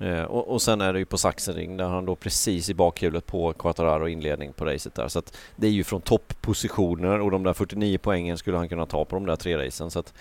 Eh, 0.01 0.23
och, 0.23 0.49
och 0.49 0.63
sen 0.63 0.81
är 0.81 0.93
det 0.93 0.99
ju 0.99 1.05
på 1.05 1.19
Sachsenring 1.19 1.77
där 1.77 1.89
han 1.89 2.07
då 2.07 2.17
precis 2.17 2.71
i 2.71 2.75
bakhjulet 2.75 3.27
på 3.27 3.53
Quattararo 3.53 4.09
inledning 4.09 4.53
på 4.53 4.65
racet 4.65 4.95
där. 4.95 5.09
Så 5.09 5.19
att 5.19 5.37
det 5.57 5.67
är 5.67 5.71
ju 5.71 5.85
från 5.85 6.01
topppositioner 6.01 7.21
och 7.21 7.31
de 7.31 7.43
där 7.43 7.53
49 7.53 7.99
poängen 8.03 8.39
skulle 8.39 8.57
han 8.57 8.69
kunna 8.69 8.87
ta 8.87 9.05
på 9.05 9.17
de 9.17 9.27
där 9.27 9.37
tre 9.37 9.67
racen. 9.67 9.91
Så 9.91 9.99
att 9.99 10.15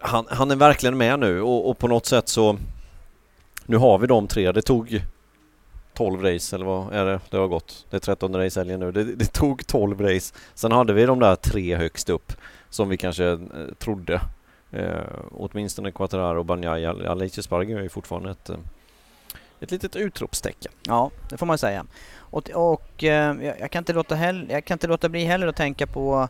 han, 0.00 0.26
han 0.30 0.50
är 0.50 0.56
verkligen 0.56 0.96
med 0.96 1.18
nu 1.18 1.42
och, 1.42 1.70
och 1.70 1.78
på 1.78 1.88
något 1.88 2.06
sätt 2.06 2.28
så 2.28 2.56
nu 3.66 3.76
har 3.76 3.98
vi 3.98 4.06
de 4.06 4.26
tre. 4.26 4.52
Det 4.52 4.62
tog 4.62 5.04
12 5.94 6.22
race 6.22 6.56
eller 6.56 6.66
vad 6.66 6.94
är 6.94 7.04
det? 7.04 7.20
Det 7.30 7.36
har 7.36 7.48
gått. 7.48 7.86
Det 7.90 7.96
är 7.96 8.00
13 8.00 8.36
race 8.36 8.60
helgen 8.60 8.80
nu. 8.80 8.92
Det, 8.92 9.04
det 9.04 9.32
tog 9.32 9.66
12 9.66 10.00
race. 10.00 10.34
Sen 10.54 10.72
hade 10.72 10.92
vi 10.92 11.06
de 11.06 11.18
där 11.18 11.36
tre 11.36 11.76
högst 11.76 12.10
upp 12.10 12.32
som 12.70 12.88
vi 12.88 12.96
kanske 12.96 13.24
eh, 13.24 13.38
trodde 13.78 14.20
Eh, 14.70 15.04
åtminstone 15.30 15.92
Quattararo 15.92 16.38
och 16.38 16.44
Banjaya. 16.44 17.10
Alice 17.10 17.42
Spargo 17.42 17.78
är 17.78 17.82
ju 17.82 17.88
fortfarande 17.88 18.30
ett, 18.30 18.48
eh, 18.48 18.56
ett 19.60 19.70
litet 19.70 19.96
utropstecken. 19.96 20.72
Ja, 20.86 21.10
det 21.30 21.36
får 21.36 21.46
man 21.46 21.58
säga. 21.58 21.86
Och, 22.18 22.50
och 22.50 23.04
eh, 23.04 23.36
jag, 23.60 23.70
kan 23.70 23.80
inte 23.80 23.92
låta 23.92 24.14
heller, 24.14 24.46
jag 24.50 24.64
kan 24.64 24.74
inte 24.74 24.86
låta 24.86 25.08
bli 25.08 25.24
heller 25.24 25.46
att 25.46 25.56
tänka 25.56 25.86
på 25.86 26.28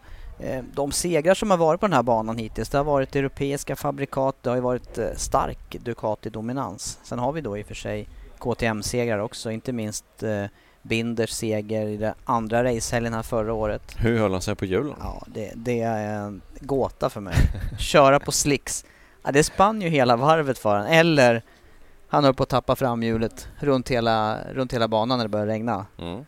de 0.74 0.92
segrar 0.92 1.34
som 1.34 1.50
har 1.50 1.58
varit 1.58 1.80
på 1.80 1.86
den 1.86 1.92
här 1.92 2.02
banan 2.02 2.38
hittills. 2.38 2.68
Det 2.68 2.78
har 2.78 2.84
varit 2.84 3.16
europeiska 3.16 3.76
fabrikat, 3.76 4.36
det 4.42 4.48
har 4.48 4.56
ju 4.56 4.62
varit 4.62 4.98
eh, 4.98 5.08
stark 5.16 5.58
Ducati-dominans. 5.70 6.98
Sen 7.02 7.18
har 7.18 7.32
vi 7.32 7.40
då 7.40 7.58
i 7.58 7.62
och 7.62 7.66
för 7.66 7.74
sig 7.74 8.08
KTM-segrar 8.38 9.18
också, 9.18 9.50
inte 9.50 9.72
minst 9.72 10.22
eh, 10.22 10.44
Binders 10.82 11.30
seger 11.30 11.86
i 11.86 11.96
den 11.96 12.14
andra 12.24 12.64
racehelgen 12.64 13.14
här 13.14 13.22
förra 13.22 13.52
året. 13.52 13.96
Hur 13.98 14.18
höll 14.18 14.32
han 14.32 14.42
sig 14.42 14.54
på 14.54 14.64
hjulen? 14.64 14.96
Ja, 15.00 15.22
det, 15.26 15.52
det 15.54 15.80
är 15.80 16.14
en 16.14 16.42
gåta 16.60 17.10
för 17.10 17.20
mig. 17.20 17.34
Köra 17.78 18.20
på 18.20 18.32
slicks. 18.32 18.84
Ja, 19.24 19.32
det 19.32 19.44
spann 19.44 19.82
ju 19.82 19.88
hela 19.88 20.16
varvet 20.16 20.58
för 20.58 20.76
honom. 20.76 20.92
Eller 20.92 21.42
han 22.08 22.24
höll 22.24 22.34
på 22.34 22.42
att 22.42 22.48
tappa 22.48 22.76
framhjulet 22.76 23.48
runt 23.58 23.88
hela, 23.88 24.38
runt 24.52 24.72
hela 24.72 24.88
banan 24.88 25.18
när 25.18 25.24
det 25.24 25.28
började 25.28 25.52
regna. 25.52 25.86
Mm. 25.98 26.24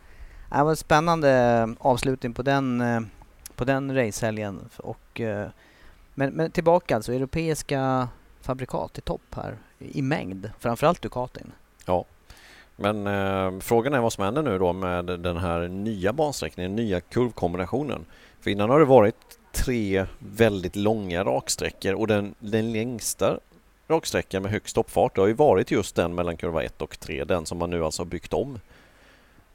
Det 0.51 0.63
var 0.63 0.69
en 0.69 0.75
spännande 0.75 1.75
avslutning 1.79 2.33
på 2.33 2.41
den, 2.41 2.81
eh, 2.81 3.01
på 3.59 3.65
den 3.65 3.95
racehelgen. 3.95 4.69
Och, 4.77 5.21
eh, 5.21 5.47
men, 6.15 6.33
men 6.33 6.51
tillbaka 6.51 6.95
alltså, 6.95 7.13
europeiska 7.13 8.09
fabrikat 8.41 8.97
i 8.97 9.01
topp 9.01 9.35
här 9.35 9.57
i 9.79 10.01
mängd. 10.01 10.51
Framförallt 10.59 11.01
Ducatin. 11.01 11.51
Ja, 11.85 12.05
men 12.75 13.07
eh, 13.07 13.59
frågan 13.59 13.93
är 13.93 13.99
vad 13.99 14.13
som 14.13 14.23
händer 14.23 14.43
nu 14.43 14.59
då 14.59 14.73
med 14.73 15.05
den 15.05 15.37
här 15.37 15.67
nya 15.67 16.13
bansträckningen, 16.13 16.75
nya 16.75 17.01
kurvkombinationen. 17.01 18.05
För 18.41 18.51
innan 18.51 18.69
har 18.69 18.79
det 18.79 18.85
varit 18.85 19.39
tre 19.51 20.05
väldigt 20.19 20.75
långa 20.75 21.23
raksträckor 21.23 21.93
och 21.93 22.07
den, 22.07 22.35
den 22.39 22.71
längsta 22.71 23.39
raksträckan 23.87 24.41
med 24.43 24.51
högst 24.51 24.75
toppfart 24.75 25.17
har 25.17 25.27
ju 25.27 25.33
varit 25.33 25.71
just 25.71 25.95
den 25.95 26.15
mellan 26.15 26.37
kurva 26.37 26.63
1 26.63 26.81
och 26.81 26.99
3, 26.99 27.23
den 27.23 27.45
som 27.45 27.57
man 27.57 27.69
nu 27.69 27.85
alltså 27.85 28.01
har 28.01 28.07
byggt 28.07 28.33
om. 28.33 28.59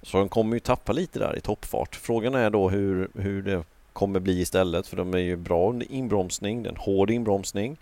Så 0.03 0.17
de 0.17 0.29
kommer 0.29 0.57
ju 0.57 0.61
tappa 0.61 0.93
lite 0.93 1.19
där 1.19 1.37
i 1.37 1.41
toppfart. 1.41 1.97
Frågan 1.97 2.35
är 2.35 2.51
då 2.51 2.69
hur, 2.69 3.09
hur 3.15 3.43
det 3.43 3.65
kommer 3.95 4.21
bli 4.21 4.41
istället 4.41 4.87
för 4.87 4.97
de 4.97 5.15
är 5.15 5.19
ju 5.19 5.37
bra 5.37 5.71
under 5.71 5.93
inbromsning, 5.93 6.63
det 6.63 6.69
är 6.69 6.73
en 6.73 6.77
hård 6.77 7.11
inbromsning 7.11 7.77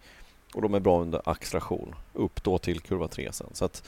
och 0.54 0.62
de 0.62 0.74
är 0.74 0.80
bra 0.80 1.00
under 1.00 1.22
acceleration 1.24 1.94
upp 2.12 2.44
då 2.44 2.58
till 2.58 2.80
kurva 2.80 3.08
3 3.08 3.32
sen. 3.32 3.46
Så 3.52 3.64
att 3.64 3.82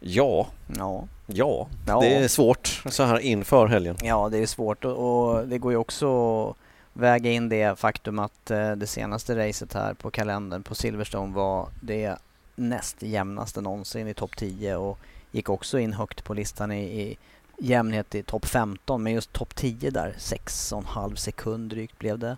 Ja. 0.00 0.46
Ja. 0.76 1.08
ja. 1.26 1.68
Ja, 1.86 2.00
det 2.00 2.14
är 2.14 2.28
svårt 2.28 2.82
så 2.90 3.02
här 3.02 3.18
inför 3.18 3.66
helgen. 3.66 3.96
Ja, 4.02 4.28
det 4.28 4.38
är 4.38 4.46
svårt 4.46 4.84
och, 4.84 5.48
det 5.48 5.58
går 5.58 5.72
ju 5.72 5.78
också 5.78 6.08
att 6.48 6.56
väga 6.92 7.30
in 7.30 7.48
det 7.48 7.78
faktum 7.78 8.18
att 8.18 8.50
eh, 8.50 8.72
det 8.72 8.86
senaste 8.86 9.48
racet 9.48 9.72
här 9.72 9.94
på 9.94 10.10
kalendern 10.10 10.62
på 10.62 10.74
Silverstone 10.74 11.34
var 11.34 11.68
det 11.80 12.16
näst 12.54 13.02
jämnaste 13.02 13.60
någonsin 13.60 14.08
i 14.08 14.14
topp 14.14 14.36
10 14.36 14.76
och 14.76 14.98
gick 15.32 15.48
också 15.48 15.78
in 15.78 15.92
högt 15.92 16.24
på 16.24 16.34
listan 16.34 16.72
i, 16.72 17.02
i 17.02 17.16
jämnhet 17.58 18.14
i 18.14 18.22
topp 18.22 18.46
15 18.46 19.02
men 19.02 19.12
just 19.12 19.32
topp 19.32 19.54
10 19.54 19.90
där 19.90 20.14
6,5 20.18 21.14
sekund 21.14 21.70
drygt 21.70 21.98
blev 21.98 22.18
det. 22.18 22.36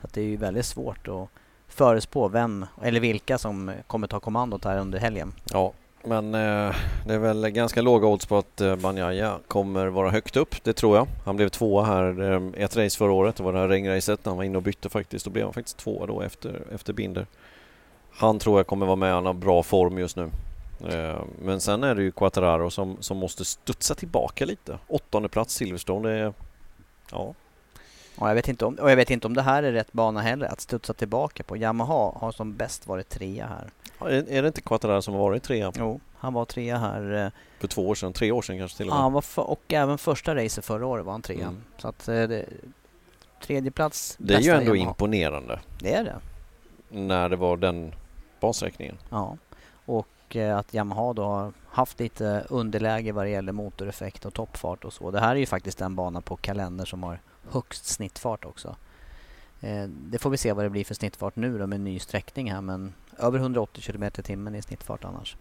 Så 0.00 0.08
det 0.12 0.20
är 0.20 0.24
ju 0.24 0.36
väldigt 0.36 0.66
svårt 0.66 1.08
att 1.08 1.28
förespå 1.68 2.28
vem 2.28 2.66
eller 2.82 3.00
vilka 3.00 3.38
som 3.38 3.72
kommer 3.86 4.06
ta 4.06 4.20
kommandot 4.20 4.64
här 4.64 4.78
under 4.78 4.98
helgen. 4.98 5.32
Ja, 5.52 5.72
men 6.04 6.34
eh, 6.34 6.74
det 7.06 7.14
är 7.14 7.18
väl 7.18 7.50
ganska 7.50 7.82
låga 7.82 8.06
odds 8.06 8.26
på 8.26 8.38
att 8.38 8.60
eh, 8.60 8.76
Banjaya 8.76 9.38
kommer 9.46 9.86
vara 9.86 10.10
högt 10.10 10.36
upp, 10.36 10.64
det 10.64 10.72
tror 10.72 10.96
jag. 10.96 11.06
Han 11.24 11.36
blev 11.36 11.48
tvåa 11.48 11.84
här 11.84 12.32
eh, 12.32 12.64
ett 12.64 12.76
race 12.76 12.98
förra 12.98 13.12
året, 13.12 13.36
det 13.36 13.42
var 13.42 13.52
det 13.52 13.58
här 13.58 13.68
regnracet 13.68 14.24
när 14.24 14.30
han 14.30 14.36
var 14.36 14.44
inne 14.44 14.56
och 14.56 14.62
bytte 14.62 14.88
faktiskt. 14.88 15.24
Då 15.24 15.30
blev 15.30 15.44
han 15.44 15.54
faktiskt 15.54 15.76
tvåa 15.76 16.06
då 16.06 16.20
efter, 16.20 16.62
efter 16.74 16.92
Binder. 16.92 17.26
Han 18.10 18.38
tror 18.38 18.58
jag 18.58 18.66
kommer 18.66 18.86
vara 18.86 18.96
med, 18.96 19.14
han 19.14 19.26
har 19.26 19.32
bra 19.32 19.62
form 19.62 19.98
just 19.98 20.16
nu. 20.16 20.30
Eh, 20.86 21.20
men 21.42 21.60
sen 21.60 21.84
är 21.84 21.94
det 21.94 22.02
ju 22.02 22.10
Quattararo 22.12 22.70
som, 22.70 22.96
som 23.00 23.16
måste 23.16 23.44
studsa 23.44 23.94
tillbaka 23.94 24.44
lite. 24.44 24.78
Åttonde 24.88 25.28
plats 25.28 25.54
Silverstone, 25.54 26.08
det 26.08 26.14
är... 26.14 26.32
Ja, 27.10 27.34
och 28.18 28.28
jag, 28.28 28.34
vet 28.34 28.48
inte 28.48 28.64
om, 28.64 28.74
och 28.74 28.90
jag 28.90 28.96
vet 28.96 29.10
inte 29.10 29.26
om 29.26 29.34
det 29.34 29.42
här 29.42 29.62
är 29.62 29.72
rätt 29.72 29.92
bana 29.92 30.20
heller 30.20 30.46
att 30.46 30.60
studsa 30.60 30.94
tillbaka 30.94 31.42
på. 31.42 31.56
Yamaha 31.56 32.12
har 32.16 32.32
som 32.32 32.56
bäst 32.56 32.86
varit 32.86 33.08
trea 33.08 33.46
här. 33.46 33.70
Är 34.10 34.42
det 34.42 34.46
inte 34.48 34.60
Quattararo 34.60 35.02
som 35.02 35.14
har 35.14 35.20
varit 35.20 35.42
trea? 35.42 35.72
Jo, 35.78 36.00
han 36.16 36.32
var 36.34 36.44
trea 36.44 36.78
här. 36.78 37.24
Eh, 37.24 37.30
För 37.60 37.68
två 37.68 37.88
år 37.88 37.94
sedan, 37.94 38.12
tre 38.12 38.32
år 38.32 38.42
sedan 38.42 38.58
kanske 38.58 38.76
till 38.76 38.86
och 38.86 38.90
med? 38.94 38.98
Ja, 38.98 39.02
han 39.02 39.12
var 39.12 39.20
för, 39.20 39.50
och 39.50 39.72
även 39.72 39.98
första 39.98 40.34
racet 40.34 40.64
förra 40.64 40.86
året 40.86 41.04
var 41.04 41.12
han 41.12 41.22
trea. 41.22 41.46
Mm. 41.46 41.62
Så 41.78 41.88
att 41.88 42.08
eh, 42.08 42.14
det, 42.14 42.44
tredje 43.42 43.70
plats 43.70 44.16
Det 44.18 44.34
är 44.34 44.40
ju 44.40 44.50
ändå 44.50 44.76
Yamaha. 44.76 44.90
imponerande. 44.90 45.60
Det 45.80 45.92
är 45.94 46.04
det. 46.04 46.16
När 46.88 47.28
det 47.28 47.36
var 47.36 47.56
den 47.56 47.94
basräkningen. 48.40 48.98
Ja, 49.10 49.36
och 49.86 50.06
eh, 50.36 50.58
att 50.58 50.74
Yamaha 50.74 51.12
då 51.12 51.24
har 51.24 51.52
haft 51.66 52.00
lite 52.00 52.44
underläge 52.48 53.12
vad 53.12 53.24
det 53.24 53.30
gäller 53.30 53.52
motoreffekt 53.52 54.24
och 54.24 54.34
toppfart 54.34 54.84
och 54.84 54.92
så. 54.92 55.10
Det 55.10 55.20
här 55.20 55.30
är 55.30 55.40
ju 55.40 55.46
faktiskt 55.46 55.78
den 55.78 55.96
bana 55.96 56.20
på 56.20 56.36
kalender 56.36 56.84
som 56.84 57.02
har 57.02 57.20
högst 57.50 57.84
snittfart 57.84 58.44
också. 58.44 58.76
Eh, 59.60 59.84
det 59.88 60.18
får 60.18 60.30
vi 60.30 60.36
se 60.36 60.52
vad 60.52 60.64
det 60.64 60.70
blir 60.70 60.84
för 60.84 60.94
snittfart 60.94 61.36
nu 61.36 61.58
då 61.58 61.66
med 61.66 61.80
ny 61.80 61.98
sträckning 61.98 62.52
här 62.52 62.60
men 62.60 62.94
över 63.18 63.38
180 63.38 63.82
km 63.82 64.02
i 64.02 64.10
timmen 64.10 64.54
i 64.54 64.62
snittfart 64.62 65.04
annars. 65.04 65.36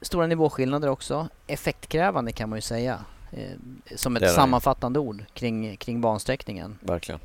Stora 0.00 0.26
nivåskillnader 0.26 0.88
också. 0.88 1.28
Effektkrävande 1.46 2.32
kan 2.32 2.48
man 2.48 2.56
ju 2.56 2.62
säga. 2.62 3.04
Eh, 3.32 3.50
som 3.96 4.16
ett 4.16 4.34
sammanfattande 4.34 4.98
ord 4.98 5.24
kring, 5.34 5.76
kring 5.76 6.00
bansträckningen. 6.00 6.78
Verkligen. 6.80 7.20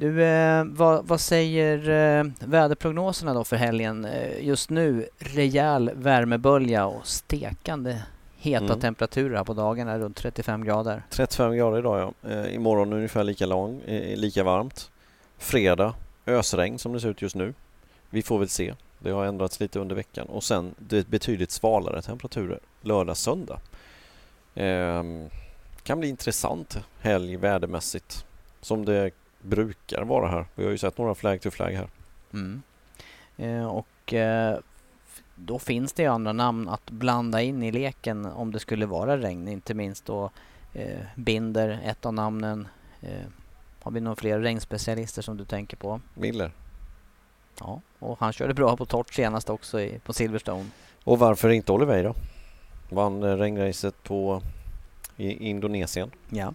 Du, 0.00 0.24
eh, 0.24 0.64
vad, 0.64 1.06
vad, 1.06 1.20
säger 1.20 1.90
eh, 1.90 2.24
väderprognoserna 2.40 3.34
då 3.34 3.44
för 3.44 3.56
helgen? 3.56 4.04
Eh, 4.04 4.46
just 4.46 4.70
nu 4.70 5.08
rejäl 5.18 5.90
värmebölja 5.94 6.86
och 6.86 7.06
stekande 7.06 8.02
heta 8.36 8.64
mm. 8.64 8.80
temperaturer 8.80 9.44
på 9.44 9.54
dagarna, 9.54 9.98
runt 9.98 10.16
35 10.16 10.64
grader. 10.64 11.02
35 11.10 11.56
grader 11.56 11.78
idag 11.78 12.14
ja. 12.22 12.30
Eh, 12.30 12.54
imorgon 12.54 12.92
ungefär 12.92 13.24
lika 13.24 13.46
lång, 13.46 13.80
eh, 13.80 14.16
lika 14.16 14.44
varmt. 14.44 14.90
Fredag, 15.38 15.94
ösregn 16.26 16.78
som 16.78 16.92
det 16.92 17.00
ser 17.00 17.08
ut 17.08 17.22
just 17.22 17.36
nu. 17.36 17.54
Vi 18.10 18.22
får 18.22 18.38
väl 18.38 18.48
se. 18.48 18.74
Det 18.98 19.10
har 19.10 19.24
ändrats 19.24 19.60
lite 19.60 19.78
under 19.78 19.96
veckan 19.96 20.26
och 20.26 20.44
sen 20.44 20.74
det 20.78 21.08
betydligt 21.08 21.50
svalare 21.50 22.02
temperaturer 22.02 22.58
lördag, 22.82 23.16
söndag. 23.16 23.60
Eh, 24.54 25.02
kan 25.82 26.00
bli 26.00 26.08
intressant 26.08 26.78
helg 27.00 27.36
vädermässigt 27.36 28.24
som 28.60 28.84
det 28.84 29.10
brukar 29.40 30.02
vara 30.02 30.28
här. 30.28 30.46
Vi 30.54 30.64
har 30.64 30.70
ju 30.70 30.78
sett 30.78 30.98
några 30.98 31.14
flag 31.14 31.40
to 31.40 31.50
flag 31.50 31.70
här. 31.70 31.88
Mm. 32.32 32.62
Eh, 33.36 33.66
och 33.66 34.14
eh, 34.14 34.58
då 35.34 35.58
finns 35.58 35.92
det 35.92 36.02
ju 36.02 36.08
andra 36.08 36.32
namn 36.32 36.68
att 36.68 36.90
blanda 36.90 37.42
in 37.42 37.62
i 37.62 37.72
leken 37.72 38.26
om 38.26 38.52
det 38.52 38.58
skulle 38.58 38.86
vara 38.86 39.18
regn. 39.18 39.48
Inte 39.48 39.74
minst 39.74 40.04
då 40.06 40.30
eh, 40.74 40.98
Binder, 41.16 41.80
ett 41.84 42.06
av 42.06 42.14
namnen. 42.14 42.68
Har 43.80 43.90
vi 43.90 44.00
några 44.00 44.16
fler 44.16 44.40
regnspecialister 44.40 45.22
som 45.22 45.36
du 45.36 45.44
tänker 45.44 45.76
på? 45.76 46.00
Miller. 46.14 46.52
Ja, 47.60 47.80
och 47.98 48.20
han 48.20 48.32
körde 48.32 48.54
bra 48.54 48.76
på 48.76 48.86
torrt 48.86 49.14
senast 49.14 49.50
också 49.50 49.80
i, 49.80 49.98
på 49.98 50.12
Silverstone. 50.12 50.66
Och 51.04 51.18
varför 51.18 51.48
inte 51.48 51.72
Oliveira? 51.72 52.14
Vann 52.90 53.38
regnracet 53.38 54.02
på 54.02 54.42
i 55.16 55.48
Indonesien. 55.48 56.10
Ja. 56.30 56.54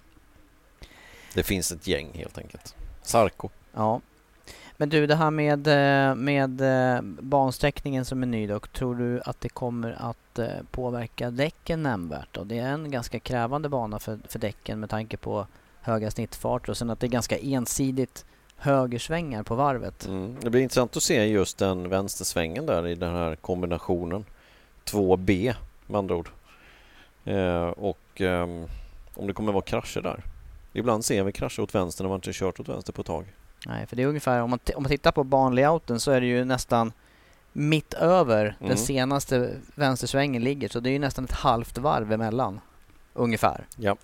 Det 1.34 1.43
finns 1.43 1.71
ett 1.71 1.88
gäng 1.88 2.11
helt 2.13 2.38
enkelt. 2.38 2.75
Sarko. 3.01 3.49
Ja, 3.73 4.01
men 4.77 4.89
du, 4.89 5.07
det 5.07 5.15
här 5.15 5.31
med, 5.31 5.67
eh, 5.67 6.15
med 6.15 6.61
eh, 6.61 7.01
bansträckningen 7.01 8.05
som 8.05 8.23
är 8.23 8.27
ny 8.27 8.47
då, 8.47 8.59
tror 8.59 8.95
du 8.95 9.21
att 9.25 9.41
det 9.41 9.49
kommer 9.49 9.95
att 9.99 10.39
eh, 10.39 10.47
påverka 10.71 11.31
däcken 11.31 11.84
nämnvärt? 11.84 12.27
Då? 12.31 12.43
Det 12.43 12.59
är 12.59 12.67
en 12.67 12.91
ganska 12.91 13.19
krävande 13.19 13.69
bana 13.69 13.99
för, 13.99 14.19
för 14.27 14.39
däcken 14.39 14.79
med 14.79 14.89
tanke 14.89 15.17
på 15.17 15.47
höga 15.81 16.11
snittfarter 16.11 16.69
och 16.69 16.77
sen 16.77 16.89
att 16.89 16.99
det 16.99 17.07
är 17.07 17.09
ganska 17.09 17.38
ensidigt 17.38 18.25
högersvängar 18.55 19.43
på 19.43 19.55
varvet. 19.55 20.05
Mm. 20.05 20.36
Det 20.41 20.49
blir 20.49 20.61
intressant 20.61 20.97
att 20.97 21.03
se 21.03 21.25
just 21.25 21.57
den 21.57 21.89
vänstersvängen 21.89 22.65
där 22.65 22.88
i 22.88 22.95
den 22.95 23.13
här 23.13 23.36
kombinationen 23.36 24.25
2B 24.86 25.53
med 25.88 25.99
andra 25.99 26.15
ord. 26.15 26.29
Eh, 27.25 27.67
och 27.67 28.21
eh, 28.21 28.47
om 29.13 29.27
det 29.27 29.34
kommer 29.34 29.51
vara 29.51 29.63
krascher 29.63 30.01
där. 30.01 30.23
Ibland 30.74 31.05
ser 31.05 31.24
vi 31.24 31.32
krascher 31.32 31.59
åt 31.59 31.76
vänster 31.76 32.03
när 32.03 32.09
man 32.09 32.15
inte 32.17 32.34
kört 32.34 32.59
åt 32.59 32.69
vänster 32.69 32.93
på 32.93 33.01
ett 33.01 33.07
tag. 33.07 33.34
Nej, 33.65 33.88
för 33.88 33.95
det 33.95 34.03
är 34.03 34.07
ungefär, 34.07 34.41
om 34.41 34.49
man, 34.49 34.59
om 34.76 34.84
man 34.84 34.89
tittar 34.89 35.11
på 35.11 35.24
banlayouten 35.24 35.99
så 35.99 36.11
är 36.11 36.21
det 36.21 36.28
ju 36.28 36.45
nästan 36.45 36.91
mitt 37.53 37.93
över 37.93 38.45
mm. 38.59 38.69
den 38.69 38.78
senaste 38.78 39.55
vänstersvängen 39.76 40.43
ligger. 40.43 40.69
Så 40.69 40.80
det 40.80 40.89
är 40.89 40.91
ju 40.91 40.99
nästan 40.99 41.26
ett 41.26 41.32
halvt 41.32 41.78
varv 41.78 42.11
emellan. 42.11 42.59
Ungefär. 43.13 43.65
Ja. 43.76 43.95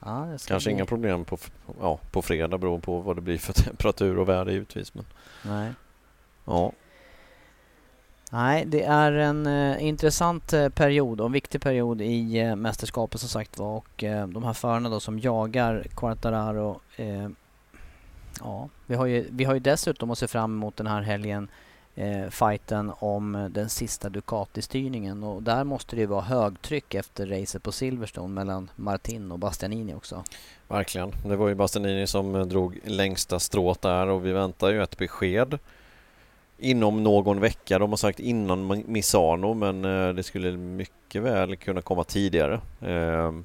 ja 0.00 0.26
Kanske 0.46 0.68
bli... 0.68 0.72
inga 0.72 0.86
problem 0.86 1.24
på, 1.24 1.38
ja, 1.80 2.00
på 2.10 2.22
fredag 2.22 2.58
beroende 2.58 2.84
på 2.84 3.00
vad 3.00 3.16
det 3.16 3.22
blir 3.22 3.38
för 3.38 3.52
temperatur 3.64 4.18
och 4.18 4.28
väder 4.28 4.52
givetvis. 4.52 4.94
Men... 4.94 5.04
Nej. 5.42 5.72
Ja. 6.44 6.72
Nej, 8.32 8.64
det 8.66 8.82
är 8.82 9.12
en 9.12 9.46
eh, 9.46 9.84
intressant 9.84 10.52
eh, 10.52 10.68
period 10.68 11.20
och 11.20 11.26
en 11.26 11.32
viktig 11.32 11.60
period 11.60 12.00
i 12.00 12.38
eh, 12.38 12.56
mästerskapet 12.56 13.20
som 13.20 13.28
sagt 13.28 13.58
var. 13.58 13.76
Och 13.76 14.04
eh, 14.04 14.28
de 14.28 14.44
här 14.44 14.52
förarna 14.52 14.88
då 14.88 15.00
som 15.00 15.18
jagar 15.18 15.86
Quartararo 15.94 16.80
eh, 16.96 17.28
Ja, 18.40 18.68
vi 18.86 18.94
har 18.94 19.06
ju, 19.06 19.26
vi 19.30 19.44
har 19.44 19.54
ju 19.54 19.60
dessutom 19.60 20.10
att 20.10 20.18
se 20.18 20.26
fram 20.26 20.52
emot 20.52 20.76
den 20.76 20.86
här 20.86 21.02
helgen 21.02 21.48
eh, 21.94 22.28
fighten 22.30 22.92
om 22.98 23.48
den 23.50 23.68
sista 23.68 24.08
Ducati-styrningen 24.08 25.24
och 25.24 25.42
där 25.42 25.64
måste 25.64 25.96
det 25.96 26.00
ju 26.00 26.06
vara 26.06 26.20
högtryck 26.20 26.94
efter 26.94 27.26
racet 27.26 27.62
på 27.62 27.72
Silverstone 27.72 28.34
mellan 28.34 28.70
Martin 28.76 29.32
och 29.32 29.38
Bastianini 29.38 29.94
också. 29.94 30.24
Verkligen. 30.68 31.12
Det 31.24 31.36
var 31.36 31.48
ju 31.48 31.54
Bastianini 31.54 32.06
som 32.06 32.34
eh, 32.34 32.46
drog 32.46 32.78
längsta 32.84 33.38
strået 33.38 33.82
där 33.82 34.06
och 34.06 34.26
vi 34.26 34.32
väntar 34.32 34.70
ju 34.70 34.82
ett 34.82 34.98
besked 34.98 35.58
inom 36.58 37.02
någon 37.02 37.40
vecka. 37.40 37.78
De 37.78 37.90
har 37.90 37.96
sagt 37.96 38.20
innan 38.20 38.84
Misano 38.86 39.54
men 39.54 39.84
eh, 39.84 40.14
det 40.14 40.22
skulle 40.22 40.56
mycket 40.56 41.22
väl 41.22 41.56
kunna 41.56 41.82
komma 41.82 42.04
tidigare. 42.04 42.60
Ehm, 42.80 43.44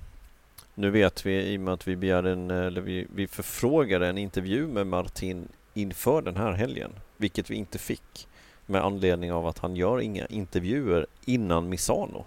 nu 0.75 0.89
vet 0.89 1.25
vi 1.25 1.41
i 1.41 1.57
och 1.57 1.61
med 1.61 1.73
att 1.73 1.87
vi 1.87 1.95
begärde 1.95 2.31
en, 2.31 2.51
eller 2.51 2.81
vi, 2.81 3.07
vi 3.15 3.27
förfrågade 3.27 4.07
en 4.07 4.17
intervju 4.17 4.67
med 4.67 4.87
Martin 4.87 5.47
inför 5.73 6.21
den 6.21 6.37
här 6.37 6.51
helgen, 6.51 6.91
vilket 7.17 7.49
vi 7.49 7.55
inte 7.55 7.77
fick 7.77 8.27
med 8.65 8.83
anledning 8.83 9.33
av 9.33 9.47
att 9.47 9.59
han 9.59 9.75
gör 9.75 10.01
inga 10.01 10.25
intervjuer 10.25 11.07
innan 11.25 11.69
Misano. 11.69 12.25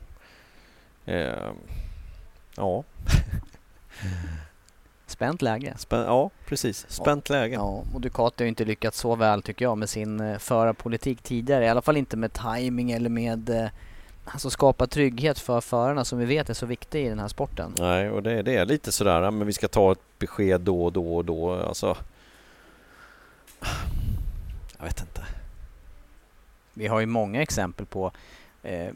Eh, 1.04 1.50
ja. 2.56 2.84
Spänt 5.06 5.42
läge. 5.42 5.74
Spän 5.78 6.00
ja, 6.00 6.30
precis. 6.46 6.86
Spänt 6.88 7.30
läge. 7.30 7.54
Ja, 7.54 7.84
och 7.94 8.00
Ducati 8.00 8.44
har 8.44 8.48
inte 8.48 8.64
lyckats 8.64 8.98
så 8.98 9.16
väl 9.16 9.42
tycker 9.42 9.64
jag 9.64 9.78
med 9.78 9.88
sin 9.88 10.20
eh, 10.20 10.38
förarpolitik 10.38 11.22
tidigare. 11.22 11.64
I 11.64 11.68
alla 11.68 11.82
fall 11.82 11.96
inte 11.96 12.16
med 12.16 12.32
timing 12.32 12.90
eller 12.90 13.10
med 13.10 13.50
eh, 13.50 13.68
alltså 14.24 14.50
skapa 14.50 14.86
trygghet 14.86 15.38
för 15.38 15.60
förarna 15.60 16.04
som 16.04 16.18
vi 16.18 16.24
vet 16.24 16.50
är 16.50 16.54
så 16.54 16.66
viktig 16.66 17.06
i 17.06 17.08
den 17.08 17.18
här 17.18 17.28
sporten. 17.28 17.72
Nej, 17.78 18.10
och 18.10 18.22
det, 18.22 18.42
det 18.42 18.56
är 18.56 18.64
lite 18.64 18.92
sådär, 18.92 19.30
men 19.30 19.46
vi 19.46 19.52
ska 19.52 19.68
ta 19.68 19.92
ett 19.92 20.18
besked 20.18 20.60
då 20.60 20.84
och 20.84 20.92
då 20.92 21.16
och 21.16 21.24
då. 21.24 21.52
Alltså, 21.52 21.96
jag 24.78 24.84
vet 24.84 25.00
inte. 25.00 25.24
Vi 26.74 26.86
har 26.86 27.00
ju 27.00 27.06
många 27.06 27.42
exempel 27.42 27.86
på 27.86 28.12
eh, 28.62 28.90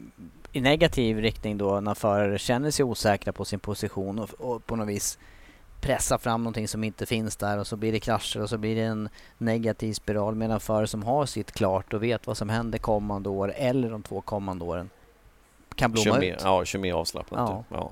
i 0.51 0.61
negativ 0.61 1.17
riktning 1.17 1.57
då 1.57 1.79
när 1.79 1.93
förare 1.93 2.37
känner 2.37 2.71
sig 2.71 2.85
osäkra 2.85 3.33
på 3.33 3.45
sin 3.45 3.59
position 3.59 4.19
och, 4.19 4.29
och 4.37 4.65
på 4.65 4.75
något 4.75 4.87
vis 4.87 5.17
pressa 5.81 6.17
fram 6.17 6.43
någonting 6.43 6.67
som 6.67 6.83
inte 6.83 7.05
finns 7.05 7.35
där 7.35 7.57
och 7.57 7.67
så 7.67 7.75
blir 7.75 7.91
det 7.91 7.99
krascher 7.99 8.41
och 8.41 8.49
så 8.49 8.57
blir 8.57 8.75
det 8.75 8.81
en 8.81 9.09
negativ 9.37 9.93
spiral 9.93 10.35
medan 10.35 10.59
förare 10.59 10.87
som 10.87 11.03
har 11.03 11.25
sitt 11.25 11.51
klart 11.51 11.93
och 11.93 12.03
vet 12.03 12.27
vad 12.27 12.37
som 12.37 12.49
händer 12.49 12.79
kommande 12.79 13.29
år 13.29 13.53
eller 13.55 13.89
de 13.89 14.03
två 14.03 14.21
kommande 14.21 14.65
åren 14.65 14.89
kan 15.75 15.91
blomma 15.91 16.19
mer, 16.19 16.33
ut. 16.33 16.41
Ja, 16.43 16.65
kör 16.65 16.79
mer 16.79 16.93
avslappnat. 16.93 17.49
Ja. 17.49 17.63
ja. 17.69 17.91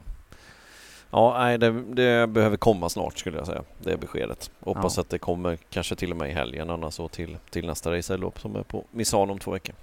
Ja, 1.12 1.36
nej, 1.40 1.58
det, 1.58 1.72
det, 1.72 2.28
behöver 2.28 2.58
komma 2.58 2.90
snart 2.90 3.20
skulle 3.20 3.38
jag 3.38 3.48
säga, 3.48 3.64
det 3.78 3.98
beskedet. 3.98 4.52
Hoppas 4.60 4.98
ja. 4.98 5.02
att 5.02 5.10
det 5.10 5.18
kommer 5.18 5.58
kanske 5.70 5.96
till 5.96 6.12
och 6.12 6.18
med 6.18 6.30
i 6.30 6.34
helgen, 6.34 6.70
annars 6.70 6.94
så 6.94 7.08
till, 7.08 7.38
till 7.50 7.68
nästa 7.68 7.92
racerlopp 7.92 8.40
som 8.40 8.56
är 8.56 8.64
på 8.64 8.84
Misano 8.92 9.32
om 9.32 9.40
två 9.40 9.52
veckor. 9.52 9.76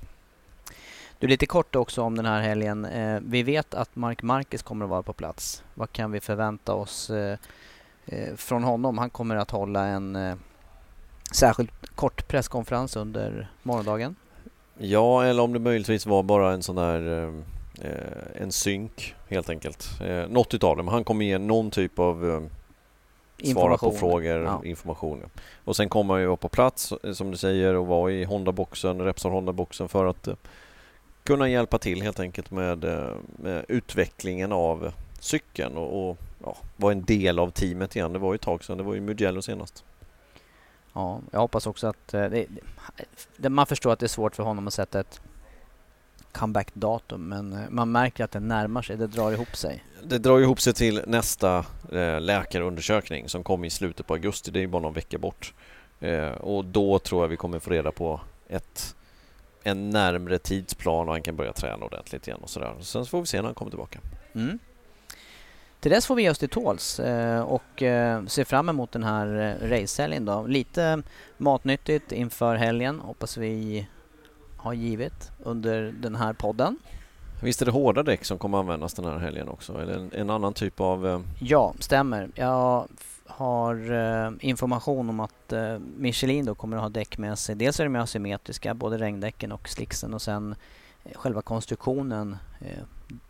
Du, 1.18 1.26
lite 1.26 1.46
kort 1.46 1.76
också 1.76 2.02
om 2.02 2.16
den 2.16 2.26
här 2.26 2.42
helgen. 2.42 2.84
Eh, 2.84 3.20
vi 3.22 3.42
vet 3.42 3.74
att 3.74 3.96
Mark 3.96 4.22
Marquez 4.22 4.62
kommer 4.62 4.84
att 4.84 4.90
vara 4.90 5.02
på 5.02 5.12
plats. 5.12 5.64
Vad 5.74 5.92
kan 5.92 6.12
vi 6.12 6.20
förvänta 6.20 6.74
oss 6.74 7.11
eh, 7.11 7.38
från 8.36 8.64
honom? 8.64 8.98
Han 8.98 9.11
kommer 9.11 9.36
att 9.36 9.50
hålla 9.50 9.86
en 9.86 10.16
eh, 10.16 10.34
särskild 11.32 11.70
kort 11.94 12.28
presskonferens 12.28 12.96
under 12.96 13.50
morgondagen. 13.62 14.16
Ja, 14.78 15.24
eller 15.24 15.42
om 15.42 15.52
det 15.52 15.59
möjligtvis 15.59 16.07
var 16.07 16.22
bara 16.22 16.52
en 16.52 16.62
sån 16.62 16.76
där 16.76 17.22
eh, 17.22 17.32
eh, 17.90 18.42
en 18.42 18.52
synk 18.52 19.14
helt 19.28 19.50
enkelt. 19.50 20.00
Eh, 20.00 20.28
något 20.28 20.54
utav 20.54 20.76
dem. 20.76 20.88
Han 20.88 21.04
kommer 21.04 21.24
ge 21.24 21.38
någon 21.38 21.70
typ 21.70 21.98
av 21.98 22.30
eh, 22.30 22.40
svara 23.52 23.76
på 23.76 23.90
frågor, 23.92 24.42
ja. 24.42 24.61
information. 24.64 25.22
Och 25.64 25.76
sen 25.76 25.88
kommer 25.88 26.14
han 26.14 26.20
ju 26.20 26.26
vara 26.26 26.36
på 26.36 26.48
plats 26.48 26.92
eh, 26.92 27.12
som 27.12 27.30
du 27.30 27.36
säger 27.36 27.74
och 27.74 27.86
vara 27.86 28.12
i 28.12 28.24
Honda-boxen, 28.24 29.00
Repsol 29.00 29.32
Honda-boxen 29.32 29.88
för 29.88 30.07
att 30.07 30.28
eh, 30.28 30.34
kunna 31.22 31.48
hjälpa 31.48 31.78
till 31.78 32.02
helt 32.02 32.20
enkelt 32.20 32.50
med, 32.50 32.84
eh, 32.84 33.14
med 33.36 33.64
utvecklingen 33.68 34.52
av 34.52 34.92
cykeln 35.20 35.76
och, 35.76 36.11
och 36.11 36.18
ja, 36.47 36.57
vara 36.76 36.92
en 36.92 37.05
del 37.05 37.38
av 37.38 37.51
teamet 37.51 37.97
igen. 37.97 38.12
Det 38.12 38.18
var 38.18 38.32
ju 38.32 38.34
ett 38.34 38.42
tag 38.42 38.64
sedan, 38.64 38.78
det 38.78 38.84
var 38.84 38.94
ju 38.94 39.01
Mugello 39.01 39.42
senast. 39.42 39.84
Ja, 40.92 41.20
jag 41.30 41.40
hoppas 41.40 41.66
också 41.66 41.86
att 41.86 42.09
det, 42.09 42.47
det, 43.36 43.49
man 43.49 43.66
förstår 43.66 43.92
att 43.92 43.99
det 43.99 44.07
är 44.07 44.09
svårt 44.09 44.36
för 44.36 44.42
honom 44.42 44.66
att 44.66 44.74
sätta 44.74 45.01
ett 45.01 45.20
comeback-datum 46.32 47.28
men 47.28 47.53
eh, 47.53 47.70
man 47.70 47.92
märker 47.92 48.24
att 48.24 48.30
det 48.30 48.40
närmar 48.40 48.82
sig, 48.82 48.97
det 48.97 49.07
drar 49.07 49.32
ihop 49.32 49.57
sig. 49.57 49.84
Det 50.03 50.18
drar 50.18 50.40
ihop 50.40 50.61
sig 50.61 50.72
till 50.72 51.03
nästa 51.07 51.64
eh, 51.92 52.20
läkarundersökning 52.20 53.28
som 53.28 53.44
kommer 53.44 53.66
i 53.66 53.70
slutet 53.70 54.07
på 54.07 54.14
augusti, 54.14 54.51
det 54.51 54.62
är 54.62 54.66
bara 54.66 54.82
någon 54.82 54.94
vecka 54.94 55.18
bort. 55.18 55.55
Eh, 56.01 56.28
och 56.28 56.64
då 56.64 56.99
tror 56.99 57.22
jag 57.22 57.28
vi 57.28 57.36
kommer 57.36 57.59
få 57.59 57.70
reda 57.70 57.92
på 57.92 58.20
ett, 58.49 58.97
en 59.62 59.90
närmre 59.90 60.38
tidsplan 60.38 61.09
och 61.09 61.14
han 61.14 61.22
kan 61.22 61.36
börja 61.36 61.53
träna 61.53 61.84
ordentligt 61.84 62.28
igen 62.28 62.40
och 62.42 62.51
sådär. 62.51 62.74
Sen 62.80 63.07
får 63.07 63.20
vi 63.20 63.26
se 63.26 63.36
när 63.36 63.44
han 63.44 63.55
kommer 63.55 63.70
tillbaka. 63.70 63.99
Mm. 64.34 64.59
Till 65.80 65.90
dess 65.90 66.06
får 66.06 66.14
vi 66.14 66.22
ge 66.22 66.30
oss 66.30 66.38
till 66.38 66.48
tåls 66.48 67.00
eh, 67.00 67.40
och 67.40 67.82
eh, 67.82 68.26
se 68.26 68.44
fram 68.44 68.68
emot 68.68 68.92
den 68.92 69.02
här 69.02 69.56
eh, 69.62 69.68
racehelgen 69.68 70.24
då. 70.24 70.46
Lite 70.46 71.02
matnyttigt 71.36 72.12
inför 72.12 72.56
helgen 72.56 73.00
hoppas 73.00 73.36
vi 73.36 73.86
har 74.56 74.72
givit 74.72 75.30
under 75.44 75.94
den 76.00 76.14
här 76.14 76.32
podden. 76.32 76.78
Visst 77.42 77.62
är 77.62 77.66
det 77.66 77.72
hårda 77.72 78.02
däck 78.02 78.24
som 78.24 78.38
kommer 78.38 78.58
användas 78.58 78.94
den 78.94 79.04
här 79.04 79.18
helgen 79.18 79.48
också? 79.48 79.80
Eller 79.82 79.94
en, 79.94 80.10
en 80.12 80.30
annan 80.30 80.54
typ 80.54 80.80
av... 80.80 81.24
Ja, 81.38 81.74
stämmer. 81.80 82.30
Jag 82.34 82.88
har 83.26 83.92
eh, 83.92 84.32
information 84.40 85.10
om 85.10 85.20
att 85.20 85.52
eh, 85.52 85.78
Michelin 85.96 86.44
då 86.44 86.54
kommer 86.54 86.76
att 86.76 86.82
ha 86.82 86.88
däck 86.88 87.18
med 87.18 87.38
sig. 87.38 87.54
Dels 87.54 87.80
är 87.80 87.84
de 87.84 87.96
asymmetriska, 87.96 88.74
både 88.74 88.98
regndäcken 88.98 89.52
och 89.52 89.68
slicksen 89.68 90.14
och 90.14 90.22
sen 90.22 90.54
eh, 91.04 91.12
själva 91.14 91.42
konstruktionen 91.42 92.36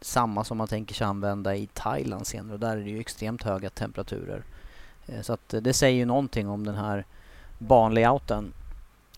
samma 0.01 0.45
som 0.45 0.59
man 0.59 0.68
tänker 0.68 0.95
sig 0.95 1.07
använda 1.07 1.57
i 1.57 1.68
Thailand 1.74 2.27
senare 2.27 2.55
och 2.55 2.61
där 2.61 2.77
är 2.77 2.85
det 2.85 2.91
ju 2.91 3.01
extremt 3.01 3.43
höga 3.43 3.70
temperaturer. 3.70 4.45
Eh, 5.07 5.20
så 5.20 5.33
att 5.33 5.49
det 5.49 5.72
säger 5.72 5.99
ju 5.99 6.05
någonting 6.05 6.49
om 6.49 6.66
den 6.66 6.74
här 6.74 7.05
banlayouten 7.59 8.53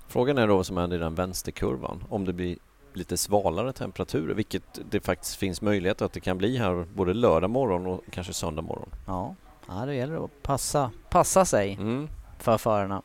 Frågan 0.09 0.39
är 0.39 0.47
då 0.47 0.57
vad 0.57 0.67
som 0.67 0.77
händer 0.77 0.97
i 0.97 1.01
den 1.01 1.15
vänsterkurvan. 1.15 2.05
Om 2.09 2.25
det 2.25 2.33
blir 2.33 2.57
lite 2.93 3.17
svalare 3.17 3.73
temperaturer, 3.73 4.35
vilket 4.35 4.81
det 4.91 5.01
faktiskt 5.01 5.37
finns 5.37 5.63
möjlighet 5.63 6.03
att 6.03 6.13
det 6.13 6.21
kan 6.21 6.39
bli 6.39 6.57
här 6.57 6.87
både 6.95 7.15
lördag 7.15 7.51
morgon 7.51 7.87
och 7.87 8.05
kanske 8.11 8.33
söndag 8.33 8.63
morgon. 8.63 8.89
Ja, 9.07 9.35
ja 9.69 9.87
det 9.87 9.95
gäller 9.95 10.25
att 10.25 10.43
passa, 10.43 10.91
passa 11.11 11.45
sig 11.45 11.73
mm. 11.73 12.09
för 12.39 12.59
förarna. 12.59 13.03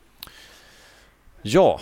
Ja. 1.42 1.80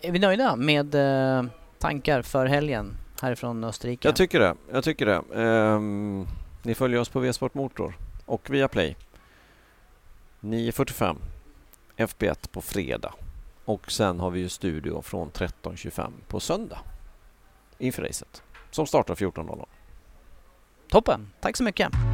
Är 0.00 0.12
vi 0.12 0.18
nöjda 0.18 0.56
med 0.56 0.94
eh, 0.94 1.44
tankar 1.78 2.22
för 2.22 2.46
helgen 2.46 2.96
härifrån 3.20 3.64
Österrike? 3.64 4.08
Jag 4.08 4.16
tycker 4.16 4.40
det. 4.40 4.54
Jag 4.72 4.84
tycker 4.84 5.06
det. 5.06 5.42
Um, 5.42 6.28
ni 6.62 6.74
följer 6.74 7.00
oss 7.00 7.08
på 7.08 7.20
V-sport 7.20 7.54
Motor 7.54 7.98
och 8.26 8.50
via 8.50 8.68
Play. 8.68 8.96
9.45 10.40 11.16
FB1 11.96 12.48
på 12.50 12.60
fredag. 12.60 13.14
Och 13.64 13.92
sen 13.92 14.20
har 14.20 14.30
vi 14.30 14.40
ju 14.40 14.48
studio 14.48 15.02
från 15.02 15.30
13.25 15.30 16.12
på 16.28 16.40
söndag 16.40 16.78
inför 17.78 18.02
racet 18.02 18.42
som 18.70 18.86
startar 18.86 19.14
14.00. 19.14 19.64
Toppen, 20.88 21.30
tack 21.40 21.56
så 21.56 21.64
mycket! 21.64 22.13